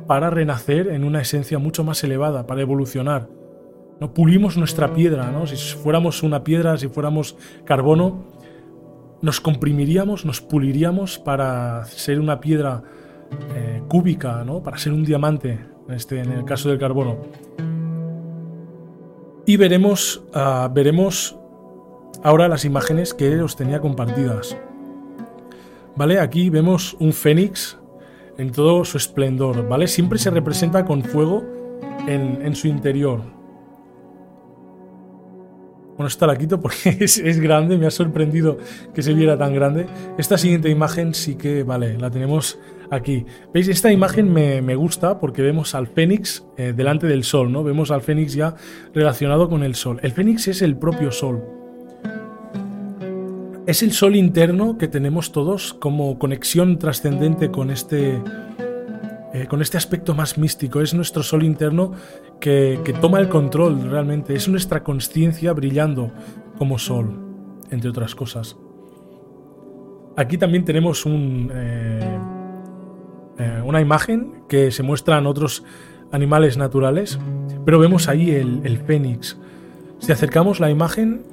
para 0.08 0.30
renacer 0.30 0.88
en 0.88 1.04
una 1.04 1.22
esencia 1.22 1.60
mucho 1.60 1.84
más 1.84 2.04
elevada, 2.04 2.48
para 2.48 2.62
evolucionar. 2.62 3.30
¿no? 4.00 4.14
Pulimos 4.14 4.58
nuestra 4.58 4.94
piedra, 4.94 5.32
¿no? 5.32 5.46
si 5.46 5.56
fuéramos 5.76 6.24
una 6.24 6.44
piedra, 6.44 6.78
si 6.78 6.88
fuéramos 6.88 7.38
carbono, 7.64 8.26
nos 9.22 9.40
comprimiríamos, 9.40 10.26
nos 10.26 10.42
puliríamos 10.42 11.20
para 11.20 11.86
ser 11.86 12.20
una 12.20 12.40
piedra 12.40 12.84
eh, 13.56 13.82
cúbica, 13.88 14.44
¿no? 14.44 14.62
para 14.62 14.78
ser 14.78 14.94
un 14.94 15.04
diamante, 15.04 15.60
este, 15.90 16.22
en 16.22 16.32
el 16.32 16.46
caso 16.46 16.70
del 16.70 16.80
carbono. 16.80 17.18
Y 19.46 19.58
veremos, 19.58 20.24
ah, 20.34 20.70
veremos 20.74 21.38
ahora 22.24 22.48
las 22.48 22.66
imágenes 22.66 23.14
que 23.14 23.42
os 23.42 23.56
tenía 23.56 23.80
compartidas. 23.80 24.58
¿Vale? 25.96 26.20
Aquí 26.20 26.50
vemos 26.50 26.96
un 27.00 27.14
fénix 27.14 27.78
en 28.38 28.52
todo 28.52 28.84
su 28.84 28.98
esplendor, 28.98 29.68
¿vale? 29.68 29.88
Siempre 29.88 30.20
se 30.20 30.30
representa 30.30 30.84
con 30.84 31.04
fuego 31.04 31.44
en, 32.08 32.56
su 32.56 32.68
interior. 32.68 33.22
Bueno, 35.96 36.08
esta 36.08 36.28
la 36.28 36.36
quito 36.38 36.60
porque 36.60 36.90
es, 37.00 37.18
es, 37.18 37.40
grande, 37.40 37.78
me 37.78 37.86
ha 37.86 37.92
sorprendido 37.92 38.58
que 38.94 39.02
se 39.02 39.14
viera 39.14 39.38
tan 39.38 39.54
grande. 39.54 39.86
Esta 40.18 40.38
siguiente 40.38 40.70
imagen 40.70 41.14
sí 41.14 41.36
que, 41.36 41.64
vale, 41.64 41.98
la 41.98 42.10
tenemos 42.10 42.60
aquí. 42.90 43.26
¿Veis? 43.54 43.68
Esta 43.68 43.92
imagen 43.92 44.32
me, 44.32 44.76
gusta 44.76 45.20
porque 45.20 45.42
vemos 45.42 45.76
al 45.76 45.88
Fénix 45.88 46.46
eh, 46.58 46.74
delante 46.76 47.08
del 47.08 47.24
Sol, 47.24 47.52
¿no? 47.52 47.64
Vemos 47.64 47.92
al 47.92 48.02
Fénix 48.02 48.34
ya 48.34 48.56
relacionado 48.94 49.50
con 49.50 49.64
el 49.64 49.76
Sol. 49.76 50.00
El 50.04 50.12
Fénix 50.12 50.48
es 50.48 50.62
el 50.62 50.78
propio 50.78 51.12
Sol. 51.12 51.44
Es 53.68 53.82
el 53.82 53.94
Sol 53.94 54.16
interno 54.16 54.78
que 54.78 54.88
tenemos 54.88 55.32
todos 55.32 55.74
como 55.74 56.20
conexión 56.20 56.78
trascendente 56.78 57.50
con 57.50 57.72
este, 57.72 58.22
eh, 59.34 59.48
con 59.48 59.62
este 59.62 59.78
aspecto 59.78 60.14
más 60.14 60.38
místico. 60.38 60.82
Es 60.82 60.94
nuestro 60.94 61.24
Sol 61.24 61.44
interno 61.44 61.94
que, 62.40 62.80
toma 63.02 63.20
el 63.20 63.28
control 63.28 63.90
realmente. 63.90 64.36
Es 64.36 64.48
nuestra 64.48 64.84
conciencia 64.84 65.52
brillando 65.54 66.12
como 66.60 66.78
Sol, 66.78 67.20
entre 67.72 67.90
otras 67.90 68.14
cosas. 68.14 68.56
Aquí 70.16 70.38
también 70.38 70.64
tenemos 70.64 71.06
un, 71.06 71.52
eh, 71.52 72.20
eh, 73.38 73.62
una 73.64 73.82
imagen 73.82 74.44
que 74.48 74.72
se 74.72 74.84
muestran 74.84 75.28
otros 75.28 75.64
animales 76.12 76.58
naturales, 76.58 77.20
pero 77.66 77.80
vemos 77.80 78.08
ahí 78.08 78.32
el, 78.32 78.78
fénix. 78.86 79.38
Si 80.00 80.12
acercamos 80.12 80.60
la 80.60 80.70
imagen, 80.70 81.24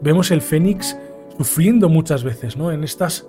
vemos 0.00 0.30
el 0.30 0.42
fénix 0.42 0.96
sufriendo 1.36 1.88
muchas 1.88 2.22
veces, 2.22 2.56
¿no? 2.56 2.70
En 2.70 2.84
estas, 2.84 3.26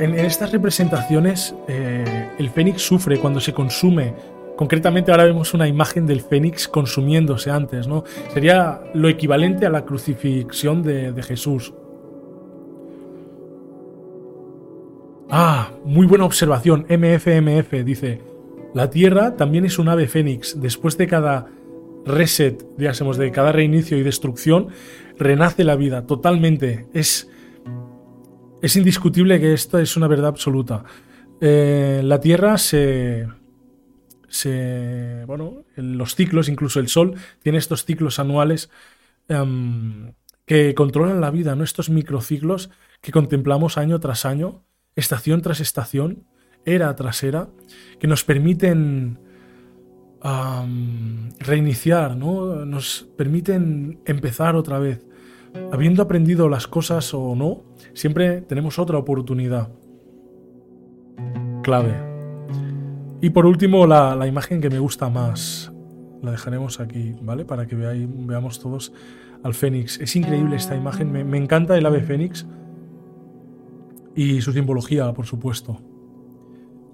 en, 0.00 0.14
estas 0.14 0.52
representaciones, 0.52 1.54
eh, 1.68 2.30
el 2.38 2.50
fénix 2.50 2.82
sufre 2.82 3.18
cuando 3.18 3.40
se 3.40 3.52
consume 3.52 4.14
concretamente 4.56 5.10
ahora 5.10 5.24
vemos 5.24 5.54
una 5.54 5.68
imagen 5.68 6.06
del 6.06 6.22
Fénix 6.22 6.66
consumiéndose 6.66 7.50
antes, 7.50 7.86
¿no? 7.86 8.04
Sería 8.32 8.80
lo 8.94 9.08
equivalente 9.08 9.66
a 9.66 9.70
la 9.70 9.84
crucifixión 9.84 10.82
de, 10.82 11.12
de 11.12 11.22
Jesús. 11.22 11.74
Ah, 15.28 15.72
muy 15.84 16.06
buena 16.06 16.24
observación. 16.24 16.86
MFMF 16.88 17.84
dice, 17.84 18.22
la 18.74 18.90
Tierra 18.90 19.36
también 19.36 19.64
es 19.64 19.78
un 19.78 19.88
ave 19.88 20.06
fénix. 20.06 20.60
Después 20.60 20.96
de 20.96 21.08
cada 21.08 21.46
reset, 22.04 22.64
digásemos, 22.76 23.16
de 23.16 23.32
cada 23.32 23.50
reinicio 23.50 23.98
y 23.98 24.04
destrucción, 24.04 24.68
renace 25.18 25.64
la 25.64 25.74
vida 25.74 26.06
totalmente. 26.06 26.86
Es, 26.94 27.28
es 28.62 28.76
indiscutible 28.76 29.40
que 29.40 29.52
esto 29.52 29.80
es 29.80 29.96
una 29.96 30.06
verdad 30.06 30.28
absoluta. 30.28 30.84
Eh, 31.40 32.02
la 32.04 32.20
Tierra 32.20 32.56
se, 32.56 33.26
se... 34.28 35.24
Bueno, 35.26 35.64
los 35.74 36.14
ciclos, 36.14 36.48
incluso 36.48 36.78
el 36.78 36.86
Sol, 36.86 37.14
tiene 37.42 37.58
estos 37.58 37.84
ciclos 37.84 38.20
anuales 38.20 38.70
em, 39.26 40.12
que 40.44 40.72
controlan 40.74 41.20
la 41.20 41.32
vida, 41.32 41.56
¿no? 41.56 41.64
Estos 41.64 41.90
microciclos 41.90 42.70
que 43.00 43.10
contemplamos 43.10 43.76
año 43.76 43.98
tras 43.98 44.24
año 44.24 44.62
estación 44.96 45.42
tras 45.42 45.60
estación, 45.60 46.24
era 46.64 46.94
tras 46.96 47.22
era, 47.22 47.48
que 48.00 48.08
nos 48.08 48.24
permiten 48.24 49.20
reiniciar, 51.38 52.16
¿no? 52.16 52.64
nos 52.64 53.08
permiten 53.16 54.00
empezar 54.06 54.56
otra 54.56 54.80
vez. 54.80 55.06
Habiendo 55.70 56.02
aprendido 56.02 56.48
las 56.48 56.66
cosas 56.66 57.14
o 57.14 57.36
no, 57.36 57.62
siempre 57.94 58.40
tenemos 58.40 58.78
otra 58.78 58.98
oportunidad. 58.98 59.68
Clave. 61.62 61.94
Y 63.20 63.30
por 63.30 63.46
último, 63.46 63.86
la, 63.86 64.26
imagen 64.26 64.60
que 64.60 64.68
me 64.68 64.78
gusta 64.78 65.08
más. 65.08 65.72
La 66.22 66.32
dejaremos 66.32 66.80
aquí, 66.80 67.14
¿vale? 67.22 67.44
Para 67.44 67.66
que 67.66 67.76
veáis, 67.76 68.08
veamos 68.08 68.58
todos 68.58 68.92
al 69.44 69.54
Fénix. 69.54 70.00
Es 70.00 70.16
increíble 70.16 70.56
esta 70.56 70.74
imagen. 70.74 71.12
Me, 71.12 71.24
me 71.24 71.38
encanta 71.38 71.78
el 71.78 71.86
ave 71.86 72.02
Fénix 72.02 72.46
y 74.16 74.40
su 74.40 74.52
simbología, 74.52 75.12
por 75.12 75.26
supuesto. 75.26 75.78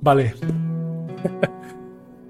Vale. 0.00 0.34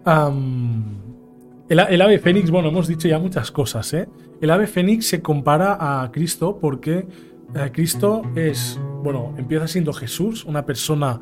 el, 1.68 2.03
ave 2.03 2.18
fénix, 2.18 2.51
bueno, 2.51 2.68
hemos 2.68 2.86
dicho 2.86 3.09
ya 3.09 3.18
muchas 3.18 3.51
cosas, 3.51 3.93
¿eh? 3.95 4.07
El 4.40 4.51
ave 4.51 4.66
fénix 4.66 5.07
se 5.07 5.22
compara 5.22 6.03
a 6.03 6.12
Cristo 6.12 6.59
porque 6.61 7.07
eh, 7.55 7.70
Cristo 7.72 8.22
es, 8.34 8.78
bueno, 9.03 9.34
empieza 9.38 9.66
siendo 9.66 9.93
Jesús, 9.95 10.45
una 10.45 10.66
persona 10.66 11.20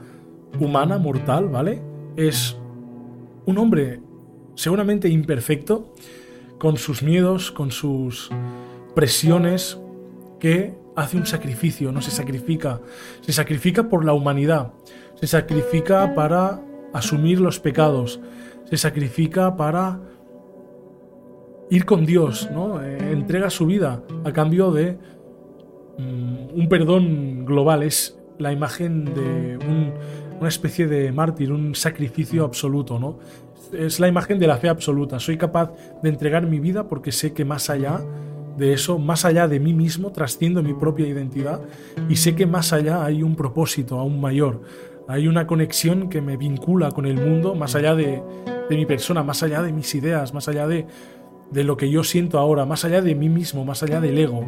humana, 0.59 0.99
mortal, 0.99 1.49
¿vale? 1.49 1.81
Es 2.17 2.57
un 3.47 3.59
hombre 3.59 4.01
seguramente 4.57 5.09
imperfecto, 5.09 5.95
con 6.59 6.77
sus 6.77 7.03
miedos, 7.03 7.51
con 7.51 7.71
sus 7.71 8.31
presiones, 8.95 9.79
que 10.39 10.75
hace 11.01 11.17
un 11.17 11.27
sacrificio, 11.27 11.93
no 11.93 12.01
se 12.01 12.11
sacrifica, 12.11 12.81
se 13.21 13.33
sacrifica 13.33 13.89
por 13.89 14.05
la 14.05 14.13
humanidad, 14.13 14.73
se 15.15 15.27
sacrifica 15.27 16.15
para 16.15 16.61
asumir 16.93 17.41
los 17.41 17.61
pecados, 17.61 18.21
se 18.69 18.77
sacrifica 18.77 19.57
para 19.57 20.01
ir 21.71 21.85
con 21.85 22.05
Dios, 22.05 22.49
¿no? 22.53 22.83
Eh, 22.83 23.13
entrega 23.13 23.49
su 23.51 23.67
vida 23.67 24.03
a 24.25 24.33
cambio 24.33 24.73
de 24.73 24.99
mm, 25.99 26.59
un 26.59 26.69
perdón 26.69 27.45
global, 27.45 27.83
es 27.83 28.19
la 28.39 28.53
imagen 28.53 29.05
de 29.05 29.59
una 30.39 30.49
especie 30.49 30.87
de 30.87 31.13
mártir, 31.13 31.53
un 31.53 31.75
sacrificio 31.75 32.45
absoluto, 32.45 32.99
¿no? 32.99 33.19
Es 33.73 34.01
la 34.01 34.09
imagen 34.09 34.39
de 34.39 34.47
la 34.47 34.57
fe 34.57 34.69
absoluta. 34.69 35.21
Soy 35.21 35.37
capaz 35.37 35.73
de 36.03 36.09
entregar 36.09 36.47
mi 36.47 36.59
vida 36.59 36.89
porque 36.89 37.13
sé 37.13 37.33
que 37.33 37.45
más 37.45 37.71
allá 37.71 38.01
de 38.57 38.73
eso, 38.73 38.99
más 38.99 39.25
allá 39.25 39.49
de 39.49 39.61
mí 39.61 39.73
mismo, 39.73 40.13
trasciendo 40.13 40.63
mi 40.63 40.75
propia 40.75 41.07
identidad 41.07 41.61
y 42.09 42.17
sé 42.17 42.35
que 42.35 42.47
más 42.47 42.73
allá 42.73 43.05
hay 43.05 43.23
un 43.23 43.37
propósito 43.37 43.99
aún 43.99 44.21
mayor, 44.21 44.63
hay 45.09 45.27
una 45.27 45.47
conexión 45.47 46.09
que 46.09 46.21
me 46.21 46.37
vincula 46.37 46.91
con 46.93 47.07
el 47.07 47.17
mundo, 47.17 47.55
más 47.55 47.75
allá 47.75 47.95
de, 47.95 48.23
mi 48.71 48.87
persona, 48.87 49.23
más 49.25 49.43
allá 49.43 49.63
de 49.63 49.73
mis 49.73 49.95
ideas, 49.95 50.33
más 50.33 50.47
allá 50.49 50.69
de, 50.69 50.87
lo 51.53 51.77
que 51.77 51.91
yo 51.91 52.05
siento 52.05 52.39
ahora, 52.39 52.65
más 52.65 52.85
allá 52.85 53.03
de 53.03 53.15
mí 53.17 53.29
mismo, 53.29 53.65
más 53.65 53.83
allá 53.83 54.01
del 54.01 54.19
ego. 54.19 54.45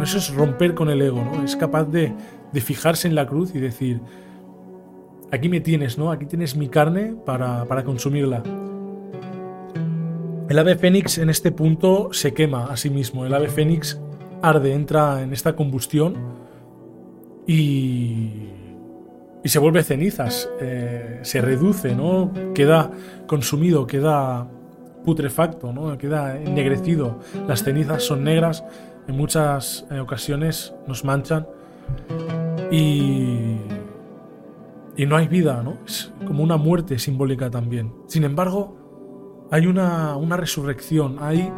Eso 0.00 0.18
es 0.18 0.32
romper 0.32 0.74
con 0.74 0.90
el 0.90 1.02
ego, 1.02 1.24
¿no? 1.24 1.42
Es 1.42 1.56
capaz 1.56 1.84
de, 1.84 2.12
de 2.52 2.60
fijarse 2.60 3.08
en 3.08 3.16
la 3.16 3.26
cruz 3.26 3.52
y 3.54 3.58
decir, 3.58 4.00
aquí 5.32 5.48
me 5.48 5.60
tienes, 5.60 5.98
¿no? 5.98 6.12
Aquí 6.12 6.26
tienes 6.26 6.56
mi 6.56 6.68
carne 6.68 7.14
para, 7.24 7.64
para 7.64 7.82
consumirla. 7.82 8.42
El 10.48 10.58
ave 10.60 10.76
fénix 10.76 11.18
en 11.18 11.28
este 11.28 11.50
punto 11.50 12.10
se 12.12 12.32
quema 12.32 12.66
a 12.66 12.76
sí 12.76 12.88
mismo. 12.88 13.26
El 13.26 13.34
ave 13.34 13.48
fénix 13.48 14.00
arde, 14.42 14.74
entra 14.74 15.22
en 15.22 15.32
esta 15.32 15.56
combustión 15.56 16.14
y, 17.48 18.30
y 19.42 19.48
se 19.48 19.58
vuelve 19.58 19.82
cenizas. 19.82 20.48
Eh, 20.60 21.18
se 21.22 21.40
reduce, 21.40 21.96
¿no? 21.96 22.32
Queda 22.54 22.92
consumido, 23.26 23.88
queda 23.88 24.48
putrefacto, 25.04 25.72
¿no? 25.72 25.98
Queda 25.98 26.40
ennegrecido. 26.40 27.18
Las 27.48 27.64
cenizas 27.64 28.04
son 28.04 28.22
negras, 28.22 28.64
en 29.08 29.16
muchas 29.16 29.84
eh, 29.90 29.98
ocasiones 29.98 30.74
nos 30.86 31.04
manchan 31.04 31.46
y, 32.70 33.56
y 34.96 35.06
no 35.06 35.16
hay 35.16 35.26
vida, 35.26 35.62
¿no? 35.64 35.78
Es 35.84 36.12
como 36.24 36.44
una 36.44 36.56
muerte 36.56 36.98
simbólica 37.00 37.50
también. 37.50 37.92
Sin 38.06 38.22
embargo, 38.24 38.85
hay 39.50 39.66
una, 39.66 40.36
resurrección, 40.36 41.18
hay 41.20 41.50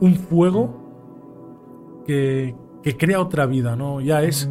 un 0.00 0.14
fuego 0.14 2.04
que, 2.06 2.54
crea 2.98 3.20
otra 3.20 3.46
vida, 3.46 3.74
¿no? 3.74 4.00
Ya 4.00 4.22
es 4.22 4.48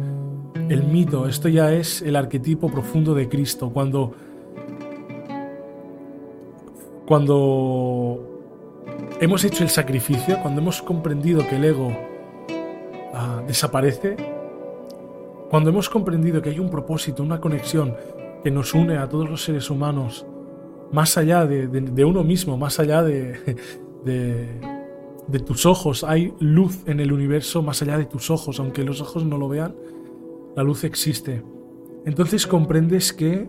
el 0.68 0.84
mito, 0.84 1.26
esto 1.26 1.48
ya 1.48 1.72
es 1.72 2.02
el 2.02 2.16
arquetipo 2.16 2.68
profundo 2.68 3.14
de 3.14 3.28
Cristo. 3.28 3.70
Cuando, 3.70 4.12
cuando 7.06 8.18
hemos 9.20 9.44
hecho 9.44 9.64
el 9.64 9.70
sacrificio, 9.70 10.38
cuando 10.42 10.60
hemos 10.60 10.82
comprendido 10.82 11.46
que 11.48 11.56
el 11.56 11.64
ego 11.64 11.96
ah, 13.14 13.42
desaparece, 13.46 14.16
cuando 15.48 15.70
hemos 15.70 15.88
comprendido 15.88 16.42
que 16.42 16.50
hay 16.50 16.58
un 16.58 16.68
propósito, 16.68 17.22
una 17.22 17.40
conexión 17.40 17.94
que 18.42 18.50
nos 18.50 18.74
une 18.74 18.98
a 18.98 19.08
todos 19.08 19.30
los 19.30 19.42
seres 19.42 19.70
humanos, 19.70 20.26
más 20.92 21.16
allá 21.16 21.46
de, 21.46 22.04
uno 22.04 22.24
mismo, 22.24 22.56
más 22.56 22.78
allá 22.78 23.02
de, 23.02 23.56
de, 24.04 25.38
tus 25.40 25.66
ojos. 25.66 26.04
Hay 26.04 26.32
luz 26.40 26.78
en 26.86 27.00
el 27.00 27.12
universo 27.12 27.62
más 27.62 27.82
allá 27.82 27.98
de 27.98 28.06
tus 28.06 28.30
ojos, 28.30 28.60
aunque 28.60 28.84
los 28.84 29.00
ojos 29.00 29.24
no 29.24 29.38
lo 29.38 29.48
vean, 29.48 29.74
la 30.56 30.62
luz 30.62 30.84
existe. 30.84 31.42
Entonces 32.04 32.46
comprendes 32.46 33.12
que 33.12 33.48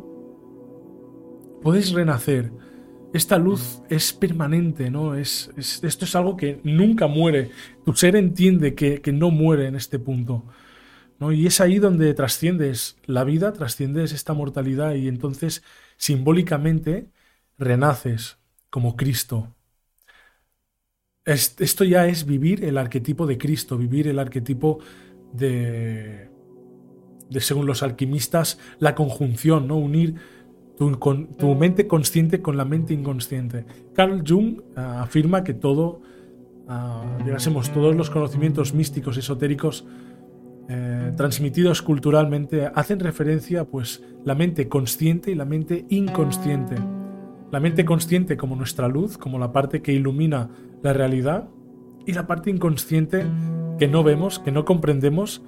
puedes 1.61 1.91
renacer. 1.91 2.51
Esta 3.13 3.37
luz 3.37 3.81
es 3.89 4.11
permanente, 4.11 4.89
¿no? 4.89 5.15
Es, 5.15 5.49
esto 5.57 6.05
es 6.05 6.15
algo 6.15 6.35
que 6.35 6.59
nunca 6.63 7.07
muere. 7.07 7.51
Tu 7.85 7.93
ser 7.93 8.15
entiende 8.15 8.75
que, 8.75 9.01
que 9.01 9.13
no 9.13 9.31
muere 9.31 9.67
en 9.67 9.75
este 9.75 9.97
punto. 9.97 10.43
¿no? 11.19 11.31
Y 11.31 11.47
es 11.47 11.61
ahí 11.61 11.79
donde 11.79 12.13
trasciendes 12.13 12.97
la 13.05 13.23
vida, 13.23 13.53
trasciendes 13.53 14.11
esta 14.11 14.33
mortalidad 14.33 14.95
y 14.95 15.07
entonces 15.07 15.63
simbólicamente 15.97 17.09
renaces 17.57 18.37
como 18.69 18.95
Cristo. 18.95 19.55
esto 21.25 21.83
ya 21.83 22.07
es 22.07 22.25
vivir 22.25 22.63
el 22.63 22.77
arquetipo 22.77 23.27
de 23.27 23.37
Cristo, 23.37 23.77
vivir 23.77 24.07
el 24.07 24.19
arquetipo 24.19 24.79
de, 25.33 26.29
de 27.29 27.39
según 27.41 27.65
los 27.65 27.83
alquimistas, 27.83 28.59
la 28.79 28.95
conjunción, 28.95 29.67
¿no? 29.67 29.77
Unir 29.77 30.15
tu, 30.77 31.55
mente 31.55 31.87
consciente 31.87 32.41
con 32.41 32.55
la 32.55 32.65
mente 32.65 32.93
inconsciente. 32.93 33.65
Carl 33.93 34.23
Jung 34.25 34.61
ah, 34.75 35.01
afirma 35.01 35.43
que 35.43 35.53
todo, 35.53 36.01
uh, 36.67 37.73
todos 37.73 37.95
los 37.95 38.09
conocimientos 38.09 38.73
místicos, 38.73 39.17
esotéricos, 39.17 39.85
eh, 40.69 41.13
transmitidos 41.15 41.81
culturalmente, 41.81 42.69
hacen 42.75 42.99
referencia 42.99 43.63
pues 43.63 44.03
la 44.23 44.35
mente 44.35 44.67
consciente 44.67 45.31
y 45.31 45.35
la 45.35 45.45
mente 45.45 45.85
inconsciente. 45.89 46.75
La 47.51 47.59
mente 47.59 47.85
consciente 47.85 48.37
como 48.37 48.55
nuestra 48.55 48.87
luz, 48.87 49.17
como 49.17 49.39
la 49.39 49.51
parte 49.51 49.81
que 49.81 49.93
ilumina 49.93 50.49
la 50.83 50.93
realidad, 50.93 51.49
y 52.07 52.13
la 52.13 52.25
parte 52.25 52.49
inconsciente 52.49 53.25
que 53.77 53.87
no 53.87 54.01
vemos, 54.01 54.39
que 54.39 54.51
no 54.51 54.63
comprendemos. 54.63 55.43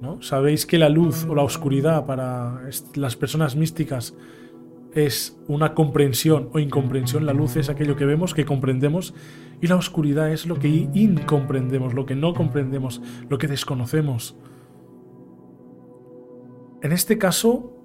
¿no? 0.00 0.20
Sabéis 0.20 0.66
que 0.66 0.76
la 0.76 0.88
luz 0.88 1.24
o 1.24 1.34
la 1.36 1.42
oscuridad 1.42 2.04
para 2.04 2.60
las 2.94 3.16
personas 3.16 3.54
místicas 3.54 4.14
es 4.92 5.38
una 5.46 5.74
comprensión 5.74 6.50
o 6.52 6.58
incomprensión. 6.58 7.26
La 7.26 7.32
luz 7.32 7.56
es 7.56 7.68
aquello 7.68 7.94
que 7.94 8.04
vemos, 8.06 8.34
que 8.34 8.44
comprendemos, 8.44 9.14
y 9.60 9.68
la 9.68 9.76
oscuridad 9.76 10.32
es 10.32 10.46
lo 10.46 10.58
que 10.58 10.68
incomprendemos, 10.68 11.94
lo 11.94 12.06
que 12.06 12.16
no 12.16 12.34
comprendemos, 12.34 13.00
lo 13.28 13.38
que 13.38 13.46
desconocemos. 13.46 14.36
En 16.82 16.90
este 16.90 17.18
caso, 17.18 17.77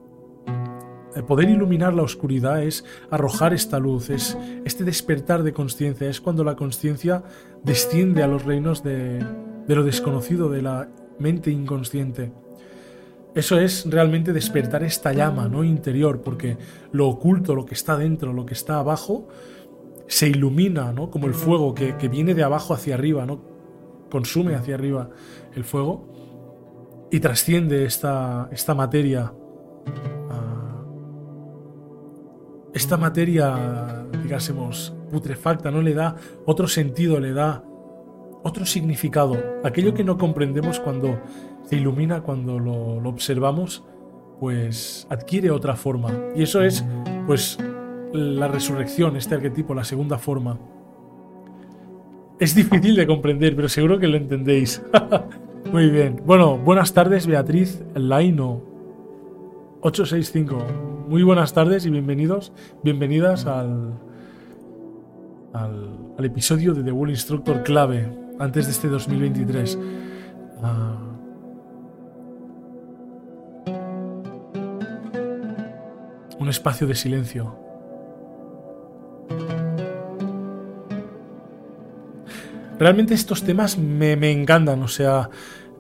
poder 1.22 1.50
iluminar 1.50 1.94
la 1.94 2.02
oscuridad 2.02 2.64
es 2.64 2.84
arrojar 3.12 3.54
esta 3.54 3.78
luz, 3.78 4.10
es 4.10 4.38
este 4.66 4.84
despertar 4.84 5.44
de 5.44 5.54
conciencia, 5.54 6.10
es 6.10 6.20
cuando 6.20 6.44
la 6.44 6.56
conciencia 6.56 7.24
desciende 7.64 8.24
a 8.24 8.28
los 8.28 8.44
reinos 8.44 8.84
de, 8.84 9.24
de 9.68 9.76
lo 9.76 9.84
desconocido, 9.84 10.50
de 10.50 10.62
la 10.62 10.90
mente 11.20 11.52
inconsciente. 11.52 12.32
Eso 13.36 13.60
es 13.60 13.90
realmente 13.90 14.32
despertar 14.32 14.84
esta 14.84 15.12
llama 15.12 15.48
¿no? 15.48 15.64
interior, 15.64 16.22
porque 16.22 16.58
lo 16.92 17.08
oculto, 17.08 17.56
lo 17.56 17.66
que 17.66 17.74
está 17.74 17.98
dentro, 17.98 18.32
lo 18.32 18.46
que 18.46 18.54
está 18.54 18.78
abajo, 18.78 19.28
se 20.08 20.28
ilumina, 20.28 20.94
¿no? 20.94 21.10
como 21.10 21.26
el 21.28 21.34
fuego 21.34 21.74
que, 21.74 21.94
viene 22.10 22.36
de 22.36 22.44
abajo 22.44 22.74
hacia 22.74 22.94
arriba, 22.94 23.26
¿no? 23.26 23.42
consume 24.12 24.54
hacia 24.54 24.76
arriba 24.76 25.10
el 25.56 25.64
fuego 25.64 27.08
y 27.10 27.20
trasciende 27.20 27.86
esta 27.86 28.76
materia. 28.76 29.34
Esta 32.74 32.98
materia, 32.98 34.06
digásemos, 34.22 34.96
putrefacta, 35.12 35.72
¿no? 35.72 35.82
Le 35.82 35.94
da 35.94 36.16
otro 36.46 36.68
sentido, 36.68 37.20
le 37.20 37.34
da 37.34 37.64
otro 38.44 38.66
significado. 38.66 39.38
Aquello 39.64 39.94
que 39.94 40.04
no 40.04 40.18
comprendemos 40.18 40.80
cuando 40.80 41.20
se 41.66 41.78
ilumina, 41.78 42.22
cuando 42.22 42.60
lo, 42.60 43.00
lo 43.00 43.10
observamos, 43.10 43.84
pues 44.40 45.08
adquiere 45.10 45.52
otra 45.52 45.76
forma. 45.76 46.12
Y 46.36 46.44
eso 46.44 46.64
es, 46.64 46.84
pues, 47.28 47.58
la 48.12 48.48
resurrección, 48.48 49.16
este 49.18 49.36
arquetipo, 49.36 49.74
la 49.74 49.84
segunda 49.84 50.18
forma. 50.18 50.60
Es 52.40 52.56
difícil 52.56 52.96
de 52.96 53.08
comprender, 53.08 53.56
pero 53.56 53.70
seguro 53.70 54.00
que 54.00 54.08
lo 54.08 54.18
entendéis. 54.18 54.82
Muy 55.72 55.90
bien. 55.90 56.22
Bueno, 56.26 56.58
buenas 56.58 56.94
tardes, 56.94 57.26
Beatriz 57.26 57.84
Laino. 57.96 58.62
865. 59.82 60.93
Muy 61.08 61.22
buenas 61.22 61.54
tardes 61.54 61.86
y 61.86 61.90
bienvenidos, 61.90 62.54
bienvenidas 62.82 63.46
al, 63.46 64.00
al, 65.52 66.24
episodio 66.24 66.74
de 66.74 66.82
The 66.82 66.92
World 66.94 67.14
Instructor 67.14 67.62
clave 67.64 68.10
antes 68.40 68.66
de 68.68 68.72
este 68.72 68.88
2023. 68.88 69.78
Ah, 70.62 70.98
un 76.40 76.50
espacio 76.50 76.88
de 76.88 76.96
silencio. 76.96 77.54
Realmente 82.80 83.14
estos 83.14 83.44
temas 83.44 83.78
me, 83.78 84.16
me 84.16 84.32
encantan, 84.32 84.82
o 84.82 84.88
sea, 84.88 85.30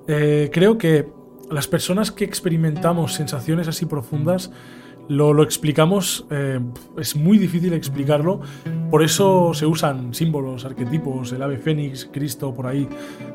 eh, 0.07 0.49
creo 0.51 0.77
que 0.77 1.09
las 1.49 1.67
personas 1.67 2.11
que 2.11 2.25
experimentamos 2.25 3.13
sensaciones 3.13 3.67
así 3.69 3.85
profundas 3.85 4.51
lo, 5.09 5.33
lo 5.33 5.43
explicamos, 5.43 6.25
eh, 6.29 6.59
es 6.97 7.15
muy 7.15 7.37
difícil 7.37 7.73
explicarlo, 7.73 8.41
por 8.89 9.03
eso 9.03 9.53
se 9.53 9.65
usan 9.65 10.13
símbolos, 10.13 10.65
arquetipos, 10.65 11.31
el 11.33 11.41
ave 11.41 11.57
fénix, 11.57 12.09
Cristo, 12.11 12.53
por 12.53 12.67
ahí, 12.67 12.87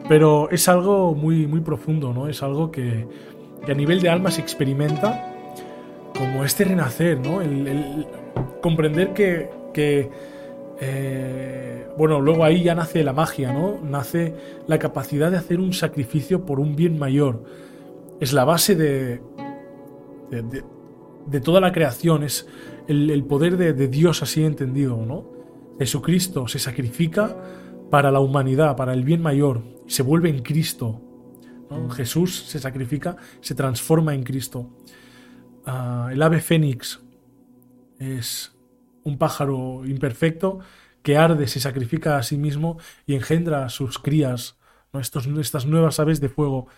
pero 0.08 0.48
es 0.50 0.68
algo 0.68 1.14
muy, 1.14 1.46
muy 1.46 1.60
profundo, 1.60 2.12
¿no? 2.12 2.28
Es 2.28 2.42
algo 2.42 2.70
que, 2.70 3.06
a 3.68 3.74
nivel 3.74 4.00
de 4.00 4.08
alma 4.08 4.30
se 4.30 4.40
experimenta 4.40 5.34
como 6.16 6.44
este 6.44 6.64
renacer, 6.64 7.18
¿no? 7.20 7.42
El, 7.42 8.06
comprender 8.62 9.12
que, 9.12 9.50
que 9.72 10.10
eh, 10.80 11.86
bueno, 11.96 12.20
luego 12.20 12.44
ahí 12.44 12.62
ya 12.62 12.74
nace 12.74 13.02
la 13.02 13.12
magia, 13.12 13.52
¿no? 13.52 13.78
Nace 13.82 14.34
la 14.66 14.78
capacidad 14.78 15.30
de 15.30 15.36
hacer 15.36 15.58
un 15.58 15.72
sacrificio 15.72 16.46
por 16.46 16.60
un 16.60 16.76
bien 16.76 16.98
mayor. 16.98 17.42
Es 18.20 18.32
la 18.32 18.44
base 18.44 18.76
de, 18.76 19.20
de 21.29 21.41
toda 21.41 21.61
la 21.61 21.72
creación, 21.72 22.22
es 22.22 22.49
el, 22.87 23.24
poder 23.24 23.57
de, 23.57 23.89
Dios 23.89 24.22
así 24.22 24.45
entendido, 24.45 25.05
¿no? 25.05 25.26
Jesucristo 25.79 26.49
se 26.49 26.59
sacrifica 26.59 27.37
para 27.91 28.11
la 28.11 28.20
humanidad, 28.20 28.76
para 28.76 28.93
el 28.93 29.05
bien 29.05 29.22
mayor, 29.22 29.62
se 29.87 30.03
vuelve 30.03 30.31
en 30.31 30.43
Cristo. 30.43 31.03
Jesús 31.91 32.45
se 32.47 32.59
sacrifica, 32.59 33.16
se 33.41 33.55
transforma 33.55 34.14
en 34.14 34.22
Cristo. 34.22 34.70
Uh, 35.66 36.09
el 36.11 36.22
ave 36.22 36.41
fénix 36.41 37.01
es 37.99 38.57
un 39.05 39.18
pájaro 39.18 39.85
imperfecto 39.85 40.61
que 41.03 41.18
arde, 41.18 41.47
se 41.47 41.61
sacrifica 41.61 42.16
a 42.16 42.22
sí 42.22 42.39
mismo 42.39 42.79
y 43.07 43.14
engendra 43.14 43.64
a 43.64 43.68
sus 43.68 43.99
crías. 43.99 44.59
Estos, 44.95 45.26
estas 45.26 45.66
nuevas 45.66 46.01
aves 46.01 46.20
de 46.20 46.29
fuego. 46.31 46.68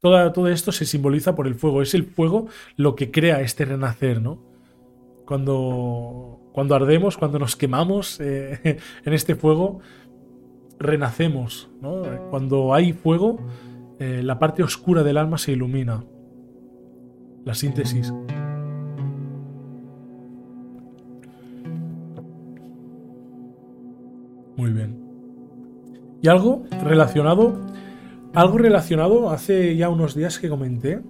Todo, 0.00 0.32
todo, 0.32 0.48
esto 0.48 0.70
se 0.70 0.84
simboliza 0.84 1.34
por 1.34 1.46
el 1.46 1.54
fuego. 1.54 1.82
Es 1.82 1.94
el 1.94 2.04
fuego 2.04 2.46
lo 2.76 2.94
que 2.94 3.10
crea 3.10 3.40
este 3.40 3.64
renacer, 3.64 4.22
¿no? 4.22 4.38
Cuando, 5.26 6.40
cuando 6.52 6.74
ardemos, 6.74 7.16
cuando 7.16 7.38
nos 7.38 7.56
quemamos 7.56 8.20
eh, 8.20 8.78
en 9.04 9.12
este 9.12 9.34
fuego, 9.34 9.80
renacemos, 10.78 11.68
¿no? 11.80 12.02
Cuando 12.30 12.74
hay 12.74 12.92
fuego, 12.92 13.38
eh, 13.98 14.22
la 14.22 14.38
parte 14.38 14.62
oscura 14.62 15.02
del 15.02 15.16
alma 15.16 15.38
se 15.38 15.52
ilumina. 15.52 16.04
La 17.44 17.54
síntesis. 17.54 18.12
Muy 24.56 24.72
bien. 24.72 25.00
Y 26.20 26.28
algo 26.28 26.64
relacionado, 26.82 27.60
algo 28.34 28.58
relacionado 28.58 29.30
hace 29.30 29.76
ya 29.76 29.88
unos 29.88 30.14
días 30.14 30.38
que 30.38 30.48
comenté 30.48 31.00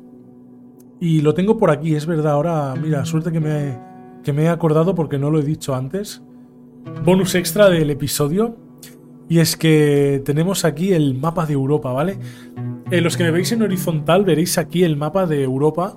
y 1.01 1.21
lo 1.21 1.35
tengo 1.35 1.59
por 1.59 1.71
aquí, 1.71 1.95
es 1.95 2.07
verdad, 2.07 2.33
ahora 2.33 2.75
mira, 2.81 3.05
suerte 3.05 3.31
que 3.31 3.41
me, 3.41 3.79
que 4.23 4.33
me 4.33 4.45
he 4.45 4.49
acordado 4.49 4.95
porque 4.95 5.19
no 5.19 5.31
lo 5.31 5.39
he 5.41 5.45
dicho 5.45 5.75
antes. 5.75 6.23
Bonus 7.05 7.35
extra 7.35 7.69
del 7.69 7.91
episodio 7.91 8.57
y 9.29 9.41
es 9.41 9.57
que 9.57 10.23
tenemos 10.25 10.64
aquí 10.64 10.93
el 10.93 11.14
mapa 11.14 11.45
de 11.47 11.53
Europa, 11.53 11.93
¿vale? 11.93 12.19
Los 12.91 13.16
que 13.16 13.25
me 13.25 13.31
veis 13.31 13.53
en 13.53 13.62
horizontal 13.62 14.25
veréis 14.25 14.57
aquí 14.57 14.83
el 14.83 14.97
mapa 14.97 15.27
de 15.27 15.43
Europa 15.43 15.97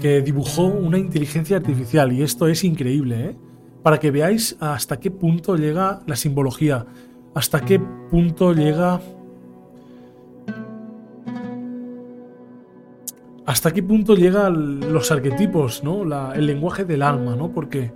que 0.00 0.20
dibujó 0.20 0.64
una 0.66 0.98
inteligencia 0.98 1.56
artificial 1.56 2.12
y 2.12 2.22
esto 2.22 2.48
es 2.48 2.64
increíble, 2.64 3.26
¿eh? 3.26 3.36
para 3.84 4.00
que 4.00 4.10
veáis 4.10 4.56
hasta 4.60 4.98
qué 4.98 5.10
punto 5.10 5.56
llega 5.56 6.00
la 6.06 6.16
simbología, 6.16 6.86
hasta 7.34 7.60
qué 7.60 7.80
punto 8.10 8.52
llega... 8.52 9.00
Hasta 13.46 13.72
qué 13.72 13.82
punto 13.82 14.14
llegan 14.14 14.92
los 14.92 15.10
arquetipos, 15.10 15.84
¿no? 15.84 16.32
El 16.32 16.46
lenguaje 16.46 16.84
del 16.84 17.02
alma, 17.02 17.36
¿no? 17.36 17.52
Porque... 17.52 17.92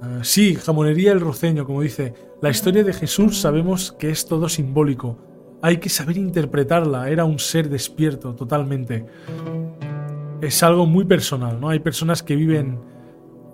Uh, 0.00 0.24
sí, 0.24 0.56
jamonería 0.56 1.12
el 1.12 1.20
roceño, 1.20 1.64
como 1.64 1.82
dice. 1.82 2.14
La 2.42 2.50
historia 2.50 2.82
de 2.82 2.92
Jesús 2.92 3.40
sabemos 3.40 3.92
que 3.92 4.10
es 4.10 4.26
todo 4.26 4.48
simbólico. 4.48 5.18
Hay 5.62 5.76
que 5.76 5.88
saber 5.88 6.16
interpretarla. 6.16 7.08
Era 7.08 7.24
un 7.24 7.38
ser 7.38 7.68
despierto, 7.68 8.34
totalmente. 8.34 9.06
Es 10.40 10.62
algo 10.64 10.84
muy 10.84 11.04
personal, 11.04 11.60
¿no? 11.60 11.68
Hay 11.68 11.78
personas 11.78 12.22
que 12.22 12.34
viven 12.34 12.80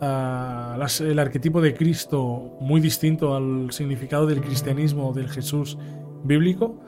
las, 0.01 1.03
el 1.03 1.19
arquetipo 1.19 1.61
de 1.61 1.75
Cristo 1.75 2.57
muy 2.61 2.81
distinto 2.81 3.37
al 3.37 3.71
significado 3.71 4.27
del 4.27 4.41
cristianismo, 4.41 5.13
del 5.13 5.29
Jesús 5.29 5.77
bíblico. 6.25 6.81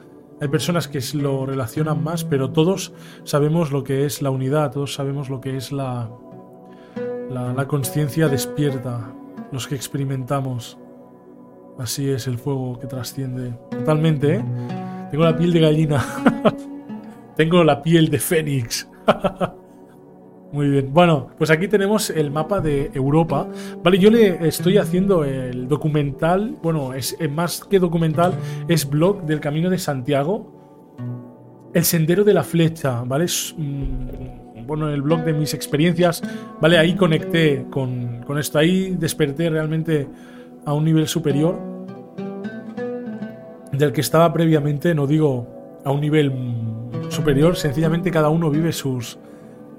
Hay 0.43 0.49
personas 0.49 0.89
que 0.89 0.99
lo 1.13 1.45
relacionan 1.45 2.03
más, 2.03 2.25
pero 2.25 2.49
todos 2.49 2.91
sabemos 3.23 3.71
lo 3.71 3.85
que 3.85 4.05
es 4.05 4.21
la 4.21 4.29
unidad, 4.29 4.73
todos 4.73 4.93
sabemos 4.93 5.29
lo 5.29 5.39
que 5.39 5.55
es 5.55 5.71
la, 5.71 6.09
la, 7.29 7.65
conciencia 7.65 8.27
despierta, 8.27 9.13
los 9.53 9.69
que 9.69 9.75
experimentamos. 9.75 10.77
Así 11.79 12.09
es 12.09 12.27
el 12.27 12.37
fuego 12.37 12.77
que 12.77 12.87
trasciende. 12.87 13.53
Totalmente, 13.71 14.35
¿eh? 14.35 14.45
Tengo 15.11 15.23
la 15.23 15.37
piel 15.37 15.53
de 15.53 15.59
gallina. 15.61 16.05
Tengo 17.37 17.63
la 17.63 17.81
piel 17.81 18.09
de 18.09 18.19
fénix. 18.19 18.85
Muy 20.53 20.69
bien. 20.69 20.93
Bueno, 20.93 21.29
pues 21.35 21.49
aquí 21.49 21.67
tenemos 21.67 22.11
el 22.11 22.29
mapa 22.29 22.61
de 22.61 22.91
Europa. 22.93 23.47
Vale, 23.83 23.97
yo 23.97 24.11
le 24.11 24.47
estoy 24.47 24.77
haciendo 24.77 25.23
el 25.23 25.67
documental. 25.67 26.57
Bueno, 26.61 26.93
es, 26.93 27.17
es 27.19 27.31
más 27.31 27.63
que 27.63 27.79
documental, 27.79 28.35
es 28.67 28.87
blog 28.87 29.23
del 29.23 29.39
Camino 29.39 29.71
de 29.71 29.79
Santiago. 29.79 30.53
El 31.73 31.83
sendero 31.83 32.23
de 32.23 32.35
la 32.35 32.43
flecha, 32.43 33.03
¿vale? 33.03 33.25
Es, 33.25 33.55
mmm, 33.57 34.67
bueno, 34.67 34.89
el 34.89 35.01
blog 35.01 35.23
de 35.23 35.33
mis 35.33 35.55
experiencias, 35.55 36.21
¿vale? 36.61 36.77
Ahí 36.77 36.93
conecté 36.93 37.65
con, 37.71 38.21
con 38.21 38.37
esto. 38.37 38.59
Ahí 38.59 38.95
desperté 38.99 39.49
realmente 39.49 40.07
a 40.65 40.73
un 40.73 40.85
nivel 40.85 41.07
superior 41.07 41.59
del 43.71 43.91
que 43.91 44.01
estaba 44.01 44.31
previamente, 44.31 44.93
no 44.93 45.07
digo 45.07 45.81
a 45.83 45.91
un 45.91 45.99
nivel 45.99 46.31
superior, 47.09 47.55
sencillamente 47.55 48.11
cada 48.11 48.29
uno 48.29 48.51
vive 48.51 48.71
sus, 48.71 49.17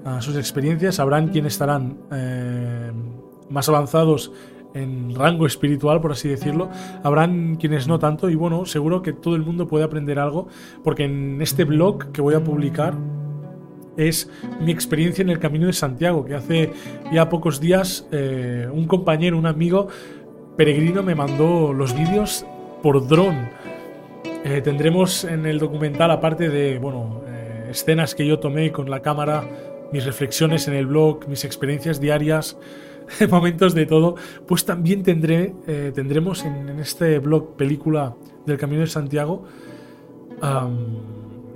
a 0.05 0.21
sus 0.21 0.37
experiencias, 0.37 0.95
sabrán 0.95 1.29
quién 1.29 1.47
estarán 1.47 1.97
eh, 2.11 2.91
más 3.49 3.67
avanzados 3.67 4.31
en 4.75 5.15
rango 5.15 5.47
espiritual, 5.47 5.99
por 5.99 6.11
así 6.11 6.29
decirlo, 6.29 6.69
habrán 7.01 7.55
quienes 7.55 7.87
no 7.87 7.97
tanto 7.97 8.29
y 8.29 8.35
bueno, 8.35 8.65
seguro 8.65 9.01
que 9.01 9.13
todo 9.13 9.35
el 9.35 9.41
mundo 9.41 9.67
puede 9.67 9.83
aprender 9.83 10.19
algo 10.19 10.47
porque 10.83 11.05
en 11.05 11.41
este 11.41 11.63
blog 11.63 12.11
que 12.11 12.21
voy 12.21 12.35
a 12.35 12.43
publicar 12.43 12.93
es 13.97 14.29
mi 14.59 14.71
experiencia 14.71 15.23
en 15.23 15.29
el 15.29 15.39
Camino 15.39 15.65
de 15.65 15.73
Santiago, 15.73 16.23
que 16.23 16.35
hace 16.35 16.73
ya 17.11 17.27
pocos 17.27 17.59
días 17.59 18.07
eh, 18.11 18.67
un 18.71 18.85
compañero, 18.85 19.39
un 19.39 19.47
amigo 19.47 19.87
peregrino 20.55 21.01
me 21.01 21.15
mandó 21.15 21.73
los 21.73 21.95
vídeos 21.95 22.45
por 22.83 23.07
dron. 23.07 23.49
Eh, 24.43 24.61
tendremos 24.61 25.23
en 25.23 25.47
el 25.47 25.57
documental, 25.57 26.11
aparte 26.11 26.49
de 26.49 26.77
bueno, 26.77 27.23
escenas 27.69 28.13
que 28.13 28.27
yo 28.27 28.39
tomé 28.39 28.71
con 28.71 28.89
la 28.89 29.01
cámara, 29.01 29.43
mis 29.91 30.05
reflexiones 30.05 30.67
en 30.67 30.73
el 30.73 30.87
blog, 30.87 31.27
mis 31.27 31.45
experiencias 31.45 31.99
diarias, 31.99 32.57
momentos 33.29 33.73
de 33.73 33.85
todo, 33.85 34.15
pues 34.47 34.65
también 34.65 35.03
tendré, 35.03 35.53
tendremos 35.93 36.43
en, 36.43 36.79
este 36.79 37.19
blog 37.19 37.55
película 37.55 38.15
del 38.45 38.57
Camino 38.57 38.81
de 38.81 38.87
Santiago 38.87 39.45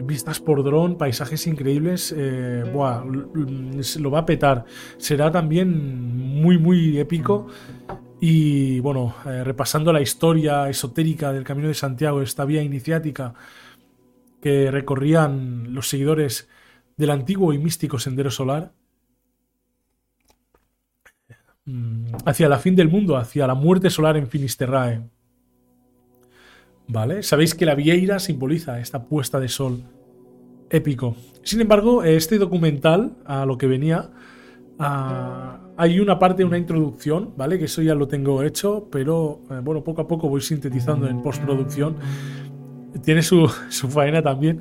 vistas 0.04 0.40
por 0.40 0.64
dron, 0.64 0.98
paisajes 0.98 1.48
increíbles, 1.48 2.14
eh, 2.16 2.64
lo 2.74 4.12
va 4.12 4.20
a 4.20 4.26
petar. 4.26 4.66
Será 4.98 5.32
también 5.32 6.42
muy, 6.42 6.58
muy 6.58 7.00
épico. 7.00 7.48
Y 8.22 8.80
bueno, 8.82 9.16
eh, 9.26 9.44
repasando 9.44 9.94
la 9.94 10.02
historia 10.02 10.70
esotérica 10.70 11.32
del 11.32 11.44
Camino 11.44 11.68
de 11.68 11.74
Santiago, 11.74 12.22
esta 12.22 12.46
vía 12.46 12.62
iniciática 12.62 13.34
que 14.42 14.72
recorrían 14.72 15.74
los 15.74 15.90
seguidores 15.90 16.50
del 17.00 17.12
antiguo 17.12 17.54
y 17.54 17.58
místico 17.58 17.97
Sendero 17.97 18.30
Solar, 18.30 18.74
mm, 21.64 22.08
hacia 22.26 22.50
la 22.50 22.60
fin 22.60 22.76
del 22.76 22.89
mundo, 22.89 23.16
hacia 23.16 23.47
la 23.47 23.56
muerte 23.56 23.89
solar 23.89 24.18
en 24.18 24.28
Finisterrae. 24.28 25.02
¿Vale? 26.89 27.24
Sabéis 27.24 27.56
que 27.56 27.66
la 27.66 27.74
vieira 27.74 28.20
simboliza 28.20 28.82
esta 28.82 29.06
puesta 29.06 29.39
de 29.39 29.47
sol 29.47 29.82
épico. 30.70 31.16
Sin 31.41 31.62
embargo, 31.62 32.04
este 32.04 32.38
documental, 32.38 33.16
a 33.26 33.45
lo 33.45 33.58
que 33.58 33.68
venía, 33.68 34.10
hay 34.78 36.00
una 36.02 36.20
parte, 36.20 36.43
una 36.43 36.58
introducción, 36.58 37.34
¿vale? 37.38 37.58
Que 37.58 37.66
eso 37.66 37.82
ya 37.82 37.95
lo 37.95 38.10
tengo 38.10 38.43
hecho, 38.43 38.89
pero 38.91 39.39
eh, 39.50 39.62
bueno, 39.64 39.84
poco 39.86 40.02
a 40.02 40.08
poco 40.08 40.28
voy 40.28 40.41
sintetizando 40.41 41.08
en 41.08 41.22
postproducción. 41.22 41.95
Tiene 43.04 43.22
su, 43.22 43.50
su 43.70 43.88
faena 43.88 44.22
también, 44.22 44.60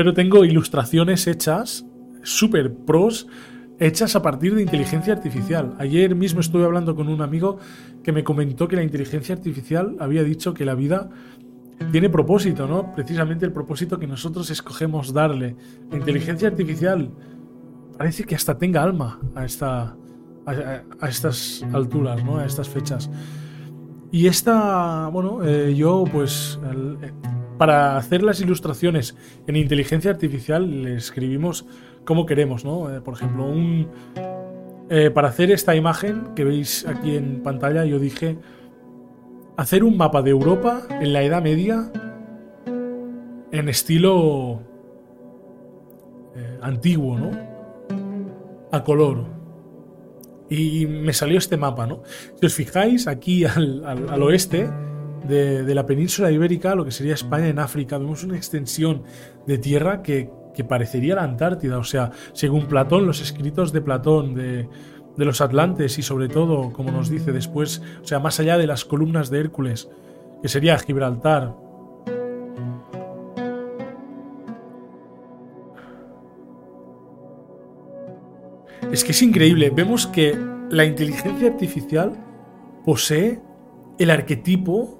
pero 0.00 0.14
tengo 0.14 0.46
ilustraciones 0.46 1.26
hechas, 1.26 1.84
super 2.22 2.72
pros, 2.74 3.26
hechas 3.78 4.16
a 4.16 4.22
partir 4.22 4.54
de 4.54 4.62
inteligencia 4.62 5.12
artificial. 5.12 5.74
Ayer 5.78 6.14
mismo 6.14 6.40
estuve 6.40 6.64
hablando 6.64 6.96
con 6.96 7.10
un 7.10 7.20
amigo 7.20 7.58
que 8.02 8.10
me 8.10 8.24
comentó 8.24 8.66
que 8.66 8.76
la 8.76 8.82
inteligencia 8.82 9.34
artificial 9.34 9.96
había 10.00 10.22
dicho 10.22 10.54
que 10.54 10.64
la 10.64 10.74
vida 10.74 11.10
tiene 11.92 12.08
propósito, 12.08 12.66
¿no? 12.66 12.94
Precisamente 12.94 13.44
el 13.44 13.52
propósito 13.52 13.98
que 13.98 14.06
nosotros 14.06 14.48
escogemos 14.48 15.12
darle. 15.12 15.54
La 15.90 15.98
inteligencia 15.98 16.48
artificial 16.48 17.10
parece 17.98 18.24
que 18.24 18.34
hasta 18.34 18.56
tenga 18.56 18.82
alma 18.82 19.20
a, 19.34 19.44
esta, 19.44 19.98
a, 20.46 21.08
estas 21.10 21.62
alturas, 21.74 22.24
¿no? 22.24 22.38
A 22.38 22.46
estas 22.46 22.70
fechas. 22.70 23.10
Y 24.10 24.28
esta, 24.28 25.08
bueno, 25.08 25.44
eh, 25.44 25.74
yo 25.76 26.04
pues 26.10 26.58
para 27.60 27.98
hacer 27.98 28.22
las 28.22 28.40
ilustraciones 28.40 29.14
en 29.46 29.56
inteligencia 29.56 30.10
artificial 30.10 30.82
le 30.82 30.96
escribimos 30.96 31.66
como 32.06 32.24
queremos, 32.24 32.64
¿no? 32.64 32.90
Eh, 32.90 33.02
por 33.02 33.12
ejemplo, 33.12 33.44
un, 33.44 33.86
para 35.14 35.28
hacer 35.28 35.50
esta 35.50 35.76
imagen 35.76 36.34
que 36.34 36.44
veis 36.44 36.86
aquí 36.86 37.16
en 37.16 37.42
pantalla 37.42 37.84
yo 37.84 37.98
dije 37.98 38.38
hacer 39.60 39.84
un 39.84 39.98
mapa 39.98 40.22
de 40.22 40.30
Europa 40.30 40.80
en 40.88 41.12
la 41.12 41.22
Edad 41.22 41.42
Media 41.42 41.92
en 43.52 43.68
estilo 43.68 44.62
eh, 46.34 46.58
antiguo, 46.62 47.18
¿no? 47.18 47.30
A 48.72 48.82
color. 48.82 49.26
Y 50.48 50.86
me 50.86 51.12
salió 51.12 51.36
este 51.36 51.58
mapa, 51.58 51.86
¿no? 51.86 52.02
Si 52.40 52.46
os 52.46 52.54
fijáis, 52.54 53.06
aquí 53.06 53.44
al, 53.44 54.22
oeste 54.22 54.70
de, 55.26 55.74
la 55.74 55.86
península 55.86 56.30
ibérica, 56.30 56.74
lo 56.74 56.84
que 56.84 56.90
sería 56.90 57.14
España 57.14 57.48
en 57.48 57.58
África, 57.58 57.98
vemos 57.98 58.24
una 58.24 58.36
extensión 58.36 59.02
de 59.46 59.58
tierra 59.58 60.02
que, 60.02 60.30
que 60.54 60.64
parecería 60.64 61.16
la 61.16 61.24
Antártida. 61.24 61.78
O 61.78 61.84
sea, 61.84 62.10
según 62.32 62.66
Platón, 62.66 63.06
los 63.06 63.20
escritos 63.20 63.72
de 63.72 63.80
Platón, 63.80 64.34
de, 64.34 64.68
de 65.16 65.24
los 65.24 65.40
Atlantes 65.40 65.98
y 65.98 66.02
sobre 66.02 66.28
todo, 66.28 66.72
como 66.72 66.90
nos 66.90 67.10
dice 67.10 67.32
después, 67.32 67.82
o 68.02 68.06
sea, 68.06 68.18
más 68.20 68.40
allá 68.40 68.56
de 68.56 68.66
las 68.66 68.84
columnas 68.84 69.30
de 69.30 69.40
Hércules, 69.40 69.88
que 70.42 70.48
sería 70.48 70.78
Gibraltar. 70.78 71.54
Es 78.90 79.04
que 79.04 79.12
es 79.12 79.22
increíble, 79.22 79.70
vemos 79.70 80.06
que 80.06 80.36
la 80.70 80.84
inteligencia 80.84 81.48
artificial 81.48 82.12
posee 82.84 83.40
el 83.98 84.10
arquetipo 84.10 84.99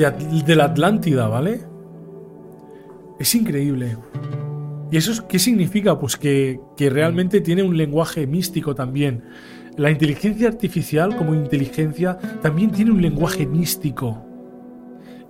de, 0.00 0.56
la 0.56 0.64
Atlántida, 0.64 1.28
¿vale? 1.28 1.60
Es 3.18 3.34
increíble. 3.34 3.98
¿Y 4.90 4.96
eso 4.96 5.28
qué 5.28 5.38
significa? 5.38 5.98
Pues 5.98 6.16
que, 6.16 6.58
realmente 6.78 7.40
tiene 7.40 7.62
un 7.62 7.76
lenguaje 7.76 8.26
místico 8.26 8.74
también. 8.74 9.24
La 9.76 9.90
inteligencia 9.90 10.48
artificial 10.48 11.14
como 11.16 11.34
inteligencia 11.34 12.16
también 12.40 12.70
tiene 12.70 12.90
un 12.90 13.02
lenguaje 13.02 13.46
místico. 13.46 14.24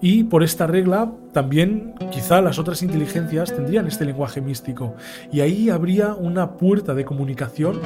Y 0.01 0.25
por 0.25 0.43
esta 0.43 0.67
regla 0.67 1.13
también 1.33 1.93
quizá 2.11 2.41
las 2.41 2.59
otras 2.59 2.83
inteligencias 2.83 3.55
tendrían 3.55 3.87
este 3.87 4.07
lenguaje 4.07 4.41
místico. 4.41 4.95
Y 5.31 5.41
ahí 5.41 5.69
habría 5.69 6.15
una 6.15 6.57
puerta 6.57 6.95
de 6.95 7.05
comunicación 7.05 7.81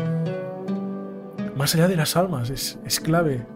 más 1.57 1.75
allá 1.75 1.89
de 1.89 1.97
las 1.97 2.17
almas. 2.17 2.51
Es, 2.51 2.79
es 2.85 3.01
clave. 3.01 3.47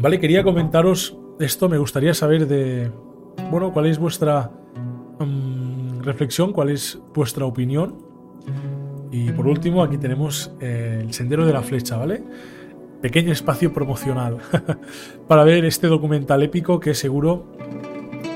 Vale, 0.00 0.20
quería 0.20 0.42
comentaros 0.44 1.16
esto. 1.40 1.68
Me 1.68 1.78
gustaría 1.78 2.14
saber 2.14 2.46
de... 2.46 2.90
Bueno, 3.50 3.72
cuál 3.72 3.86
es 3.86 3.98
vuestra... 3.98 4.50
Mm, 5.18 6.02
reflexión, 6.02 6.52
cuál 6.52 6.70
es 6.70 6.98
vuestra 7.14 7.44
opinión. 7.44 7.96
Y 9.10 9.32
por 9.32 9.46
último, 9.46 9.82
aquí 9.82 9.98
tenemos 9.98 10.52
eh, 10.60 11.02
el 11.02 11.12
sendero 11.12 11.46
de 11.46 11.52
la 11.52 11.62
flecha, 11.62 11.96
¿vale? 11.96 12.22
Pequeño 13.00 13.32
espacio 13.32 13.72
promocional 13.72 14.38
para 15.28 15.44
ver 15.44 15.64
este 15.64 15.86
documental 15.86 16.42
épico 16.42 16.78
que 16.80 16.94
seguro 16.94 17.46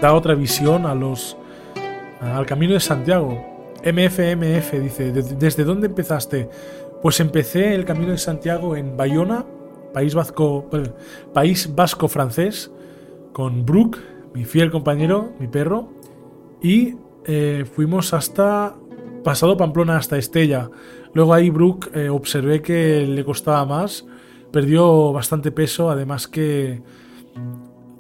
da 0.01 0.15
otra 0.15 0.35
visión 0.35 0.87
a 0.87 0.95
los 0.95 1.37
al 2.21 2.47
camino 2.47 2.75
de 2.75 2.81
Santiago. 2.81 3.53
MFMF 3.85 4.73
dice, 4.81 5.13
¿desde 5.13 5.65
dónde 5.65 5.89
empezaste? 5.89 6.49
Pues 7.03 7.19
empecé 7.19 7.75
el 7.75 7.85
camino 7.85 8.13
de 8.13 8.19
Santiago 8.19 8.77
en 8.77 8.97
Bayona, 8.97 9.45
País 9.93 10.15
Vasco, 10.15 10.69
País 11.33 11.75
Vasco 11.75 12.09
francés, 12.09 12.71
con 13.33 13.65
Brooke, 13.65 13.99
mi 14.35 14.45
fiel 14.45 14.71
compañero, 14.71 15.33
mi 15.39 15.49
perro, 15.49 15.91
y 16.63 16.95
eh, 17.25 17.65
fuimos 17.71 18.15
hasta 18.15 18.77
pasado 19.25 19.57
Pamplona 19.57 19.97
hasta 19.97 20.19
Estella. 20.19 20.71
Luego 21.15 21.35
ahí 21.35 21.51
Brooke 21.51 21.91
eh, 21.95 22.09
observé 22.09 22.63
que 22.63 23.07
le 23.07 23.25
costaba 23.25 23.65
más, 23.67 24.07
perdió 24.51 25.13
bastante 25.13 25.53
peso, 25.53 25.91
además 25.91 26.29
que 26.29 26.83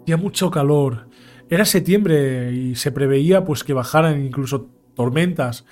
hacía 0.03 0.17
mucho 0.17 0.51
calor. 0.51 1.09
Era 1.49 1.65
septiembre 1.65 2.53
y 2.53 2.75
se 2.75 2.93
preveía 2.93 3.45
pues 3.45 3.63
que 3.65 3.75
bajaran 3.75 4.25
incluso 4.25 4.69
tormentas. 4.95 5.65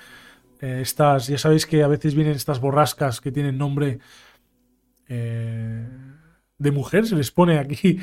Eh, 0.61 0.79
estas, 0.81 1.27
ya 1.27 1.37
sabéis 1.37 1.65
que 1.65 1.83
a 1.83 1.87
veces 1.87 2.13
vienen 2.15 2.35
estas 2.35 2.61
borrascas 2.61 3.19
que 3.19 3.31
tienen 3.31 3.57
nombre 3.57 3.99
de 6.61 6.71
mujer, 6.71 7.07
se 7.07 7.15
les 7.15 7.31
pone 7.31 7.57
aquí 7.57 7.99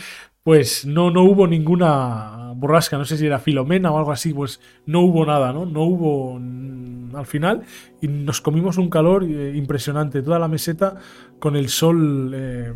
pues 0.49 0.87
no, 0.87 1.11
no 1.11 1.25
hubo 1.25 1.47
ninguna 1.47 2.55
borrasca, 2.57 2.97
no 2.97 3.05
sé 3.05 3.19
si 3.19 3.27
era 3.27 3.39
Filomena 3.39 3.91
o 3.91 3.99
algo 3.99 4.13
así, 4.13 4.33
pues 4.33 4.61
no 4.87 5.03
hubo 5.03 5.27
nada, 5.27 5.53
¿no? 5.53 5.67
No 5.67 5.83
hubo 5.83 6.37
al 6.37 7.27
final 7.27 7.65
y 8.01 8.09
nos 8.09 8.41
comimos 8.41 8.79
un 8.79 8.89
calor 8.89 9.25
eh, 9.25 9.53
impresionante, 9.55 10.23
toda 10.23 10.39
la 10.39 10.49
meseta 10.49 10.97
con 11.39 11.55
el 11.55 11.69
sol 11.69 12.33
eh, 12.35 12.73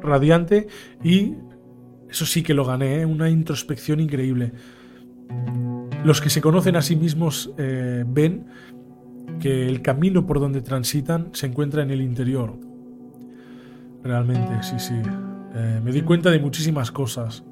radiante 0.00 0.66
y 1.02 1.34
eso 2.08 2.24
sí 2.24 2.42
que 2.42 2.54
lo 2.54 2.64
gané, 2.64 3.02
¿eh? 3.02 3.04
una 3.04 3.28
introspección 3.28 4.00
increíble. 4.00 4.52
Los 6.02 6.22
que 6.22 6.30
se 6.30 6.40
conocen 6.40 6.76
a 6.76 6.80
sí 6.80 6.96
mismos 6.96 7.52
ven 7.56 8.46
que 9.38 9.68
el 9.68 9.82
camino 9.82 10.26
por 10.26 10.40
donde 10.40 10.62
transitan 10.62 11.28
se 11.32 11.44
encuentra 11.44 11.82
en 11.82 11.90
el 11.90 12.00
interior. 12.00 12.73
Realmente, 14.04 14.62
sí, 14.62 14.78
sí. 14.78 14.94
Eh, 15.54 15.80
me 15.82 15.90
di 15.90 16.02
cuenta 16.02 16.30
de 16.30 16.38
muchísimas 16.38 16.92
cosas. 16.92 17.42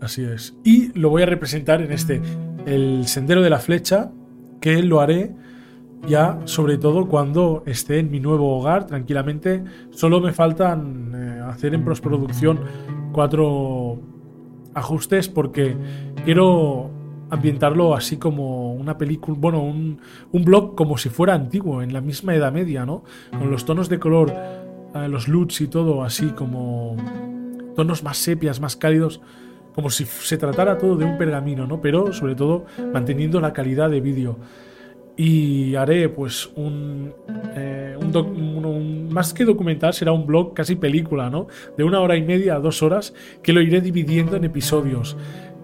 Así 0.00 0.24
es. 0.24 0.56
Y 0.64 0.98
lo 0.98 1.10
voy 1.10 1.22
a 1.22 1.26
representar 1.26 1.82
en 1.82 1.92
este, 1.92 2.22
el 2.66 3.06
sendero 3.06 3.42
de 3.42 3.50
la 3.50 3.58
flecha, 3.58 4.10
que 4.60 4.82
lo 4.82 5.00
haré 5.00 5.34
ya 6.06 6.38
sobre 6.44 6.78
todo 6.78 7.08
cuando 7.08 7.62
esté 7.66 7.98
en 7.98 8.10
mi 8.10 8.20
nuevo 8.20 8.56
hogar 8.58 8.86
tranquilamente. 8.86 9.64
Solo 9.90 10.20
me 10.20 10.32
faltan 10.32 11.12
eh, 11.14 11.40
hacer 11.44 11.74
en 11.74 11.84
postproducción 11.84 12.60
cuatro 13.12 14.00
ajustes 14.74 15.28
porque 15.28 15.76
quiero 16.24 16.90
ambientarlo 17.30 17.94
así 17.94 18.16
como 18.16 18.72
una 18.74 18.96
película, 18.98 19.36
bueno, 19.40 19.62
un, 19.62 20.00
un 20.32 20.44
blog 20.44 20.74
como 20.74 20.96
si 20.98 21.08
fuera 21.08 21.34
antiguo, 21.34 21.82
en 21.82 21.92
la 21.92 22.00
misma 22.00 22.34
Edad 22.34 22.52
Media, 22.52 22.86
¿no? 22.86 23.04
Con 23.38 23.50
los 23.50 23.64
tonos 23.64 23.88
de 23.88 23.98
color, 23.98 24.32
eh, 24.94 25.08
los 25.08 25.28
LUTs 25.28 25.60
y 25.60 25.66
todo 25.68 26.02
así 26.04 26.26
como 26.28 26.96
tonos 27.76 28.02
más 28.02 28.16
sepias, 28.18 28.60
más 28.60 28.76
cálidos, 28.76 29.20
como 29.74 29.90
si 29.90 30.04
se 30.04 30.36
tratara 30.38 30.78
todo 30.78 30.96
de 30.96 31.04
un 31.04 31.16
pergamino, 31.18 31.66
¿no? 31.66 31.80
Pero 31.80 32.12
sobre 32.12 32.34
todo 32.34 32.64
manteniendo 32.92 33.40
la 33.40 33.52
calidad 33.52 33.88
de 33.90 34.00
vídeo. 34.00 34.36
Y 35.20 35.74
haré 35.74 36.08
pues 36.08 36.48
un, 36.54 37.12
eh, 37.56 37.96
doc- 38.12 38.28
un- 38.30 38.64
un- 38.64 39.08
más 39.12 39.34
que 39.34 39.44
documental, 39.44 39.92
será 39.92 40.12
un 40.12 40.26
blog 40.26 40.54
casi 40.54 40.76
película, 40.76 41.28
¿no? 41.28 41.48
De 41.76 41.82
una 41.82 42.00
hora 42.00 42.16
y 42.16 42.22
media 42.22 42.54
a 42.54 42.60
dos 42.60 42.84
horas 42.84 43.14
que 43.42 43.52
lo 43.52 43.60
iré 43.60 43.80
dividiendo 43.80 44.36
en 44.36 44.44
episodios. 44.44 45.16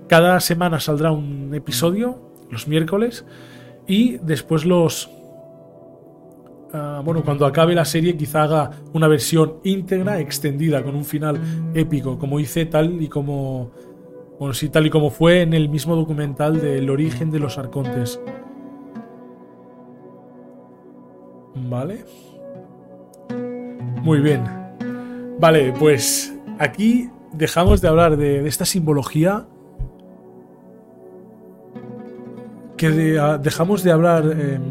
Cada 0.09 0.39
semana 0.41 0.81
saldrá 0.81 1.13
un 1.13 1.55
episodio, 1.55 2.31
los 2.51 2.69
miércoles, 2.69 3.25
y 3.87 4.19
después 4.19 4.65
los... 4.65 5.11
ah, 6.73 7.03
bueno, 7.05 7.23
cuando 7.25 7.47
acabe 7.47 7.75
la 7.75 7.85
serie 7.85 8.17
quizá 8.17 8.43
haga 8.45 8.71
una 8.93 9.09
versión 9.09 9.55
íntegra, 9.65 10.21
extendida, 10.21 10.83
con 10.83 10.95
un 10.95 11.05
final 11.05 11.39
épico, 11.75 12.19
como 12.19 12.39
hice 12.39 12.67
tal 12.67 13.01
y 13.01 13.09
como... 13.09 13.71
Bueno, 14.39 14.53
sí, 14.53 14.69
tal 14.69 14.87
y 14.87 14.91
como 14.91 15.11
fue 15.11 15.43
en 15.43 15.55
el 15.55 15.69
mismo 15.69 15.95
documental 15.95 16.61
del 16.61 16.91
origen 16.91 17.31
de 17.31 17.39
los 17.39 17.57
arcontes. 17.57 18.21
Vale. 21.55 22.05
Muy 24.03 24.19
bien. 24.21 24.43
Vale, 25.39 25.73
pues 25.79 26.37
aquí 26.59 27.11
dejamos 27.33 27.81
de 27.81 27.89
hablar 27.89 28.17
de, 28.17 28.43
de 28.43 28.49
esta 28.49 28.65
simbología. 28.65 29.47
Que 32.93 33.19
ah, 33.19 33.39
dejamos 33.39 33.83
de 33.83 33.91
hablar. 33.93 34.25
em, 34.27 34.63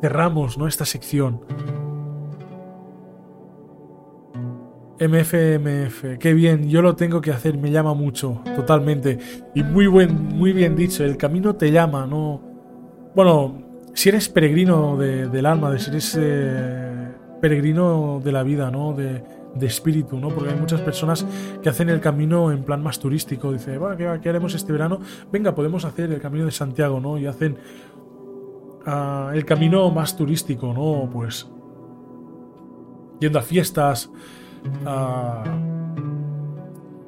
cerramos, 0.00 0.56
¿no? 0.58 0.68
Esta 0.68 0.84
sección. 0.84 1.40
MFMF, 5.00 6.18
qué 6.20 6.32
bien, 6.34 6.68
yo 6.68 6.80
lo 6.82 6.94
tengo 6.94 7.20
que 7.20 7.32
hacer, 7.32 7.58
me 7.58 7.70
llama 7.72 7.94
mucho, 7.94 8.40
totalmente. 8.54 9.18
Y 9.54 9.64
muy 9.64 9.88
buen, 9.88 10.14
muy 10.38 10.52
bien 10.52 10.76
dicho, 10.76 11.02
el 11.04 11.16
camino 11.16 11.56
te 11.56 11.72
llama, 11.72 12.06
¿no? 12.06 12.40
Bueno, 13.16 13.54
si 13.94 14.10
eres 14.10 14.28
peregrino 14.28 14.96
de- 14.96 15.26
del 15.28 15.46
alma, 15.46 15.70
de 15.72 15.78
si 15.80 15.90
eres 15.90 16.16
eh, 16.20 17.08
peregrino 17.40 18.20
de 18.22 18.30
la 18.32 18.44
vida, 18.44 18.70
¿no? 18.70 18.92
De 19.54 19.66
espíritu, 19.66 20.18
¿no? 20.18 20.28
Porque 20.28 20.50
hay 20.50 20.58
muchas 20.58 20.80
personas 20.80 21.26
que 21.62 21.68
hacen 21.68 21.88
el 21.90 22.00
camino 22.00 22.50
en 22.52 22.64
plan 22.64 22.82
más 22.82 22.98
turístico. 22.98 23.52
Dice, 23.52 23.78
"Va, 23.78 23.96
¿qué, 23.96 24.18
qué 24.22 24.28
haremos 24.28 24.54
este 24.54 24.72
verano? 24.72 25.00
Venga, 25.30 25.54
podemos 25.54 25.84
hacer 25.84 26.10
el 26.12 26.20
camino 26.20 26.46
de 26.46 26.52
Santiago, 26.52 27.00
¿no? 27.00 27.18
Y 27.18 27.26
hacen 27.26 27.56
ah, 28.86 29.30
el 29.34 29.44
camino 29.44 29.90
más 29.90 30.16
turístico, 30.16 30.72
¿no? 30.72 31.08
Pues 31.10 31.48
yendo 33.20 33.38
a 33.38 33.42
fiestas, 33.42 34.10
ah, 34.84 35.44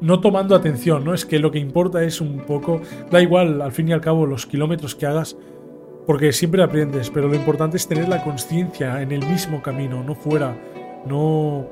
no 0.00 0.20
tomando 0.20 0.54
atención, 0.54 1.04
¿no? 1.04 1.14
Es 1.14 1.24
que 1.24 1.38
lo 1.38 1.50
que 1.50 1.58
importa 1.58 2.02
es 2.04 2.20
un 2.20 2.38
poco, 2.46 2.80
da 3.10 3.20
igual 3.20 3.62
al 3.62 3.72
fin 3.72 3.88
y 3.88 3.92
al 3.92 4.00
cabo 4.00 4.26
los 4.26 4.46
kilómetros 4.46 4.94
que 4.94 5.06
hagas, 5.06 5.36
porque 6.06 6.32
siempre 6.32 6.62
aprendes, 6.62 7.10
pero 7.10 7.26
lo 7.26 7.34
importante 7.34 7.78
es 7.78 7.88
tener 7.88 8.08
la 8.08 8.22
conciencia 8.22 9.00
en 9.00 9.12
el 9.12 9.26
mismo 9.26 9.62
camino, 9.62 10.04
no 10.04 10.14
fuera, 10.14 10.54
no 11.06 11.66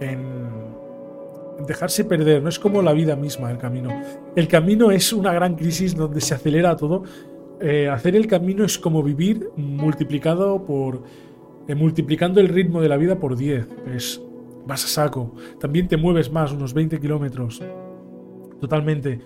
en, 0.00 0.48
dejarse 1.66 2.04
perder, 2.04 2.42
no 2.42 2.48
es 2.48 2.58
como 2.58 2.82
la 2.82 2.92
vida 2.92 3.16
misma 3.16 3.50
el 3.50 3.58
camino. 3.58 3.90
El 4.36 4.48
camino 4.48 4.90
es 4.90 5.12
una 5.12 5.32
gran 5.32 5.56
crisis 5.56 5.96
donde 5.96 6.20
se 6.20 6.34
acelera 6.34 6.76
todo. 6.76 7.02
Eh, 7.60 7.88
hacer 7.88 8.14
el 8.14 8.26
camino 8.26 8.64
es 8.64 8.78
como 8.78 9.02
vivir 9.02 9.50
multiplicado 9.56 10.64
por... 10.64 11.02
eh, 11.66 11.74
multiplicando 11.74 12.40
el 12.40 12.48
ritmo 12.48 12.80
de 12.80 12.88
la 12.88 12.96
vida 12.96 13.18
por 13.18 13.36
10. 13.36 13.66
Es, 13.94 14.22
vas 14.66 14.84
a 14.84 14.88
saco. 14.88 15.34
También 15.58 15.88
te 15.88 15.96
mueves 15.96 16.30
más, 16.30 16.52
unos 16.52 16.74
20 16.74 17.00
kilómetros. 17.00 17.62
Totalmente. 18.60 19.20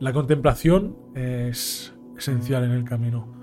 La 0.00 0.12
contemplación 0.12 0.96
es 1.14 1.94
esencial 2.16 2.64
en 2.64 2.72
el 2.72 2.84
camino. 2.84 3.42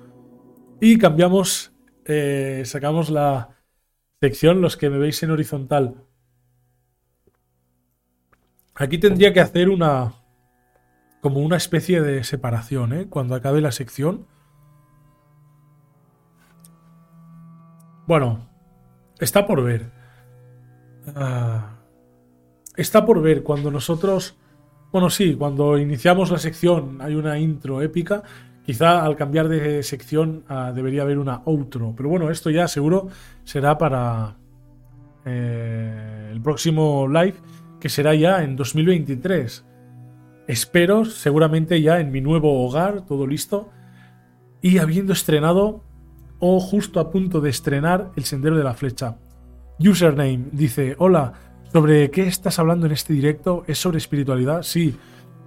Y 0.81 0.97
cambiamos, 0.97 1.71
eh, 2.05 2.61
sacamos 2.65 3.09
la 3.09 3.49
sección, 4.21 4.61
los 4.61 4.77
que 4.77 4.89
me 4.89 4.97
veis 4.97 5.21
en 5.23 5.31
horizontal. 5.31 6.03
Aquí 8.79 8.97
tendría 8.97 9.33
que 9.33 9.41
hacer 9.41 9.67
una, 9.67 10.13
como 11.19 11.41
una 11.41 11.57
especie 11.57 12.01
de 12.01 12.23
separación, 12.23 12.93
¿eh? 12.93 13.07
Cuando 13.09 13.35
acabe 13.35 13.59
la 13.59 13.73
sección. 13.73 14.25
Bueno, 18.07 18.47
está 19.19 19.45
por 19.45 19.61
ver. 19.63 19.91
Ah, 21.13 21.75
está 22.77 23.05
por 23.05 23.21
ver 23.21 23.43
cuando 23.43 23.69
nosotros... 23.69 24.37
Bueno, 24.93 25.09
sí, 25.09 25.35
cuando 25.35 25.77
iniciamos 25.77 26.31
la 26.31 26.39
sección 26.39 27.01
hay 27.01 27.15
una 27.15 27.37
intro 27.37 27.81
épica. 27.81 28.23
Quizá 28.65 29.03
al 29.03 29.17
cambiar 29.17 29.49
de 29.49 29.83
sección 29.83 30.45
ah, 30.47 30.71
debería 30.73 31.01
haber 31.01 31.19
una 31.19 31.41
outro. 31.45 31.93
Pero 31.97 32.07
bueno, 32.07 32.31
esto 32.31 32.49
ya 32.49 32.69
seguro 32.69 33.09
será 33.43 33.77
para 33.77 34.37
eh, 35.25 36.29
el 36.31 36.41
próximo 36.41 37.07
live, 37.09 37.35
que 37.79 37.89
será 37.89 38.15
ya 38.15 38.43
en 38.43 38.55
2023. 38.55 39.65
Espero, 40.47 41.05
seguramente 41.05 41.81
ya 41.81 41.99
en 41.99 42.11
mi 42.11 42.21
nuevo 42.21 42.65
hogar, 42.65 43.05
todo 43.05 43.27
listo. 43.27 43.69
Y 44.61 44.79
habiendo 44.79 45.13
estrenado, 45.13 45.83
o 46.39 46.59
justo 46.59 46.99
a 46.99 47.11
punto 47.11 47.41
de 47.41 47.49
estrenar, 47.49 48.11
El 48.15 48.23
Sendero 48.23 48.57
de 48.57 48.63
la 48.63 48.73
Flecha. 48.73 49.17
Username 49.79 50.47
dice, 50.51 50.95
hola, 50.97 51.33
¿sobre 51.71 52.09
qué 52.11 52.27
estás 52.27 52.59
hablando 52.59 52.85
en 52.85 52.93
este 52.93 53.13
directo? 53.13 53.63
¿Es 53.67 53.77
sobre 53.77 53.97
espiritualidad? 53.97 54.63
Sí. 54.63 54.95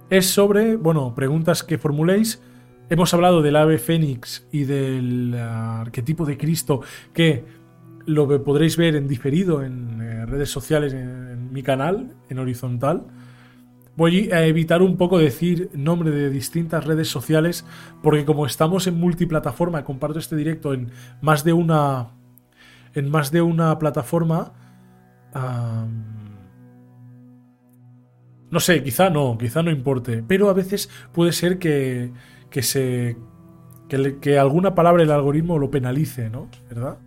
Es 0.09 0.27
sobre, 0.27 0.75
bueno, 0.75 1.13
preguntas 1.15 1.63
que 1.63 1.77
formuléis. 1.77 2.41
Hemos 2.89 3.13
hablado 3.13 3.41
del 3.41 3.55
ave 3.55 3.77
fénix 3.77 4.47
y 4.51 4.65
del 4.65 5.35
arquetipo 5.35 6.25
de 6.25 6.37
Cristo, 6.37 6.81
que 7.13 7.43
lo 8.05 8.43
podréis 8.43 8.77
ver 8.77 8.95
en 8.95 9.07
diferido 9.07 9.63
en 9.63 10.01
eh, 10.01 10.25
redes 10.25 10.49
sociales, 10.49 10.93
mi 11.53 11.63
canal, 11.63 12.15
en 12.29 12.39
horizontal. 12.39 13.05
Voy 13.95 14.31
a 14.31 14.43
evitar 14.45 14.81
un 14.81 14.97
poco 14.97 15.19
decir 15.19 15.69
nombre 15.75 16.09
de 16.09 16.31
distintas 16.31 16.83
redes 16.83 17.09
sociales, 17.09 17.63
porque 18.01 18.25
como 18.25 18.47
estamos 18.47 18.87
en 18.87 18.99
multiplataforma, 18.99 19.83
comparto 19.83 20.17
este 20.17 20.35
directo 20.35 20.73
en 20.73 20.89
más 21.21 21.43
de 21.43 21.53
una. 21.53 22.09
En 22.95 23.09
más 23.09 23.31
de 23.31 23.41
una 23.41 23.77
plataforma. 23.77 24.53
no 28.49 28.59
sé, 28.59 28.83
quizá 28.83 29.09
no, 29.11 29.37
quizá 29.37 29.61
no 29.61 29.69
importe. 29.69 30.23
Pero 30.27 30.49
a 30.49 30.53
veces 30.53 30.89
puede 31.11 31.31
ser 31.31 31.59
que, 31.59 32.11
que 32.49 32.63
se. 32.63 33.15
Que, 33.87 34.17
que 34.19 34.39
alguna 34.39 34.73
palabra 34.73 35.03
el 35.03 35.11
algoritmo 35.11 35.59
lo 35.59 35.69
penalice, 35.69 36.31
¿no? 36.31 36.49
¿Verdad? 36.67 36.97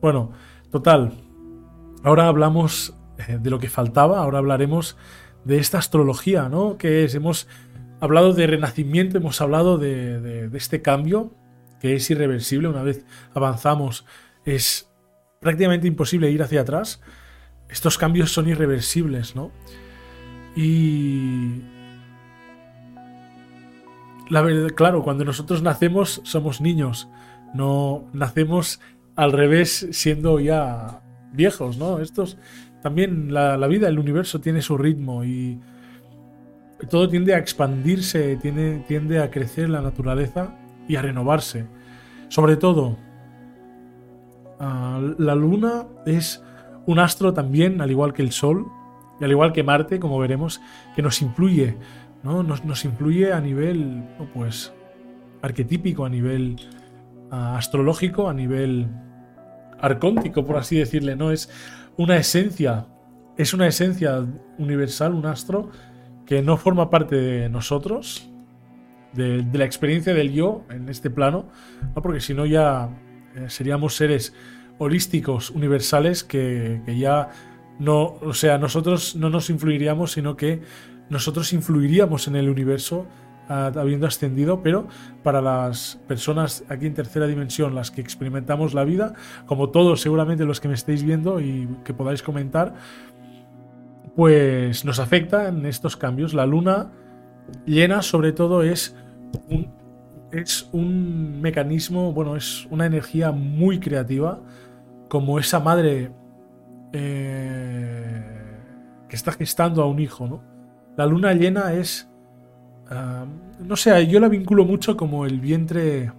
Bueno, 0.00 0.32
total. 0.70 1.12
Ahora 2.02 2.26
hablamos 2.26 2.92
de 3.28 3.50
lo 3.50 3.58
que 3.58 3.68
faltaba, 3.68 4.18
ahora 4.20 4.38
hablaremos 4.38 4.96
de 5.44 5.58
esta 5.58 5.78
astrología, 5.78 6.48
¿no? 6.48 6.76
Que 6.78 7.04
es, 7.04 7.14
hemos 7.14 7.48
hablado 8.00 8.32
de 8.32 8.46
renacimiento, 8.46 9.18
hemos 9.18 9.40
hablado 9.40 9.78
de, 9.78 10.20
de- 10.20 10.48
de 10.48 10.58
este 10.58 10.82
cambio 10.82 11.32
que 11.80 11.94
es 11.96 12.10
irreversible 12.10 12.68
una 12.68 12.82
vez 12.82 13.04
avanzamos. 13.34 14.06
Es 14.44 14.90
prácticamente 15.40 15.86
imposible 15.86 16.30
ir 16.30 16.42
hacia 16.42 16.62
atrás. 16.62 17.00
Estos 17.68 17.98
cambios 17.98 18.32
son 18.32 18.48
irreversibles, 18.48 19.34
¿no? 19.36 19.50
Y... 20.56 21.62
La 24.30 24.40
verdad, 24.40 24.70
claro, 24.74 25.02
cuando 25.02 25.24
nosotros 25.24 25.62
nacemos 25.62 26.22
somos 26.24 26.60
niños, 26.62 27.08
no 27.52 28.04
nacemos 28.14 28.80
al 29.16 29.32
revés 29.32 29.86
siendo 29.92 30.40
ya 30.40 31.02
viejos, 31.32 31.76
¿no? 31.76 31.98
Estos 31.98 32.38
también 32.84 33.32
la, 33.32 33.56
la 33.56 33.66
vida, 33.66 33.88
el 33.88 33.98
universo 33.98 34.42
tiene 34.42 34.60
su 34.60 34.76
ritmo 34.76 35.24
y 35.24 35.58
todo 36.90 37.08
tiende 37.08 37.32
a 37.32 37.38
expandirse, 37.38 38.36
tiene, 38.36 38.84
tiende 38.86 39.22
a 39.22 39.30
crecer 39.30 39.70
la 39.70 39.80
naturaleza 39.80 40.54
y 40.86 40.96
a 40.96 41.00
renovarse. 41.00 41.64
Sobre 42.28 42.58
todo, 42.58 42.98
ah, 44.60 45.00
la 45.16 45.34
luna 45.34 45.86
es 46.04 46.44
un 46.84 46.98
astro 46.98 47.32
también, 47.32 47.80
al 47.80 47.90
igual 47.90 48.12
que 48.12 48.20
el 48.20 48.32
sol, 48.32 48.66
y 49.18 49.24
al 49.24 49.30
igual 49.30 49.54
que 49.54 49.62
Marte, 49.62 49.98
como 49.98 50.18
veremos, 50.18 50.60
que 50.94 51.00
nos 51.00 51.22
influye, 51.22 51.78
¿no? 52.22 52.42
Nos, 52.42 52.66
nos 52.66 52.84
influye 52.84 53.32
a 53.32 53.40
nivel, 53.40 54.04
pues, 54.34 54.74
arquetípico, 55.40 56.04
a 56.04 56.10
nivel 56.10 56.56
ah, 57.30 57.56
astrológico, 57.56 58.28
a 58.28 58.34
nivel 58.34 58.88
arcóntico, 59.80 60.44
por 60.44 60.58
así 60.58 60.76
decirle, 60.76 61.16
¿no? 61.16 61.30
Es 61.30 61.48
una 61.96 62.16
esencia, 62.16 62.86
es 63.36 63.54
una 63.54 63.66
esencia 63.66 64.24
universal, 64.58 65.14
un 65.14 65.26
astro 65.26 65.70
que 66.26 66.42
no 66.42 66.56
forma 66.56 66.90
parte 66.90 67.16
de 67.16 67.48
nosotros, 67.48 68.28
de, 69.12 69.42
de 69.42 69.58
la 69.58 69.64
experiencia 69.64 70.14
del 70.14 70.32
yo 70.32 70.64
en 70.70 70.88
este 70.88 71.10
plano, 71.10 71.46
¿no? 71.94 72.02
porque 72.02 72.20
si 72.20 72.34
no 72.34 72.46
ya 72.46 72.88
eh, 73.36 73.46
seríamos 73.48 73.94
seres 73.94 74.34
holísticos, 74.78 75.50
universales, 75.50 76.24
que, 76.24 76.82
que 76.84 76.98
ya 76.98 77.30
no, 77.78 78.16
o 78.20 78.34
sea, 78.34 78.58
nosotros 78.58 79.16
no 79.16 79.30
nos 79.30 79.50
influiríamos, 79.50 80.12
sino 80.12 80.36
que 80.36 80.62
nosotros 81.10 81.52
influiríamos 81.52 82.28
en 82.28 82.36
el 82.36 82.48
universo 82.48 83.06
habiendo 83.48 84.06
ascendido, 84.06 84.62
pero 84.62 84.86
para 85.22 85.40
las 85.40 86.00
personas 86.06 86.64
aquí 86.68 86.86
en 86.86 86.94
tercera 86.94 87.26
dimensión, 87.26 87.74
las 87.74 87.90
que 87.90 88.00
experimentamos 88.00 88.74
la 88.74 88.84
vida, 88.84 89.14
como 89.46 89.70
todos 89.70 90.00
seguramente 90.00 90.44
los 90.44 90.60
que 90.60 90.68
me 90.68 90.74
estéis 90.74 91.02
viendo 91.02 91.40
y 91.40 91.68
que 91.84 91.94
podáis 91.94 92.22
comentar, 92.22 92.74
pues 94.16 94.84
nos 94.84 94.98
afecta 94.98 95.48
en 95.48 95.66
estos 95.66 95.96
cambios. 95.96 96.34
La 96.34 96.46
luna 96.46 96.92
llena 97.66 98.02
sobre 98.02 98.32
todo 98.32 98.62
es 98.62 98.96
un, 99.50 99.68
es 100.32 100.68
un 100.72 101.40
mecanismo, 101.40 102.12
bueno, 102.12 102.36
es 102.36 102.66
una 102.70 102.86
energía 102.86 103.32
muy 103.32 103.80
creativa, 103.80 104.40
como 105.08 105.38
esa 105.38 105.60
madre 105.60 106.10
eh, 106.92 108.22
que 109.08 109.16
está 109.16 109.32
gestando 109.32 109.82
a 109.82 109.86
un 109.86 109.98
hijo, 110.00 110.26
¿no? 110.26 110.42
La 110.96 111.06
luna 111.06 111.32
llena 111.34 111.72
es... 111.74 112.08
no 113.60 113.76
sé, 113.76 114.06
yo 114.06 114.20
la 114.20 114.28
vinculo 114.28 114.64
mucho 114.64 114.96
como 114.96 115.26
el 115.26 115.40
vientre 115.40 116.10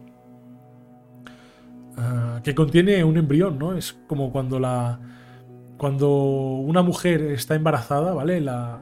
ah, 1.97 2.39
que 2.43 2.55
contiene 2.55 3.03
un 3.03 3.17
embrión, 3.17 3.57
¿no? 3.59 3.75
Es 3.77 3.93
como 4.07 4.31
cuando 4.31 4.59
la... 4.59 4.99
Cuando 5.77 6.09
una 6.13 6.83
mujer 6.83 7.21
está 7.23 7.55
embarazada, 7.55 8.13
¿vale? 8.13 8.41
La, 8.41 8.79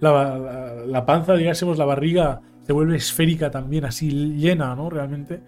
la, 0.00 0.12
la- 0.38 0.74
la 0.86 1.06
panza, 1.06 1.34
digásemos, 1.34 1.78
la 1.78 1.84
barriga 1.84 2.40
se 2.66 2.72
vuelve 2.72 2.96
esférica 2.96 3.50
también, 3.50 3.84
así 3.84 4.10
llena, 4.36 4.74
¿no? 4.76 4.90
Realmente. 4.90 5.42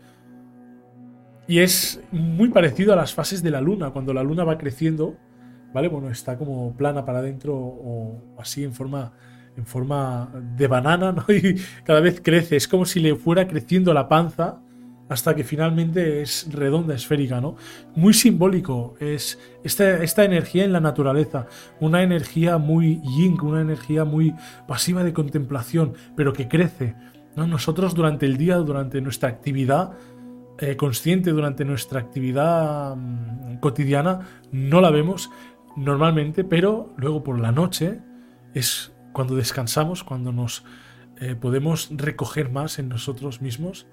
Y 1.46 1.58
es 1.60 2.00
muy 2.10 2.48
parecido 2.50 2.92
a 2.92 2.96
las 2.96 3.12
fases 3.12 3.42
de 3.42 3.50
la 3.50 3.60
luna, 3.60 3.90
cuando 3.90 4.14
la 4.14 4.22
luna 4.22 4.44
va 4.44 4.56
creciendo, 4.56 5.16
¿vale? 5.74 5.88
Bueno, 5.88 6.08
está 6.10 6.38
como 6.38 6.74
plana 6.74 7.04
para 7.04 7.18
adentro 7.18 7.54
o 7.56 8.22
así 8.38 8.64
en 8.64 8.72
forma, 8.72 9.12
en 9.56 9.66
forma 9.66 10.30
de 10.56 10.66
banana, 10.66 11.12
¿no? 11.12 11.24
Y 11.34 11.56
cada 11.84 12.00
vez 12.00 12.20
crece, 12.20 12.56
es 12.56 12.68
como 12.68 12.84
si 12.84 13.00
le 13.00 13.14
fuera 13.16 13.46
creciendo 13.46 13.92
la 13.94 14.08
panza 14.08 14.60
hasta 15.08 15.34
que 15.34 15.44
finalmente 15.44 16.22
es 16.22 16.48
redonda, 16.50 16.94
esférica, 16.94 17.40
¿no? 17.40 17.56
Muy 17.94 18.14
simbólico 18.14 18.94
es 19.00 19.38
esta, 19.62 20.02
esta 20.02 20.24
energía 20.24 20.64
en 20.64 20.72
la 20.72 20.80
naturaleza, 20.80 21.46
una 21.80 22.02
energía 22.02 22.58
muy 22.58 23.00
yin, 23.02 23.38
una 23.42 23.60
energía 23.60 24.04
muy 24.04 24.34
pasiva 24.66 25.04
de 25.04 25.12
contemplación, 25.12 25.92
pero 26.16 26.32
que 26.32 26.48
crece, 26.48 26.96
¿no? 27.36 27.46
Nosotros 27.46 27.94
durante 27.94 28.24
el 28.26 28.38
día, 28.38 28.56
durante 28.56 29.00
nuestra 29.00 29.28
actividad, 29.28 29.92
eh, 30.58 30.76
consciente 30.76 31.30
durante 31.30 31.64
nuestra 31.64 31.98
actividad 31.98 32.94
mm, 32.94 33.56
cotidiana 33.56 34.20
no 34.52 34.80
la 34.80 34.90
vemos 34.90 35.30
normalmente, 35.76 36.44
pero 36.44 36.94
luego 36.96 37.24
por 37.24 37.40
la 37.40 37.50
noche 37.50 38.00
es 38.54 38.93
cuando 39.14 39.36
descansamos, 39.36 40.04
cuando 40.04 40.32
nos 40.32 40.64
eh, 41.20 41.36
podemos 41.36 41.88
recoger 41.92 42.50
más 42.50 42.78
en 42.78 42.88
nosotros 42.90 43.40
mismos, 43.40 43.86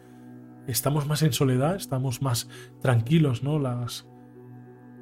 estamos 0.68 1.08
más 1.08 1.22
en 1.22 1.32
soledad, 1.32 1.76
estamos 1.76 2.22
más 2.22 2.50
tranquilos, 2.82 3.44
¿no? 3.44 3.60
Las, 3.60 4.10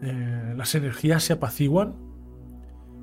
eh, 0.04 0.54
las 0.56 0.76
energías 0.76 1.24
se 1.24 1.34
apaciguan. 1.34 1.96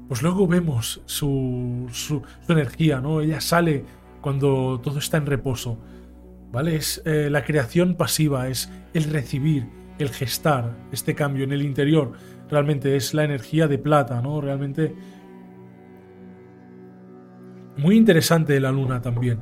Pues 0.09 0.23
luego 0.23 0.47
vemos 0.47 1.03
su, 1.07 1.89
su, 1.91 2.23
energía, 2.49 3.01
¿no? 3.01 3.23
Ella 3.23 3.41
sale 3.41 3.85
cuando 4.21 4.81
todo 4.85 4.99
está 4.99 5.17
en 5.17 5.27
reposo. 5.27 5.79
¿Vale? 6.53 6.77
Es 6.77 7.03
eh, 7.05 7.29
la 7.29 7.45
creación 7.45 7.97
pasiva, 7.97 8.49
es 8.49 8.71
el 8.95 9.05
recibir, 9.05 9.69
el 9.99 10.11
gestar 10.11 10.77
este 10.93 11.15
cambio 11.15 11.45
en 11.45 11.53
el 11.53 11.63
interior. 11.63 12.13
Realmente 12.49 12.95
es 12.95 13.15
la 13.15 13.25
energía 13.25 13.67
de 13.67 13.79
plata, 13.79 14.21
¿no? 14.23 14.41
Realmente 14.41 14.95
muy 17.77 17.97
interesante 17.97 18.59
la 18.61 18.73
luna 18.73 19.01
también. 19.01 19.39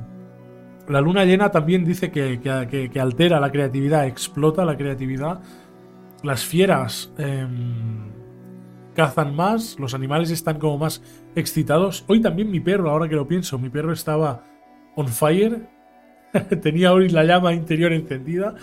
La 0.87 1.01
luna 1.01 1.25
llena 1.25 1.49
también 1.49 1.83
dice 1.83 2.11
que, 2.11 2.39
que- 2.39 2.99
altera 2.99 3.39
la 3.39 3.51
creatividad, 3.51 4.05
explota 4.05 4.65
la 4.65 4.77
creatividad. 4.77 5.41
Las 6.23 6.45
fieras 6.45 7.11
em, 7.17 8.11
cazan 8.93 9.35
más, 9.35 9.79
los 9.79 9.93
animales 9.93 10.29
están 10.31 10.59
como 10.59 10.77
más 10.77 11.01
excitados. 11.35 12.03
Hoy 12.07 12.21
también 12.21 12.51
mi 12.51 12.59
perro, 12.59 12.89
ahora 12.91 13.09
que 13.09 13.15
lo 13.15 13.27
pienso, 13.27 13.57
mi 13.57 13.69
perro 13.69 13.93
estaba 13.93 14.43
on 14.95 15.07
fire, 15.07 15.67
tenía 16.61 16.93
hoy 16.93 17.09
la 17.09 17.23
llama 17.23 17.53
interior 17.53 17.93
encendida 17.93 18.55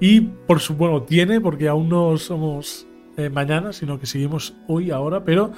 y, 0.00 0.20
por 0.20 0.60
su 0.60 0.74
bueno 0.74 1.02
tiene 1.02 1.40
porque 1.40 1.68
aún 1.68 1.88
no 1.88 2.16
somos 2.16 2.86
eh, 3.16 3.30
mañana 3.30 3.72
sino 3.72 3.98
que 3.98 4.06
seguimos 4.06 4.54
hoy 4.66 4.90
ahora 4.90 5.24
pero 5.24 5.52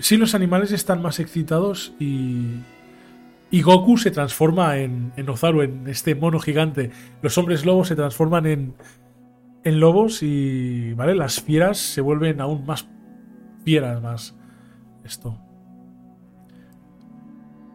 sí 0.00 0.16
los 0.16 0.34
animales 0.34 0.72
están 0.72 1.02
más 1.02 1.20
excitados 1.20 1.94
y 1.98 2.60
y 3.52 3.62
Goku 3.62 3.96
se 3.96 4.12
transforma 4.12 4.76
en, 4.78 5.12
en 5.16 5.28
Ozaru 5.28 5.62
en 5.62 5.88
este 5.88 6.14
mono 6.14 6.38
gigante 6.38 6.90
los 7.22 7.36
hombres 7.38 7.64
lobos 7.64 7.88
se 7.88 7.96
transforman 7.96 8.46
en 8.46 8.74
en 9.64 9.80
lobos 9.80 10.22
y 10.22 10.92
vale 10.94 11.14
las 11.14 11.40
fieras 11.40 11.78
se 11.78 12.00
vuelven 12.00 12.40
aún 12.40 12.64
más 12.66 12.88
fieras 13.64 14.02
más 14.02 14.36
esto 15.04 15.38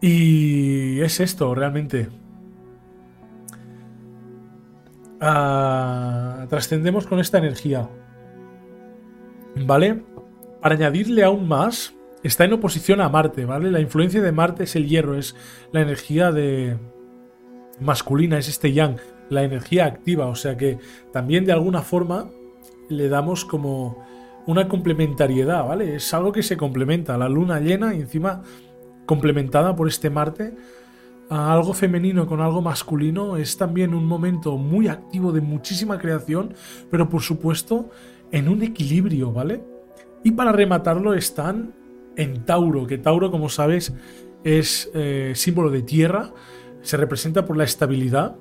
y 0.00 1.00
es 1.00 1.20
esto 1.20 1.54
realmente 1.54 2.08
Ah, 5.20 6.46
trascendemos 6.48 7.06
con 7.06 7.20
esta 7.20 7.38
energía. 7.38 7.88
¿Vale? 9.56 10.04
Para 10.60 10.74
añadirle 10.74 11.24
aún 11.24 11.48
más, 11.48 11.94
está 12.26 12.44
en 12.44 12.52
oposición 12.52 13.00
a 13.00 13.08
Marte, 13.08 13.44
¿vale? 13.44 13.70
La 13.70 13.80
influencia 13.80 14.22
de 14.22 14.32
Marte 14.32 14.64
es 14.64 14.76
el 14.76 14.88
hierro, 14.88 15.16
es 15.16 15.34
la 15.72 15.80
energía 15.80 16.32
de 16.32 16.76
masculina, 17.80 18.38
es 18.38 18.48
este 18.48 18.72
yang, 18.72 18.96
la 19.28 19.42
energía 19.42 19.86
activa, 19.86 20.26
o 20.26 20.34
sea 20.34 20.56
que 20.56 20.78
también 21.12 21.44
de 21.44 21.52
alguna 21.52 21.82
forma 21.82 22.30
le 22.88 23.08
damos 23.08 23.44
como 23.44 24.04
una 24.46 24.68
complementariedad, 24.68 25.66
¿vale? 25.66 25.96
Es 25.96 26.14
algo 26.14 26.32
que 26.32 26.42
se 26.42 26.56
complementa, 26.56 27.18
la 27.18 27.28
luna 27.28 27.60
llena 27.60 27.94
y 27.94 28.00
encima 28.00 28.42
complementada 29.06 29.74
por 29.74 29.88
este 29.88 30.10
Marte 30.10 30.54
algo 31.28 31.72
femenino 31.72 32.26
con 32.26 32.40
algo 32.40 32.62
masculino 32.62 33.36
es 33.36 33.56
también 33.56 33.94
un 33.94 34.04
momento 34.04 34.56
muy 34.56 34.88
activo 34.88 35.32
de 35.32 35.40
muchísima 35.40 35.98
creación, 35.98 36.54
pero 36.90 37.08
por 37.08 37.22
supuesto 37.22 37.90
en 38.30 38.48
un 38.48 38.62
equilibrio, 38.62 39.32
¿vale? 39.32 39.62
Y 40.22 40.32
para 40.32 40.52
rematarlo 40.52 41.14
están 41.14 41.74
en 42.16 42.44
Tauro, 42.44 42.86
que 42.86 42.98
Tauro, 42.98 43.30
como 43.30 43.48
sabes, 43.48 43.94
es 44.44 44.90
eh, 44.94 45.32
símbolo 45.34 45.70
de 45.70 45.82
tierra, 45.82 46.32
se 46.82 46.96
representa 46.96 47.44
por 47.44 47.56
la 47.56 47.64
estabilidad, 47.64 48.36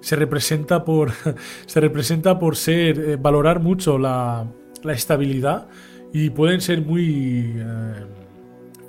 se 0.00 0.16
representa 0.16 0.84
por, 0.84 1.12
se 1.66 1.80
representa 1.80 2.38
por 2.38 2.56
ser, 2.56 2.98
eh, 2.98 3.16
valorar 3.16 3.60
mucho 3.60 3.98
la, 3.98 4.46
estabilidad 4.84 5.68
y 6.12 6.30
pueden 6.30 6.60
ser 6.60 6.82
muy 6.82 7.52
eh, 7.56 8.06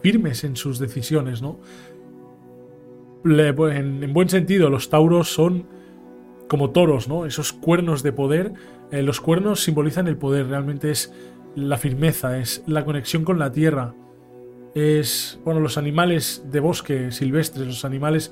firmes 0.01 0.43
en 0.43 0.55
sus 0.55 0.79
decisiones, 0.79 1.41
¿no? 1.41 1.59
Pues, 3.23 3.75
en, 3.75 4.03
en, 4.03 4.13
buen 4.13 4.29
sentido, 4.29 4.69
los 4.69 4.89
tauros 4.89 5.31
son 5.31 5.67
como 6.47 6.71
toros, 6.71 7.07
¿no? 7.07 7.25
Esos 7.25 7.53
cuernos 7.53 8.03
de 8.03 8.11
poder. 8.11 8.53
Los 8.91 9.21
cuernos 9.21 9.63
simbolizan 9.63 10.07
el 10.07 10.17
poder, 10.17 10.47
realmente 10.47 10.91
es 10.91 11.13
la 11.55 11.77
firmeza, 11.77 12.39
es 12.39 12.63
la 12.67 12.83
conexión 12.83 13.23
con 13.23 13.39
la 13.39 13.51
tierra. 13.51 13.93
Es, 14.73 15.39
bueno, 15.43 15.59
los 15.59 15.77
animales 15.77 16.43
de 16.49 16.59
bosque 16.59 17.11
silvestres, 17.11 17.67
los 17.67 17.85
animales 17.85 18.31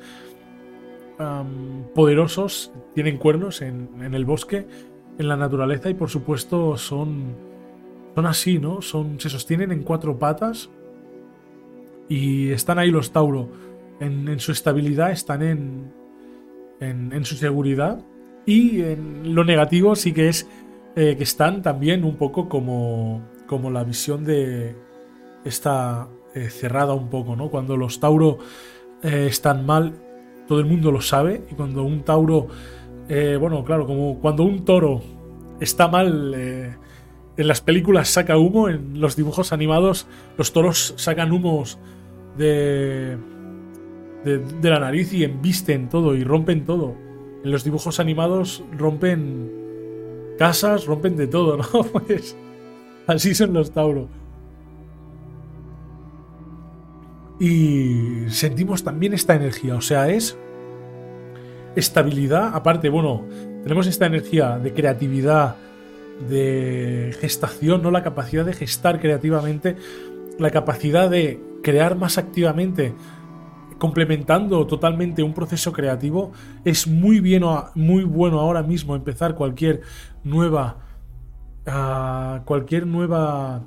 poderosos 1.94 2.72
tienen 2.96 3.18
cuernos 3.18 3.62
en, 3.62 3.90
en, 4.02 4.14
el 4.14 4.24
bosque, 4.24 4.66
en 5.18 5.28
la 5.28 5.36
naturaleza 5.36 5.90
y 5.90 5.94
por 5.94 6.10
supuesto 6.10 6.78
son, 6.78 7.36
son 8.16 8.26
así, 8.26 8.58
¿no? 8.58 8.82
Son, 8.82 9.20
se 9.20 9.30
sostienen 9.30 9.74
en 9.74 9.84
cuatro 9.84 10.18
patas 10.18 10.70
y 12.08 12.52
están 12.52 12.80
ahí 12.80 12.90
los 12.90 13.12
tauros 13.12 13.48
en, 14.00 14.30
en, 14.30 14.40
su 14.40 14.54
estabilidad, 14.54 15.12
están 15.12 15.42
en, 15.42 15.92
en, 16.80 17.12
en, 17.12 17.26
su 17.26 17.36
seguridad. 17.36 18.02
Y 18.46 18.82
en 18.82 19.36
lo 19.36 19.44
negativo 19.44 19.98
sí 19.98 20.14
que 20.14 20.30
es 20.30 20.48
eh, 20.96 21.16
que 21.18 21.24
están 21.24 21.62
también 21.62 22.06
un 22.06 22.16
poco 22.16 22.48
como, 22.48 23.22
como 23.46 23.70
la 23.70 23.84
visión 23.84 24.24
de 24.24 24.76
esta 25.44 26.08
eh, 26.36 26.50
cerrada 26.50 26.94
un 26.94 27.10
poco, 27.10 27.36
¿no? 27.36 27.50
Cuando 27.50 27.78
los 27.78 28.00
Tauro 28.00 28.40
eh, 29.04 29.28
están 29.30 29.66
mal, 29.66 29.94
todo 30.48 30.60
el 30.60 30.66
mundo 30.66 30.92
lo 30.92 31.02
sabe. 31.02 31.44
Y 31.52 31.56
cuando 31.56 31.84
un 31.84 32.04
Tauro, 32.04 32.48
eh, 33.08 33.38
bueno, 33.40 33.64
claro, 33.64 33.86
como 33.86 34.20
cuando 34.20 34.44
un 34.44 34.66
toro 34.66 35.02
está 35.60 35.88
mal, 35.88 36.34
en 36.36 37.48
las 37.48 37.62
películas 37.62 38.10
saca 38.10 38.38
humo, 38.38 38.70
en 38.70 39.00
los 39.00 39.16
dibujos 39.16 39.52
animados 39.52 40.08
los 40.38 40.54
toros 40.54 40.94
sacan 40.98 41.32
humos 41.32 41.78
de 42.38 43.18
de, 44.24 44.40
de 44.40 44.70
la 44.70 44.80
nariz 44.80 45.14
y 45.14 45.24
embisten 45.24 45.90
todo 45.90 46.16
y 46.16 46.24
rompen 46.24 46.66
todo. 46.66 46.96
En 47.44 47.52
los 47.52 47.64
dibujos 47.64 48.00
animados 48.00 48.64
rompen 48.78 49.52
casas, 50.38 50.86
rompen 50.86 51.16
de 51.16 51.28
todo, 51.28 51.58
¿no? 51.58 51.84
Pues 51.92 52.36
así 53.08 53.34
son 53.34 53.54
los 53.54 53.72
Tauro. 53.72 54.08
Y 57.40 58.26
sentimos 58.30 58.84
también 58.84 59.14
esta 59.14 59.36
energía, 59.36 59.76
o 59.76 59.82
sea, 59.82 60.10
es 60.10 60.38
estabilidad, 61.76 62.54
aparte, 62.54 62.90
bueno, 62.90 63.26
tenemos 63.64 63.88
esta 63.88 64.06
energía 64.06 64.60
de 64.60 64.74
creatividad, 64.74 65.56
de 66.28 67.16
gestación, 67.22 67.82
¿no? 67.82 67.92
La 67.92 68.04
capacidad 68.04 68.46
de 68.46 68.54
gestar 68.54 69.00
creativamente, 69.00 69.78
la 70.38 70.52
capacidad 70.52 71.10
de 71.10 71.42
crear 71.64 71.96
más 71.96 72.18
activamente, 72.18 72.94
complementando 73.78 74.68
totalmente 74.68 75.24
un 75.24 75.34
proceso 75.34 75.72
creativo, 75.72 76.34
es 76.66 76.88
muy, 76.88 77.22
bien, 77.22 77.44
muy 77.76 78.04
bueno 78.04 78.40
ahora 78.40 78.64
mismo 78.64 78.96
empezar 78.96 79.36
cualquier 79.36 79.82
nueva. 80.24 80.78
Uh, 81.66 82.44
cualquier 82.46 82.88
nueva. 82.88 83.64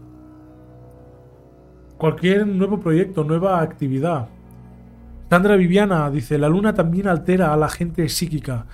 Cualquier 2.02 2.48
nuevo 2.48 2.80
proyecto, 2.80 3.22
nueva 3.22 3.62
actividad. 3.62 4.26
Sandra 5.30 5.54
Viviana 5.54 6.10
dice: 6.10 6.36
La 6.36 6.48
luna 6.48 6.74
también 6.74 7.06
altera 7.06 7.54
a 7.54 7.56
la 7.56 7.68
gente 7.68 8.08
psíquica 8.08 8.66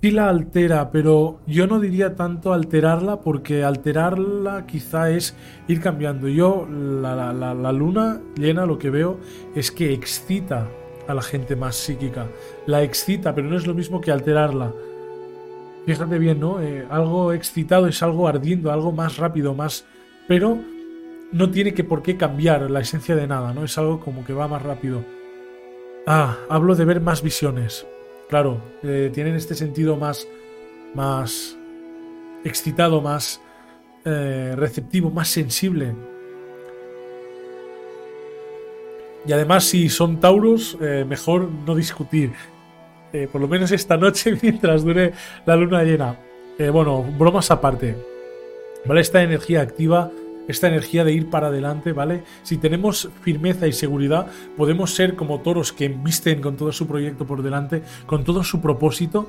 sí 0.00 0.10
la 0.10 0.28
altera, 0.28 0.90
pero 0.90 1.40
yo 1.46 1.66
no 1.66 1.80
diría 1.80 2.14
tanto 2.14 2.52
alterarla 2.52 3.20
porque 3.20 3.64
alterarla 3.64 4.64
quizá 4.66 5.10
es 5.10 5.34
ir 5.68 5.80
cambiando. 5.80 6.28
Yo, 6.28 6.66
la, 6.66 7.32
la, 7.32 7.72
luna 7.72 8.20
llena, 8.36 8.66
lo 8.66 8.78
que 8.78 8.90
veo 8.90 9.18
es 9.54 9.70
que 9.70 9.92
excita 9.92 10.68
a 11.08 11.14
la 11.14 11.22
gente 11.22 11.56
más 11.56 11.76
psíquica. 11.76 12.28
La 12.66 12.82
excita, 12.82 13.34
pero 13.34 13.48
no 13.48 13.56
es 13.56 13.66
lo 13.66 13.74
mismo 13.74 14.00
que 14.00 14.12
alterarla. 14.12 14.72
Fíjate 15.86 16.18
bien, 16.18 16.40
¿no? 16.40 16.60
Eh, 16.62 16.86
algo 16.90 17.32
excitado 17.32 17.86
es 17.86 18.02
algo 18.02 18.26
ardiendo, 18.26 18.72
algo 18.72 18.92
más 18.92 19.16
rápido, 19.18 19.54
más... 19.54 19.84
Pero 20.26 20.58
no 21.36 21.50
tiene 21.50 21.74
que 21.74 21.84
por 21.84 22.02
qué 22.02 22.16
cambiar 22.16 22.70
la 22.70 22.80
esencia 22.80 23.14
de 23.14 23.26
nada, 23.26 23.52
¿no? 23.52 23.64
Es 23.64 23.76
algo 23.76 24.00
como 24.00 24.24
que 24.24 24.32
va 24.32 24.48
más 24.48 24.62
rápido. 24.62 25.04
Ah, 26.06 26.38
hablo 26.48 26.74
de 26.74 26.86
ver 26.86 27.02
más 27.02 27.22
visiones. 27.22 27.86
Claro, 28.30 28.62
eh, 28.82 29.10
tienen 29.12 29.34
este 29.34 29.54
sentido 29.54 29.96
más, 29.96 30.26
más 30.94 31.58
excitado, 32.42 33.02
más 33.02 33.42
eh, 34.06 34.54
receptivo, 34.56 35.10
más 35.10 35.28
sensible. 35.28 35.94
Y 39.26 39.32
además, 39.32 39.64
si 39.64 39.90
son 39.90 40.20
tauros, 40.20 40.78
eh, 40.80 41.04
mejor 41.06 41.50
no 41.50 41.74
discutir. 41.74 42.32
por 43.32 43.40
lo 43.40 43.48
menos 43.48 43.72
esta 43.72 43.96
noche, 43.96 44.38
mientras 44.42 44.84
dure 44.84 45.12
la 45.44 45.56
luna 45.56 45.82
llena. 45.82 46.16
bueno, 46.72 47.02
bromas 47.02 47.50
aparte. 47.50 47.94
¿Vale? 48.86 49.00
Esta 49.00 49.22
energía 49.22 49.60
activa 49.60 50.10
esta 50.48 50.68
energía 50.68 51.04
de 51.04 51.12
ir 51.12 51.30
para 51.30 51.48
adelante, 51.48 51.92
¿vale? 51.92 52.24
Si 52.42 52.56
tenemos 52.56 53.08
firmeza 53.22 53.66
y 53.66 53.72
seguridad, 53.72 54.26
podemos 54.56 54.94
ser 54.94 55.16
como 55.16 55.40
toros 55.40 55.72
que 55.72 55.86
embisten 55.86 56.40
con 56.40 56.56
todo 56.56 56.72
su 56.72 56.86
proyecto 56.86 57.26
por 57.26 57.42
delante, 57.42 57.82
con 58.06 58.24
todo 58.24 58.44
su 58.44 58.60
propósito, 58.60 59.28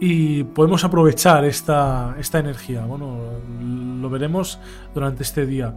y 0.00 0.44
podemos 0.44 0.84
aprovechar 0.84 1.44
esta, 1.44 2.16
esta 2.18 2.38
energía. 2.38 2.84
Bueno, 2.84 3.18
lo 4.00 4.10
veremos 4.10 4.58
durante 4.92 5.22
este 5.22 5.46
día. 5.46 5.74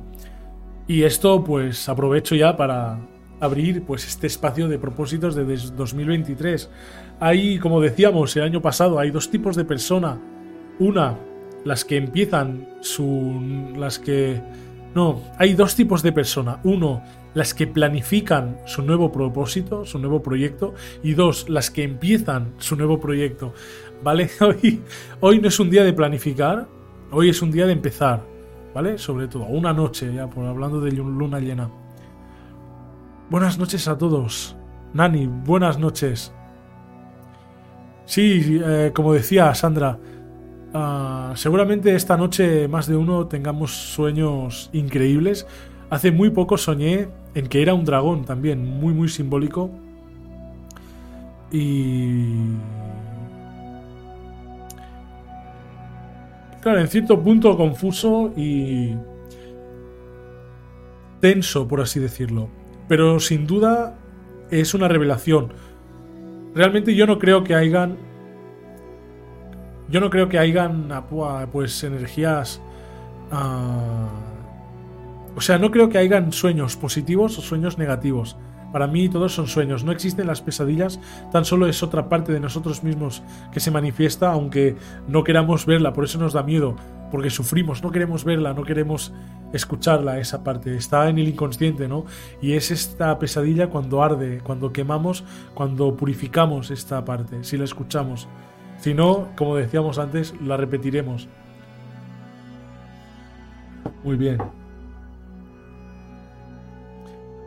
Y 0.87 1.03
esto, 1.03 1.43
pues, 1.43 1.87
aprovecho 1.89 2.35
ya 2.35 2.57
para 2.57 2.99
abrir 3.39 3.83
pues 3.83 4.07
este 4.07 4.27
espacio 4.27 4.67
de 4.67 4.79
propósitos 4.79 5.35
de 5.35 5.43
2023. 5.45 6.69
Hay, 7.19 7.59
como 7.59 7.81
decíamos 7.81 8.35
el 8.35 8.43
año 8.43 8.61
pasado, 8.61 8.99
hay 8.99 9.11
dos 9.11 9.29
tipos 9.29 9.55
de 9.55 9.65
persona. 9.65 10.19
Una 10.79 11.17
las 11.67 11.83
que 11.83 11.97
empiezan 11.97 12.67
su... 12.79 13.73
las 13.75 13.99
que... 13.99 14.41
No, 14.95 15.21
hay 15.37 15.53
dos 15.53 15.75
tipos 15.75 16.01
de 16.01 16.11
persona. 16.11 16.59
Uno, 16.63 17.03
las 17.33 17.53
que 17.53 17.67
planifican 17.67 18.57
su 18.65 18.81
nuevo 18.81 19.11
propósito, 19.11 19.85
su 19.85 19.99
nuevo 19.99 20.23
proyecto. 20.23 20.73
Y 21.03 21.13
dos, 21.13 21.49
las 21.49 21.69
que 21.69 21.83
empiezan 21.83 22.53
su 22.57 22.77
nuevo 22.77 22.99
proyecto. 22.99 23.53
¿Vale? 24.01 24.29
Hoy, 24.39 24.81
hoy 25.19 25.39
no 25.39 25.49
es 25.49 25.59
un 25.59 25.69
día 25.69 25.83
de 25.83 25.91
planificar, 25.91 26.67
hoy 27.11 27.29
es 27.29 27.41
un 27.41 27.51
día 27.51 27.65
de 27.65 27.73
empezar. 27.73 28.23
¿Vale? 28.73 28.97
Sobre 28.97 29.27
todo, 29.27 29.45
una 29.45 29.73
noche, 29.73 30.13
ya 30.13 30.29
por 30.29 30.45
hablando 30.45 30.79
de 30.79 30.91
luna 30.91 31.39
llena. 31.39 31.69
Buenas 33.29 33.57
noches 33.57 33.87
a 33.87 33.97
todos. 33.97 34.55
Nani, 34.93 35.27
buenas 35.27 35.79
noches. 35.79 36.31
Sí, 38.05 38.61
eh, 38.63 38.91
como 38.93 39.13
decía 39.13 39.53
Sandra, 39.53 39.99
Ah, 40.73 41.33
seguramente 41.35 41.95
esta 41.95 42.17
noche 42.17 42.67
más 42.67 42.87
de 42.87 42.95
uno 42.95 43.27
tengamos 43.27 43.71
sueños 43.71 44.69
increíbles. 44.73 45.47
Hace 45.89 46.11
muy 46.11 46.29
poco 46.29 46.57
soñé 46.57 47.07
en 47.33 47.47
que 47.47 47.61
era 47.61 47.73
un 47.73 47.85
dragón 47.85 48.25
también, 48.25 48.65
muy 48.65 48.93
muy 48.93 49.07
simbólico. 49.07 49.69
Y... 51.51 52.33
Claro, 56.61 56.79
en 56.81 56.87
cierto 56.87 57.21
punto 57.23 57.55
confuso 57.55 58.33
y 58.35 58.95
tenso, 61.21 61.67
por 61.67 61.79
así 61.81 61.99
decirlo. 61.99 62.49
Pero 62.89 63.19
sin 63.19 63.47
duda 63.47 63.97
es 64.51 64.73
una 64.73 64.87
revelación. 64.89 65.53
Realmente 66.53 66.95
yo 66.95 67.05
no 67.05 67.19
creo 67.19 67.43
que 67.43 67.55
hayan 67.55 67.97
yo 69.89 69.99
no 69.99 70.09
creo 70.09 70.29
que 70.29 70.39
hayan 70.39 70.89
pues 71.51 71.83
energías. 71.83 72.61
Ah, 73.31 74.07
o 75.35 75.41
sea, 75.41 75.57
no 75.59 75.69
creo 75.69 75.89
que 75.89 75.97
hayan 75.97 76.33
sueños 76.33 76.75
positivos 76.75 77.37
o 77.37 77.41
sueños 77.41 77.77
negativos. 77.77 78.37
Para 78.71 78.87
mí 78.87 79.07
todos 79.07 79.33
son 79.33 79.47
sueños, 79.47 79.83
no 79.83 79.91
existen 79.91 80.27
las 80.27 80.41
pesadillas, 80.41 80.99
tan 81.31 81.45
solo 81.45 81.67
es 81.67 81.83
otra 81.83 82.09
parte 82.09 82.33
de 82.33 82.39
nosotros 82.39 82.83
mismos 82.83 83.23
que 83.51 83.61
se 83.61 83.71
manifiesta, 83.71 84.31
aunque 84.31 84.75
no 85.07 85.23
queramos 85.23 85.65
verla, 85.65 85.93
por 85.93 86.03
eso 86.03 86.19
nos 86.19 86.33
da 86.33 86.43
miedo, 86.43 86.75
porque 87.09 87.29
sufrimos, 87.29 87.81
no 87.81 87.91
queremos 87.91 88.25
verla, 88.25 88.53
no 88.53 88.63
queremos 88.63 89.13
escucharla, 89.53 90.19
esa 90.19 90.43
parte, 90.43 90.75
está 90.75 91.07
en 91.07 91.17
el 91.17 91.29
inconsciente, 91.29 91.87
¿no? 91.87 92.05
Y 92.41 92.53
es 92.53 92.69
esta 92.69 93.17
pesadilla 93.19 93.69
cuando 93.69 94.03
arde, 94.03 94.41
cuando 94.43 94.73
quemamos, 94.73 95.23
cuando 95.53 95.95
purificamos 95.95 96.69
esta 96.69 97.05
parte, 97.05 97.45
si 97.45 97.57
la 97.57 97.63
escuchamos. 97.63 98.27
Si 98.79 98.93
no, 98.93 99.29
como 99.35 99.55
decíamos 99.55 99.97
antes, 99.97 100.33
la 100.41 100.57
repetiremos. 100.57 101.27
Muy 104.03 104.15
bien. 104.15 104.37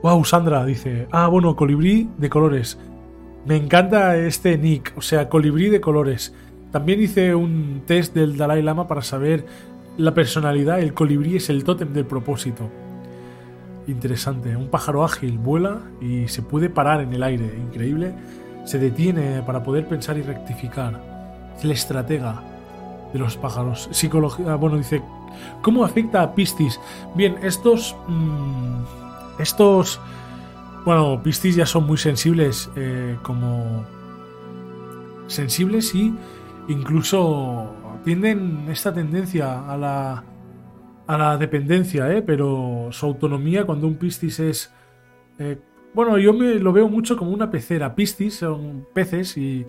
Wow, 0.02 0.24
Sandra 0.24 0.64
dice, 0.64 1.08
ah, 1.12 1.28
bueno, 1.28 1.56
colibrí 1.56 2.08
de 2.18 2.30
colores. 2.30 2.78
Me 3.46 3.56
encanta 3.56 4.16
este 4.16 4.56
nick, 4.58 4.92
o 4.96 5.02
sea, 5.02 5.28
colibrí 5.28 5.68
de 5.68 5.80
colores. 5.80 6.34
También 6.72 7.00
hice 7.00 7.34
un 7.34 7.82
test 7.86 8.14
del 8.14 8.36
Dalai 8.36 8.62
Lama 8.62 8.88
para 8.88 9.02
saber 9.02 9.44
la 9.96 10.14
personalidad. 10.14 10.80
El 10.80 10.94
colibrí 10.94 11.36
es 11.36 11.50
el 11.50 11.64
tótem 11.64 11.92
del 11.92 12.06
propósito. 12.06 12.68
Interesante, 13.86 14.56
un 14.56 14.68
pájaro 14.68 15.04
ágil 15.04 15.38
vuela 15.38 15.80
y 16.00 16.28
se 16.28 16.42
puede 16.42 16.70
parar 16.70 17.00
en 17.00 17.12
el 17.12 17.22
aire. 17.22 17.44
Increíble. 17.58 18.14
Se 18.64 18.78
detiene 18.78 19.42
para 19.42 19.62
poder 19.62 19.86
pensar 19.86 20.16
y 20.16 20.22
rectificar 20.22 21.09
el 21.64 21.72
estratega 21.72 22.42
de 23.12 23.18
los 23.18 23.36
pájaros. 23.36 23.88
Psicología, 23.92 24.54
bueno, 24.54 24.76
dice, 24.76 25.02
¿cómo 25.62 25.84
afecta 25.84 26.22
a 26.22 26.34
Piscis? 26.34 26.80
Bien, 27.14 27.36
estos... 27.42 27.96
Mm, 28.08 28.82
estos... 29.38 30.00
Bueno, 30.84 31.22
Piscis 31.22 31.56
ya 31.56 31.66
son 31.66 31.86
muy 31.86 31.98
sensibles 31.98 32.70
eh, 32.76 33.16
como... 33.22 33.84
Sensibles 35.26 35.94
y 35.94 36.14
incluso 36.68 37.72
tienden 38.04 38.66
esta 38.68 38.92
tendencia 38.92 39.70
a 39.70 39.76
la, 39.76 40.24
a 41.06 41.18
la 41.18 41.36
dependencia, 41.36 42.10
¿eh? 42.12 42.22
pero 42.22 42.88
su 42.90 43.06
autonomía 43.06 43.64
cuando 43.64 43.86
un 43.86 43.96
Piscis 43.96 44.40
es... 44.40 44.72
Eh, 45.38 45.58
bueno, 45.92 46.18
yo 46.18 46.32
me 46.32 46.54
lo 46.54 46.72
veo 46.72 46.88
mucho 46.88 47.16
como 47.16 47.32
una 47.32 47.50
pecera. 47.50 47.94
Piscis 47.94 48.36
son 48.36 48.86
peces 48.94 49.36
y 49.36 49.66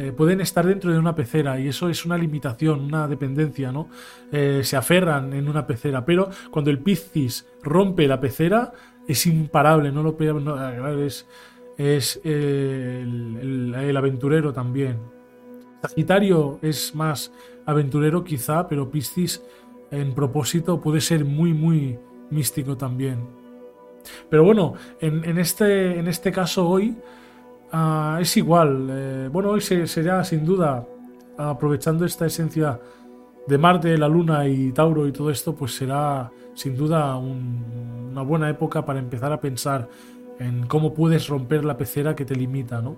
eh, 0.00 0.12
pueden 0.12 0.40
estar 0.40 0.66
dentro 0.66 0.90
de 0.90 0.98
una 0.98 1.14
pecera 1.14 1.60
y 1.60 1.68
eso 1.68 1.90
es 1.90 2.06
una 2.06 2.16
limitación, 2.16 2.80
una 2.80 3.06
dependencia, 3.06 3.70
¿no? 3.70 3.90
Eh, 4.32 4.62
se 4.64 4.78
aferran 4.78 5.34
en 5.34 5.46
una 5.46 5.66
pecera, 5.66 6.06
pero 6.06 6.30
cuando 6.50 6.70
el 6.70 6.78
Piscis 6.78 7.46
rompe 7.62 8.08
la 8.08 8.18
pecera 8.18 8.72
es 9.06 9.26
imparable, 9.26 9.92
no 9.92 10.02
lo 10.02 10.16
es, 11.04 11.26
es 11.76 12.18
el, 12.24 13.94
aventurero 13.94 14.54
también. 14.54 15.00
Sagitario 15.82 16.58
es 16.62 16.94
más 16.94 17.30
aventurero 17.66 18.24
quizá, 18.24 18.66
pero 18.68 18.90
Piscis 18.90 19.42
en 19.90 20.14
propósito 20.14 20.80
puede 20.80 21.02
ser 21.02 21.26
muy 21.26 21.52
muy 21.52 21.98
místico 22.30 22.74
también. 22.74 23.18
Pero 24.30 24.44
bueno, 24.44 24.72
en, 24.98 25.26
en, 25.26 25.36
este, 25.36 25.98
en 25.98 26.08
este 26.08 26.32
caso 26.32 26.66
hoy 26.66 26.96
ah, 27.72 28.18
es 28.20 28.36
igual. 28.36 28.88
eh, 28.90 29.28
bueno, 29.32 29.50
hoy 29.50 29.60
se- 29.60 29.86
será 29.86 30.22
sin 30.24 30.44
duda, 30.44 30.86
aprovechando 31.38 32.04
esta 32.04 32.26
esencia 32.26 32.78
de 33.46 33.58
Marte, 33.58 33.96
la 33.98 34.08
Luna 34.08 34.46
y 34.46 34.72
Tauro 34.72 35.06
y 35.06 35.12
todo 35.12 35.30
esto, 35.30 35.54
pues 35.54 35.74
será 35.74 36.30
sin 36.54 36.76
duda 36.76 37.16
un- 37.16 38.08
una 38.12 38.22
buena 38.22 38.48
época 38.50 38.84
para 38.84 38.98
empezar 38.98 39.32
a 39.32 39.40
pensar 39.40 39.88
en 40.38 40.66
cómo 40.66 40.94
puedes 40.94 41.28
romper 41.28 41.64
la 41.64 41.76
pecera 41.76 42.14
que 42.14 42.24
te 42.24 42.34
limita, 42.34 42.80
¿no? 42.82 42.96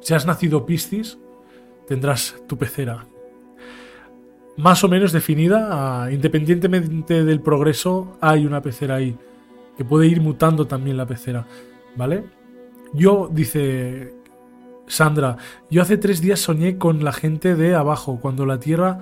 Si 0.00 0.14
has 0.14 0.26
nacido 0.26 0.66
Piscis, 0.66 1.18
tendrás 1.86 2.36
tu 2.46 2.56
pecera 2.58 3.06
más 4.56 4.84
o 4.84 4.88
menos 4.88 5.10
definida, 5.12 5.68
ah, 6.04 6.12
independientemente 6.12 7.24
del 7.24 7.40
progreso, 7.40 8.16
hay 8.20 8.46
una 8.46 8.62
pecera 8.62 8.96
ahí, 8.96 9.16
que 9.76 9.84
puede 9.84 10.06
ir 10.06 10.20
mutando 10.20 10.66
también 10.68 10.96
la 10.96 11.06
pecera, 11.06 11.44
¿vale? 11.96 12.22
Yo, 12.94 13.28
dice 13.30 14.14
Sandra, 14.86 15.36
yo 15.68 15.82
hace 15.82 15.96
tres 15.96 16.20
días 16.20 16.38
soñé 16.38 16.78
con 16.78 17.02
la 17.02 17.12
gente 17.12 17.56
de 17.56 17.74
abajo, 17.74 18.20
cuando 18.20 18.46
la 18.46 18.60
tierra, 18.60 19.00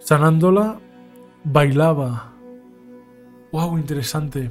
sanándola, 0.00 0.80
bailaba. 1.42 2.34
¡Wow! 3.52 3.78
Interesante. 3.78 4.50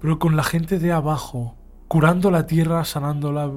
Pero 0.00 0.18
con 0.18 0.36
la 0.36 0.42
gente 0.42 0.78
de 0.78 0.92
abajo, 0.92 1.54
curando 1.86 2.30
la 2.30 2.46
tierra, 2.46 2.84
sanándola. 2.84 3.50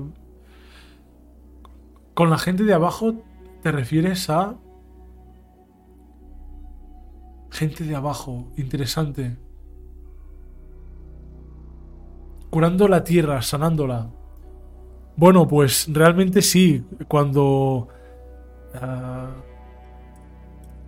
Con 2.13 2.29
la 2.29 2.37
gente 2.37 2.65
de 2.65 2.73
abajo, 2.73 3.23
¿te 3.63 3.71
refieres 3.71 4.29
a 4.29 4.57
gente 7.51 7.85
de 7.85 7.95
abajo? 7.95 8.51
Interesante. 8.57 9.37
Curando 12.49 12.88
la 12.88 13.03
tierra, 13.03 13.41
sanándola. 13.41 14.09
Bueno, 15.15 15.47
pues 15.47 15.88
realmente 15.91 16.41
sí. 16.41 16.84
Cuando. 17.07 17.88
ah, 18.76 19.31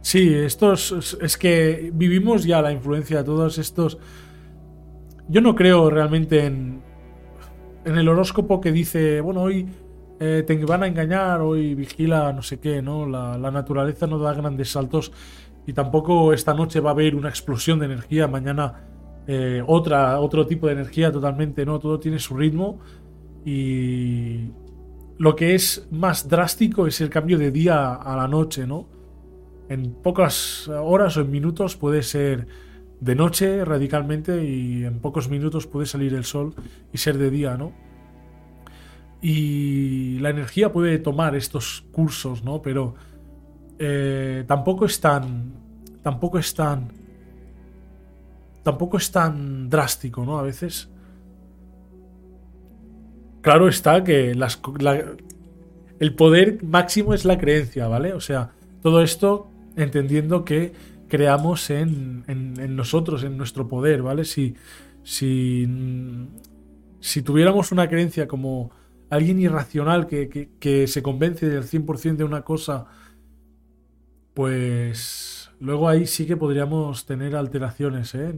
sí, 0.02 0.34
estos. 0.34 1.18
Es 1.22 1.38
que 1.38 1.92
vivimos 1.94 2.44
ya 2.44 2.62
la 2.62 2.72
influencia 2.72 3.18
de 3.20 3.24
todos 3.24 3.58
estos. 3.58 3.98
Yo 5.28 5.42
no 5.42 5.56
creo 5.56 5.90
realmente 5.90 6.46
en. 6.46 6.82
En 7.84 7.98
el 7.98 8.08
horóscopo 8.08 8.62
que 8.62 8.72
dice, 8.72 9.22
bueno, 9.22 9.42
hoy 9.42 9.68
eh, 10.20 10.44
te 10.46 10.56
van 10.66 10.84
a 10.84 10.88
engañar, 10.88 11.42
hoy 11.42 11.74
vigila 11.74 12.32
no 12.32 12.44
sé 12.44 12.60
qué, 12.60 12.80
¿no? 12.80 13.08
La, 13.08 13.40
la 13.40 13.50
naturaleza 13.50 14.06
no 14.06 14.20
da 14.20 14.34
grandes 14.34 14.70
saltos 14.70 15.12
y 15.66 15.74
tampoco 15.74 16.32
esta 16.32 16.54
noche 16.54 16.80
va 16.80 16.92
a 16.92 16.94
haber 16.94 17.16
una 17.16 17.30
explosión 17.30 17.80
de 17.80 17.86
energía, 17.86 18.28
mañana 18.28 18.91
eh, 19.28 19.64
otra, 19.66 20.20
otro 20.20 20.46
tipo 20.46 20.68
de 20.68 20.74
energía 20.74 21.12
totalmente, 21.12 21.66
¿no? 21.66 21.80
Todo 21.80 22.00
tiene 22.00 22.20
su 22.20 22.36
ritmo 22.36 22.80
y 23.46 24.50
lo 25.18 25.36
que 25.36 25.56
es 25.56 25.88
más 25.92 26.28
drástico 26.28 26.88
es 26.88 27.02
el 27.02 27.10
cambio 27.10 27.38
de 27.38 27.52
día 27.52 27.94
a 27.94 28.16
la 28.16 28.28
noche, 28.28 28.66
¿no? 28.66 28.88
En 29.70 29.94
pocas 29.94 30.68
horas 30.68 31.18
o 31.18 31.22
en 31.22 31.32
minutos 31.32 31.76
puede 31.76 32.04
ser 32.04 32.48
de 33.00 33.16
noche 33.16 33.66
radicalmente 33.66 34.44
y 34.44 34.84
en 34.84 35.00
pocos 35.00 35.30
minutos 35.30 35.68
puede 35.68 35.86
salir 35.86 36.14
el 36.14 36.24
sol 36.24 36.54
y 36.94 36.98
ser 36.98 37.18
de 37.18 37.30
día, 37.30 37.58
¿no? 37.58 37.74
Y 39.22 40.18
la 40.20 40.30
energía 40.32 40.72
puede 40.72 40.98
tomar 40.98 41.36
estos 41.36 41.84
cursos, 41.92 42.44
¿no? 42.44 42.62
Pero 42.62 42.96
eh, 43.78 44.44
tampoco 44.48 44.86
es 44.86 45.00
tan. 45.00 45.54
Tampoco 46.02 46.40
es 46.40 46.54
tan. 46.54 47.01
Tampoco 48.64 48.98
es 48.98 49.12
tan 49.12 49.70
drástico, 49.70 50.26
¿no? 50.26 50.38
A 50.40 50.44
veces. 50.44 50.90
Claro 53.42 53.68
está 53.68 54.04
que 54.04 54.36
las, 54.36 54.62
la- 54.80 55.16
el 56.00 56.16
poder 56.16 56.64
máximo 56.64 57.14
es 57.14 57.26
la 57.26 57.38
creencia, 57.38 57.88
¿vale? 57.88 58.14
O 58.14 58.20
sea, 58.22 58.52
todo 58.82 59.02
esto 59.02 59.50
entendiendo 59.76 60.46
que 60.46 60.74
creamos 61.08 61.70
en 61.70 62.24
nosotros, 62.76 63.24
en 63.24 63.38
nuestro 63.38 63.68
poder, 63.68 64.02
¿vale? 64.02 64.26
Si, 64.26 64.56
si, 65.04 65.68
si 67.00 67.22
tuviéramos 67.22 67.72
una 67.72 67.88
creencia 67.90 68.28
como 68.28 68.72
alguien 69.10 69.40
irracional 69.40 70.08
que, 70.08 70.30
que- 70.30 70.50
que 70.60 70.88
se 70.88 71.02
convence 71.04 71.48
del 71.50 71.64
100% 71.64 72.18
de 72.18 72.24
una 72.24 72.44
cosa, 72.44 72.88
pues 74.34 75.31
luego 75.62 75.88
ahí 75.88 76.08
sí 76.08 76.26
que 76.26 76.36
podríamos 76.36 77.06
tener 77.06 77.36
alteraciones, 77.36 78.14
¿eh? 78.16 78.34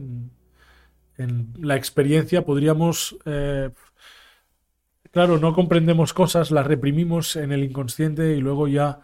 En, 1.16 1.52
la 1.58 1.76
experiencia 1.76 2.44
podríamos... 2.44 3.16
eh, 3.24 3.70
claro, 5.10 5.38
no 5.38 5.54
comprendemos 5.54 6.12
cosas, 6.12 6.50
las 6.50 6.66
reprimimos 6.66 7.36
en 7.36 7.52
el 7.52 7.64
inconsciente 7.64 8.34
y 8.34 8.40
luego 8.40 8.68
ya 8.68 9.00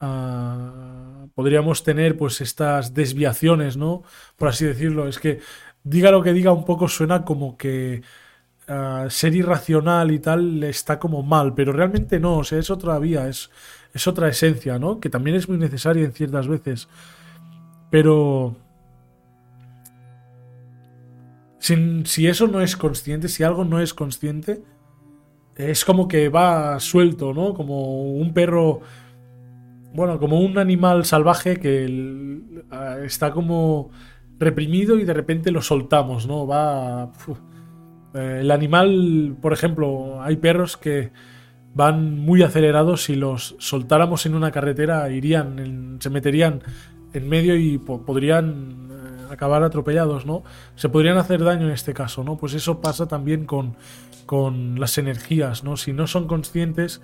ah, 0.00 1.26
podríamos 1.34 1.82
tener 1.84 2.16
pues 2.16 2.40
estas 2.40 2.94
desviaciones, 2.94 3.76
¿no? 3.76 4.02
Por 4.36 4.48
así 4.48 4.66
decirlo. 4.66 5.08
Es 5.08 5.18
que 5.18 5.40
diga 5.84 6.10
lo 6.10 6.22
que 6.22 6.32
diga, 6.32 6.52
un 6.52 6.64
poco 6.64 6.88
suena 6.88 7.24
como 7.24 7.56
que 7.56 8.02
ah, 8.68 9.06
ser 9.10 9.34
irracional 9.34 10.10
y 10.12 10.18
tal 10.18 10.62
está 10.64 10.98
como 10.98 11.22
mal, 11.22 11.54
pero 11.54 11.72
realmente 11.72 12.20
no, 12.20 12.38
o 12.38 12.44
sea, 12.44 12.58
es 12.58 12.70
otra 12.70 12.98
vía, 12.98 13.28
es, 13.28 13.50
es 13.94 14.06
otra 14.06 14.28
esencia, 14.28 14.78
¿no? 14.78 15.00
Que 15.00 15.10
también 15.10 15.36
es 15.36 15.48
muy 15.48 15.58
necesaria 15.58 16.04
en 16.04 16.12
ciertas 16.12 16.48
veces. 16.48 16.88
Pero... 17.90 18.56
sin- 21.58 22.06
si 22.06 22.26
eso 22.26 22.46
no 22.46 22.60
es 22.60 22.76
consciente, 22.76 23.28
si 23.28 23.42
algo 23.42 23.64
no 23.64 23.80
es 23.80 23.94
consciente, 23.94 24.62
es 25.56 25.84
como 25.84 26.06
que 26.06 26.28
va 26.28 26.78
suelto, 26.80 27.32
¿no? 27.32 27.54
Como 27.54 28.12
un 28.12 28.32
perro, 28.34 28.80
bueno, 29.94 30.18
como 30.18 30.40
un 30.40 30.58
animal 30.58 31.04
salvaje 31.04 31.58
que 31.58 32.40
está 33.04 33.30
como 33.32 33.90
reprimido 34.38 34.98
y 34.98 35.04
de 35.04 35.14
repente 35.14 35.50
lo 35.50 35.62
soltamos, 35.62 36.26
¿no? 36.26 36.46
Va... 36.46 37.10
Eh, 38.14 38.38
el 38.42 38.50
animal, 38.50 39.36
por 39.40 39.52
ejemplo, 39.52 40.22
hay 40.22 40.36
perros 40.36 40.76
que 40.76 41.10
van 41.74 42.18
muy 42.18 42.42
acelerados, 42.42 43.04
si 43.04 43.14
los 43.16 43.56
soltáramos 43.58 44.24
en 44.26 44.34
una 44.34 44.50
carretera 44.50 45.10
irían, 45.10 45.98
se 46.00 46.08
meterían 46.10 46.62
en 47.18 47.28
medio 47.28 47.56
y 47.56 47.78
po- 47.78 48.02
podrían 48.02 48.88
eh, 48.90 49.32
acabar 49.32 49.62
atropellados, 49.62 50.26
¿no? 50.26 50.42
Se 50.74 50.88
podrían 50.88 51.18
hacer 51.18 51.42
daño 51.42 51.66
en 51.66 51.72
este 51.72 51.94
caso, 51.94 52.24
¿no? 52.24 52.36
Pues 52.36 52.54
eso 52.54 52.80
pasa 52.80 53.06
también 53.06 53.44
con, 53.44 53.76
con 54.26 54.78
las 54.80 54.98
energías, 54.98 55.64
¿no? 55.64 55.76
Si 55.76 55.92
no 55.92 56.06
son 56.06 56.26
conscientes, 56.26 57.00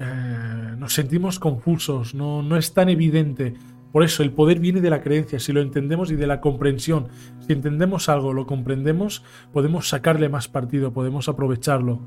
eh, 0.00 0.74
nos 0.78 0.92
sentimos 0.92 1.38
confusos, 1.38 2.14
no, 2.14 2.42
no 2.42 2.56
es 2.56 2.74
tan 2.74 2.88
evidente. 2.88 3.54
Por 3.92 4.02
eso 4.02 4.22
el 4.22 4.30
poder 4.32 4.58
viene 4.60 4.82
de 4.82 4.90
la 4.90 5.00
creencia, 5.00 5.40
si 5.40 5.52
lo 5.52 5.62
entendemos 5.62 6.10
y 6.10 6.16
de 6.16 6.26
la 6.26 6.40
comprensión. 6.42 7.08
Si 7.46 7.52
entendemos 7.54 8.10
algo, 8.10 8.34
lo 8.34 8.44
comprendemos, 8.44 9.22
podemos 9.54 9.88
sacarle 9.88 10.28
más 10.28 10.48
partido, 10.48 10.92
podemos 10.92 11.28
aprovecharlo. 11.30 12.00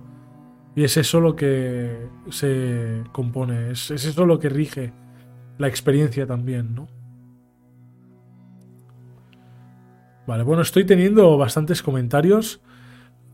Y 0.76 0.84
es 0.84 0.98
eso 0.98 1.19
lo 1.19 1.36
que 1.36 2.07
se 2.30 3.02
compone, 3.11 3.72
es, 3.72 3.90
es 3.90 4.06
eso 4.06 4.27
lo 4.27 4.38
que 4.38 4.49
rige 4.49 4.94
la 5.60 5.68
experiencia 5.68 6.26
también, 6.26 6.73
¿no? 6.73 6.88
Vale, 10.26 10.44
bueno, 10.44 10.61
estoy 10.61 10.86
teniendo 10.86 11.38
bastantes 11.38 11.81
comentarios 11.84 12.61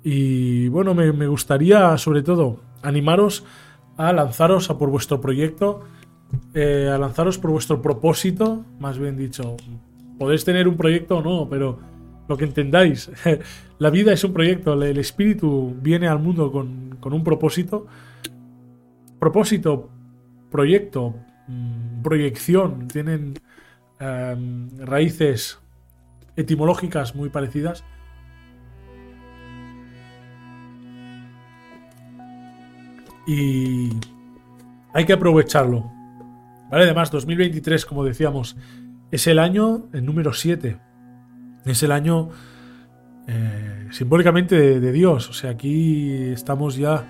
y 0.04 0.68
bueno, 0.70 0.94
me, 0.94 1.28
gustaría 1.28 1.98
sobre 1.98 2.24
todo 2.24 2.62
animaros 2.84 3.44
a 3.98 4.14
lanzaros 4.14 4.70
a 4.70 4.78
por 4.78 4.90
vuestro 4.90 5.20
proyecto, 5.20 5.82
eh, 6.54 6.90
a 6.94 6.98
lanzaros 6.98 7.38
por 7.38 7.52
vuestro 7.52 7.82
propósito, 7.82 8.64
más 8.80 8.98
bien 8.98 9.18
dicho. 9.18 9.58
Podéis 10.18 10.46
tener 10.46 10.68
un 10.68 10.78
proyecto 10.78 11.18
o 11.18 11.22
no, 11.22 11.50
pero 11.50 11.80
lo 12.28 12.38
que 12.38 12.46
entendáis, 12.46 13.12
la 13.80 13.90
vida 13.90 14.14
es 14.14 14.24
un 14.24 14.34
proyecto, 14.34 14.74
el- 14.74 14.84
el 14.84 14.98
espíritu 14.98 15.76
viene 15.82 16.08
al 16.08 16.20
mundo 16.20 16.52
con, 16.52 16.98
con 17.00 17.14
un 17.14 17.24
propósito. 17.24 17.88
Propósito, 19.20 19.90
proyecto, 20.50 21.14
mm, 21.48 21.85
proyección, 22.06 22.88
tienen 22.88 23.34
em, 24.00 24.70
raíces 24.78 25.58
etimológicas 26.36 27.16
muy 27.16 27.30
parecidas. 27.30 27.84
Y 33.26 33.90
hay 34.94 35.06
que 35.06 35.14
aprovecharlo. 35.14 35.92
¿Vale? 36.70 36.84
Además, 36.84 37.10
2023, 37.10 37.86
como 37.88 38.04
decíamos, 38.04 38.56
es 39.12 39.26
el 39.26 39.40
año 39.40 39.88
el 39.92 40.06
número 40.06 40.32
7. 40.32 40.78
Es 41.66 41.82
el 41.82 41.92
año 41.92 42.30
eh, 43.28 43.88
simbólicamente 43.90 44.56
de, 44.56 44.80
de 44.80 44.92
Dios. 44.92 45.28
O 45.30 45.34
sea, 45.34 45.50
aquí 45.50 46.12
estamos 46.32 46.76
ya 46.76 47.04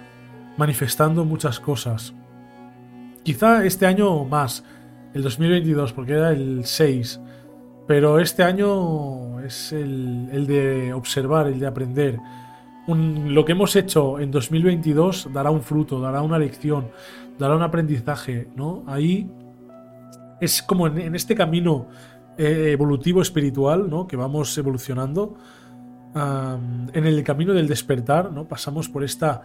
manifestando 0.56 1.26
muchas 1.26 1.60
cosas. 1.60 2.14
Quizá 3.24 3.66
este 3.66 3.88
año 3.88 4.24
más, 4.24 4.64
el 5.16 5.24
2022, 5.24 5.94
porque 5.94 6.14
era 6.14 6.32
el 6.32 6.66
6. 6.66 7.22
Pero 7.88 8.20
este 8.20 8.44
año 8.44 9.40
es 9.40 9.72
el, 9.72 10.30
el 10.32 10.46
de 10.46 10.94
observar, 10.94 11.48
el 11.48 11.60
de 11.60 11.68
aprender. 11.68 12.20
lo 12.88 13.46
que 13.46 13.54
hemos 13.54 13.76
hecho 13.76 14.20
en 14.20 14.30
2022 14.30 15.30
dará 15.34 15.50
un 15.50 15.62
fruto, 15.62 16.00
dará 16.00 16.22
una 16.22 16.38
lección, 16.38 16.90
dará 17.40 17.56
un 17.56 17.64
aprendizaje, 17.64 18.50
¿no? 18.56 18.84
Ahí 18.88 19.32
es 20.42 20.62
como 20.62 20.88
en, 20.88 21.16
este 21.16 21.34
camino 21.34 21.88
eh, 22.38 22.72
evolutivo 22.74 23.22
espiritual, 23.22 23.90
¿no? 23.90 24.08
Que 24.08 24.18
vamos 24.18 24.58
evolucionando. 24.58 25.36
en 26.16 27.06
el 27.06 27.24
camino 27.24 27.54
del 27.54 27.68
despertar, 27.68 28.32
¿no? 28.32 28.48
Pasamos 28.48 28.90
por 28.90 29.04
esta 29.04 29.44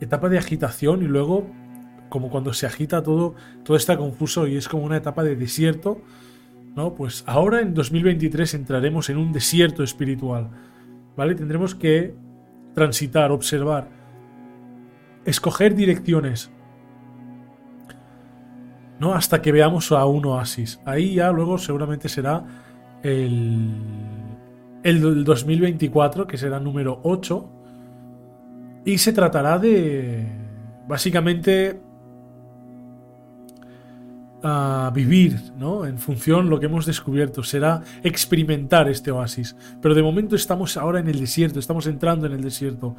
etapa 0.00 0.28
de 0.28 0.38
agitación 0.38 1.02
y 1.02 1.06
luego, 1.06 1.46
como 2.12 2.28
cuando 2.28 2.52
se 2.52 2.66
agita 2.66 3.02
todo, 3.02 3.34
todo 3.64 3.74
está 3.74 3.96
confuso 3.96 4.46
y 4.46 4.58
es 4.58 4.68
como 4.68 4.84
una 4.84 4.98
etapa 4.98 5.24
de 5.24 5.34
desierto, 5.34 6.02
¿no? 6.76 6.94
Pues 6.94 7.24
ahora 7.26 7.62
en 7.62 7.72
2023 7.72 8.52
entraremos 8.52 9.08
en 9.08 9.16
un 9.16 9.32
desierto 9.32 9.82
espiritual, 9.82 10.50
¿vale? 11.16 11.34
Tendremos 11.34 11.74
que 11.74 12.14
transitar, 12.74 13.32
observar, 13.32 13.88
escoger 15.24 15.74
direcciones, 15.74 16.50
¿no? 19.00 19.14
Hasta 19.14 19.40
que 19.40 19.50
veamos 19.50 19.90
a 19.90 20.04
un 20.04 20.26
oasis. 20.26 20.80
Ahí 20.84 21.14
ya 21.14 21.32
luego 21.32 21.56
seguramente 21.56 22.10
será 22.10 22.44
el, 23.02 23.70
el 24.82 25.24
2024, 25.24 26.26
que 26.26 26.36
será 26.36 26.60
número 26.60 27.00
8, 27.04 27.48
y 28.84 28.98
se 28.98 29.14
tratará 29.14 29.58
de, 29.58 30.26
básicamente, 30.86 31.80
a 34.42 34.90
vivir, 34.94 35.38
¿no? 35.56 35.86
En 35.86 35.98
función 35.98 36.50
lo 36.50 36.58
que 36.58 36.66
hemos 36.66 36.84
descubierto, 36.86 37.42
será 37.42 37.82
experimentar 38.02 38.88
este 38.88 39.10
oasis. 39.10 39.56
Pero 39.80 39.94
de 39.94 40.02
momento 40.02 40.34
estamos 40.34 40.76
ahora 40.76 41.00
en 41.00 41.08
el 41.08 41.20
desierto, 41.20 41.58
estamos 41.58 41.86
entrando 41.86 42.26
en 42.26 42.32
el 42.32 42.42
desierto, 42.42 42.96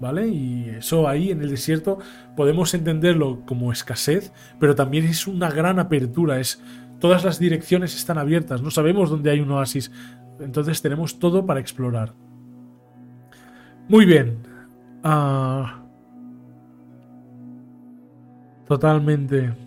¿vale? 0.00 0.26
Y 0.28 0.70
eso 0.70 1.08
ahí 1.08 1.30
en 1.30 1.42
el 1.42 1.50
desierto 1.50 1.98
podemos 2.36 2.72
entenderlo 2.74 3.42
como 3.44 3.72
escasez, 3.72 4.32
pero 4.58 4.74
también 4.74 5.04
es 5.04 5.26
una 5.26 5.50
gran 5.50 5.78
apertura, 5.78 6.40
es 6.40 6.62
todas 6.98 7.24
las 7.24 7.38
direcciones 7.38 7.94
están 7.94 8.16
abiertas, 8.16 8.62
no 8.62 8.70
sabemos 8.70 9.10
dónde 9.10 9.30
hay 9.30 9.40
un 9.40 9.50
oasis, 9.50 9.92
entonces 10.40 10.80
tenemos 10.80 11.18
todo 11.18 11.44
para 11.44 11.60
explorar. 11.60 12.14
Muy 13.88 14.04
bien. 14.04 14.38
Ah, 15.04 15.82
totalmente. 18.66 19.65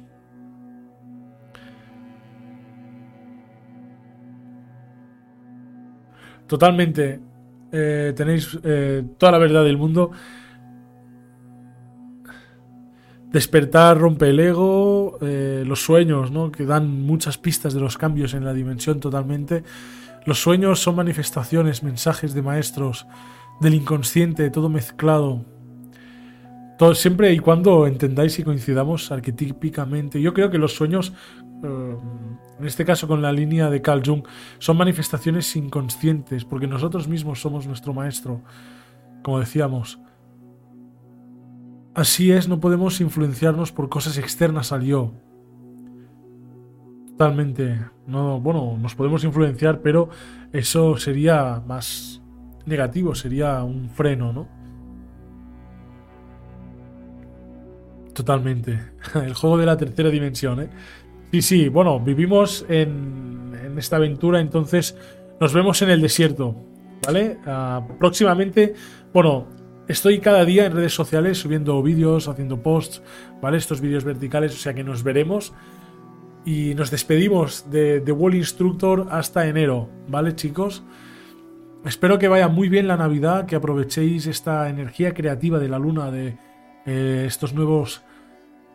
Totalmente. 6.50 7.20
Eh, 7.72 8.12
tenéis 8.18 8.58
eh, 8.64 9.04
toda 9.20 9.34
la 9.34 9.38
verdad 9.38 9.64
del 9.64 9.78
mundo. 9.78 10.12
Despertar 13.32 14.00
rompe 14.00 14.32
el 14.32 14.40
ego, 14.40 15.20
eh, 15.22 15.64
los 15.66 15.84
sueños, 15.84 16.32
¿no? 16.32 16.52
que 16.52 16.66
dan 16.66 17.04
muchas 17.04 17.38
pistas 17.38 17.76
de 17.76 17.80
los 17.80 18.00
cambios 18.00 18.34
en 18.34 18.44
la 18.44 18.54
dimensión 18.54 19.00
totalmente. 19.00 19.64
Los 20.26 20.42
sueños 20.42 20.80
son 20.80 20.96
manifestaciones, 20.96 21.84
mensajes 21.84 22.34
de 22.34 22.42
maestros, 22.42 23.06
del 23.62 23.76
inconsciente, 23.76 24.50
todo 24.50 24.68
mezclado. 24.68 25.46
Todo, 26.80 26.96
siempre 26.96 27.32
y 27.32 27.38
cuando 27.38 27.86
entendáis 27.86 28.40
y 28.40 28.44
coincidamos 28.44 29.12
arquetípicamente. 29.12 30.20
Yo 30.20 30.34
creo 30.34 30.50
que 30.50 30.58
los 30.58 30.74
sueños, 30.74 31.14
en 32.60 32.66
este 32.66 32.86
caso 32.86 33.08
con 33.08 33.22
la 33.22 33.32
línea 33.32 33.70
de 33.70 33.82
Carl 33.82 34.02
Jung, 34.06 34.24
son 34.58 34.78
manifestaciones 34.78 35.56
inconscientes, 35.56 36.44
porque 36.44 36.68
nosotros 36.68 37.08
mismos 37.08 37.42
somos 37.42 37.68
nuestro 37.68 37.94
maestro, 37.94 38.42
como 39.24 39.40
decíamos. 39.40 40.00
Así 41.96 42.32
es, 42.32 42.48
no 42.48 42.60
podemos 42.60 43.02
influenciarnos 43.02 43.72
por 43.72 43.90
cosas 43.90 44.18
externas 44.18 44.72
al 44.72 44.84
yo. 44.84 45.14
Totalmente. 47.08 47.80
No, 48.08 48.40
bueno, 48.40 48.78
nos 48.80 48.96
podemos 48.96 49.24
influenciar, 49.24 49.82
pero 49.82 50.10
eso 50.54 50.98
sería 50.98 51.62
más 51.66 52.22
negativo, 52.66 53.16
sería 53.16 53.64
un 53.64 53.90
freno, 53.90 54.32
¿no? 54.32 54.48
Totalmente. 58.14 58.80
El 59.16 59.34
juego 59.34 59.58
de 59.58 59.66
la 59.66 59.78
tercera 59.78 60.10
dimensión, 60.10 60.62
¿eh? 60.62 60.70
Sí, 61.32 61.44
sí, 61.44 61.70
bueno, 61.70 62.00
vivimos 62.00 62.66
en, 62.70 63.76
esta 63.78 63.98
aventura, 63.98 64.42
entonces 64.42 64.98
nos 65.40 65.54
vemos 65.54 65.82
en 65.84 65.92
el 65.92 66.02
desierto, 66.02 66.56
¿vale? 67.06 67.38
Ah, 67.46 67.88
próximamente, 68.00 68.74
bueno, 69.14 69.48
estoy 69.88 70.20
cada 70.20 70.44
día 70.44 70.66
en 70.66 70.74
redes 70.74 70.94
sociales 70.94 71.38
subiendo 71.38 71.82
vídeos, 71.84 72.28
haciendo 72.28 72.64
posts, 72.64 73.04
¿vale? 73.42 73.58
Estos 73.58 73.80
vídeos 73.80 74.04
verticales, 74.04 74.54
o 74.56 74.58
sea 74.58 74.74
que 74.74 74.84
nos 74.84 75.04
veremos. 75.04 75.54
Y 76.46 76.74
nos 76.74 76.90
despedimos 76.90 77.70
de 77.70 78.02
The 78.02 78.12
Wall 78.12 78.34
Instructor 78.34 79.08
hasta 79.12 79.48
enero, 79.48 79.88
¿vale, 80.08 80.36
chicos? 80.36 80.84
Espero 81.86 82.18
que 82.18 82.28
vaya 82.28 82.48
muy 82.48 82.70
bien 82.70 82.88
la 82.88 82.98
Navidad, 82.98 83.46
que 83.46 83.56
aprovechéis 83.56 84.26
esta 84.26 84.68
energía 84.68 85.14
creativa 85.14 85.60
de 85.60 85.70
la 85.70 85.78
luna, 85.78 86.10
de 86.10 86.38
eh, 86.86 87.26
estos 87.28 87.54
nuevos, 87.54 88.02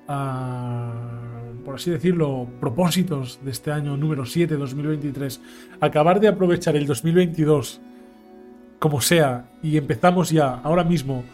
ah, 0.06 1.33
por 1.74 1.80
así 1.80 1.90
decirlo, 1.90 2.46
propósitos 2.60 3.40
de 3.44 3.50
este 3.50 3.72
año 3.72 3.96
número 3.96 4.24
7, 4.24 4.54
2023. 4.54 5.40
Acabar 5.80 6.20
de 6.20 6.28
aprovechar 6.28 6.76
el 6.76 6.86
2022 6.86 7.80
como 8.78 9.00
sea 9.00 9.50
y 9.60 9.76
empezamos 9.76 10.30
ya, 10.30 10.54
ahora 10.62 10.84
mismo, 10.84 11.24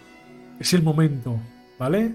es 0.59 0.73
el 0.73 0.83
momento, 0.83 1.37
¿vale? 1.79 2.15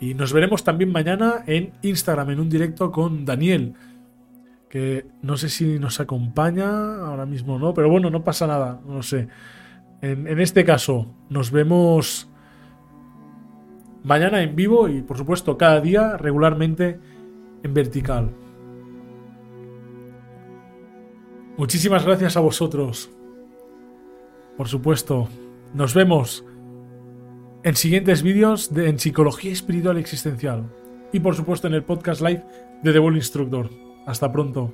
Y 0.00 0.14
nos 0.14 0.32
veremos 0.32 0.64
también 0.64 0.90
mañana 0.90 1.44
en 1.46 1.74
Instagram, 1.82 2.30
en 2.30 2.40
un 2.40 2.48
directo 2.48 2.90
con 2.90 3.26
Daniel, 3.26 3.74
que 4.70 5.04
no 5.20 5.36
sé 5.36 5.50
si 5.50 5.78
nos 5.78 6.00
acompaña, 6.00 7.04
ahora 7.04 7.26
mismo 7.26 7.58
no, 7.58 7.74
pero 7.74 7.90
bueno, 7.90 8.08
no 8.08 8.24
pasa 8.24 8.46
nada, 8.46 8.80
no 8.88 9.02
sé. 9.02 9.28
En, 10.00 10.26
en 10.26 10.40
este 10.40 10.64
caso, 10.64 11.14
nos 11.28 11.50
vemos 11.50 12.30
mañana 14.04 14.42
en 14.42 14.56
vivo 14.56 14.88
y 14.88 15.02
por 15.02 15.18
supuesto 15.18 15.58
cada 15.58 15.82
día 15.82 16.16
regularmente 16.16 16.98
en 17.62 17.74
vertical. 17.74 18.30
Muchísimas 21.56 22.04
gracias 22.04 22.36
a 22.36 22.40
vosotros. 22.40 23.10
Por 24.56 24.68
supuesto, 24.68 25.28
nos 25.74 25.94
vemos 25.94 26.44
en 27.62 27.74
siguientes 27.76 28.22
vídeos 28.22 28.72
de, 28.72 28.88
en 28.88 28.98
Psicología 28.98 29.52
Espiritual 29.52 29.96
Existencial. 29.96 30.70
Y 31.12 31.20
por 31.20 31.34
supuesto 31.34 31.66
en 31.66 31.74
el 31.74 31.84
podcast 31.84 32.20
live 32.20 32.44
de 32.82 32.92
The 32.92 32.98
Ball 32.98 33.16
Instructor. 33.16 33.70
Hasta 34.06 34.30
pronto. 34.30 34.72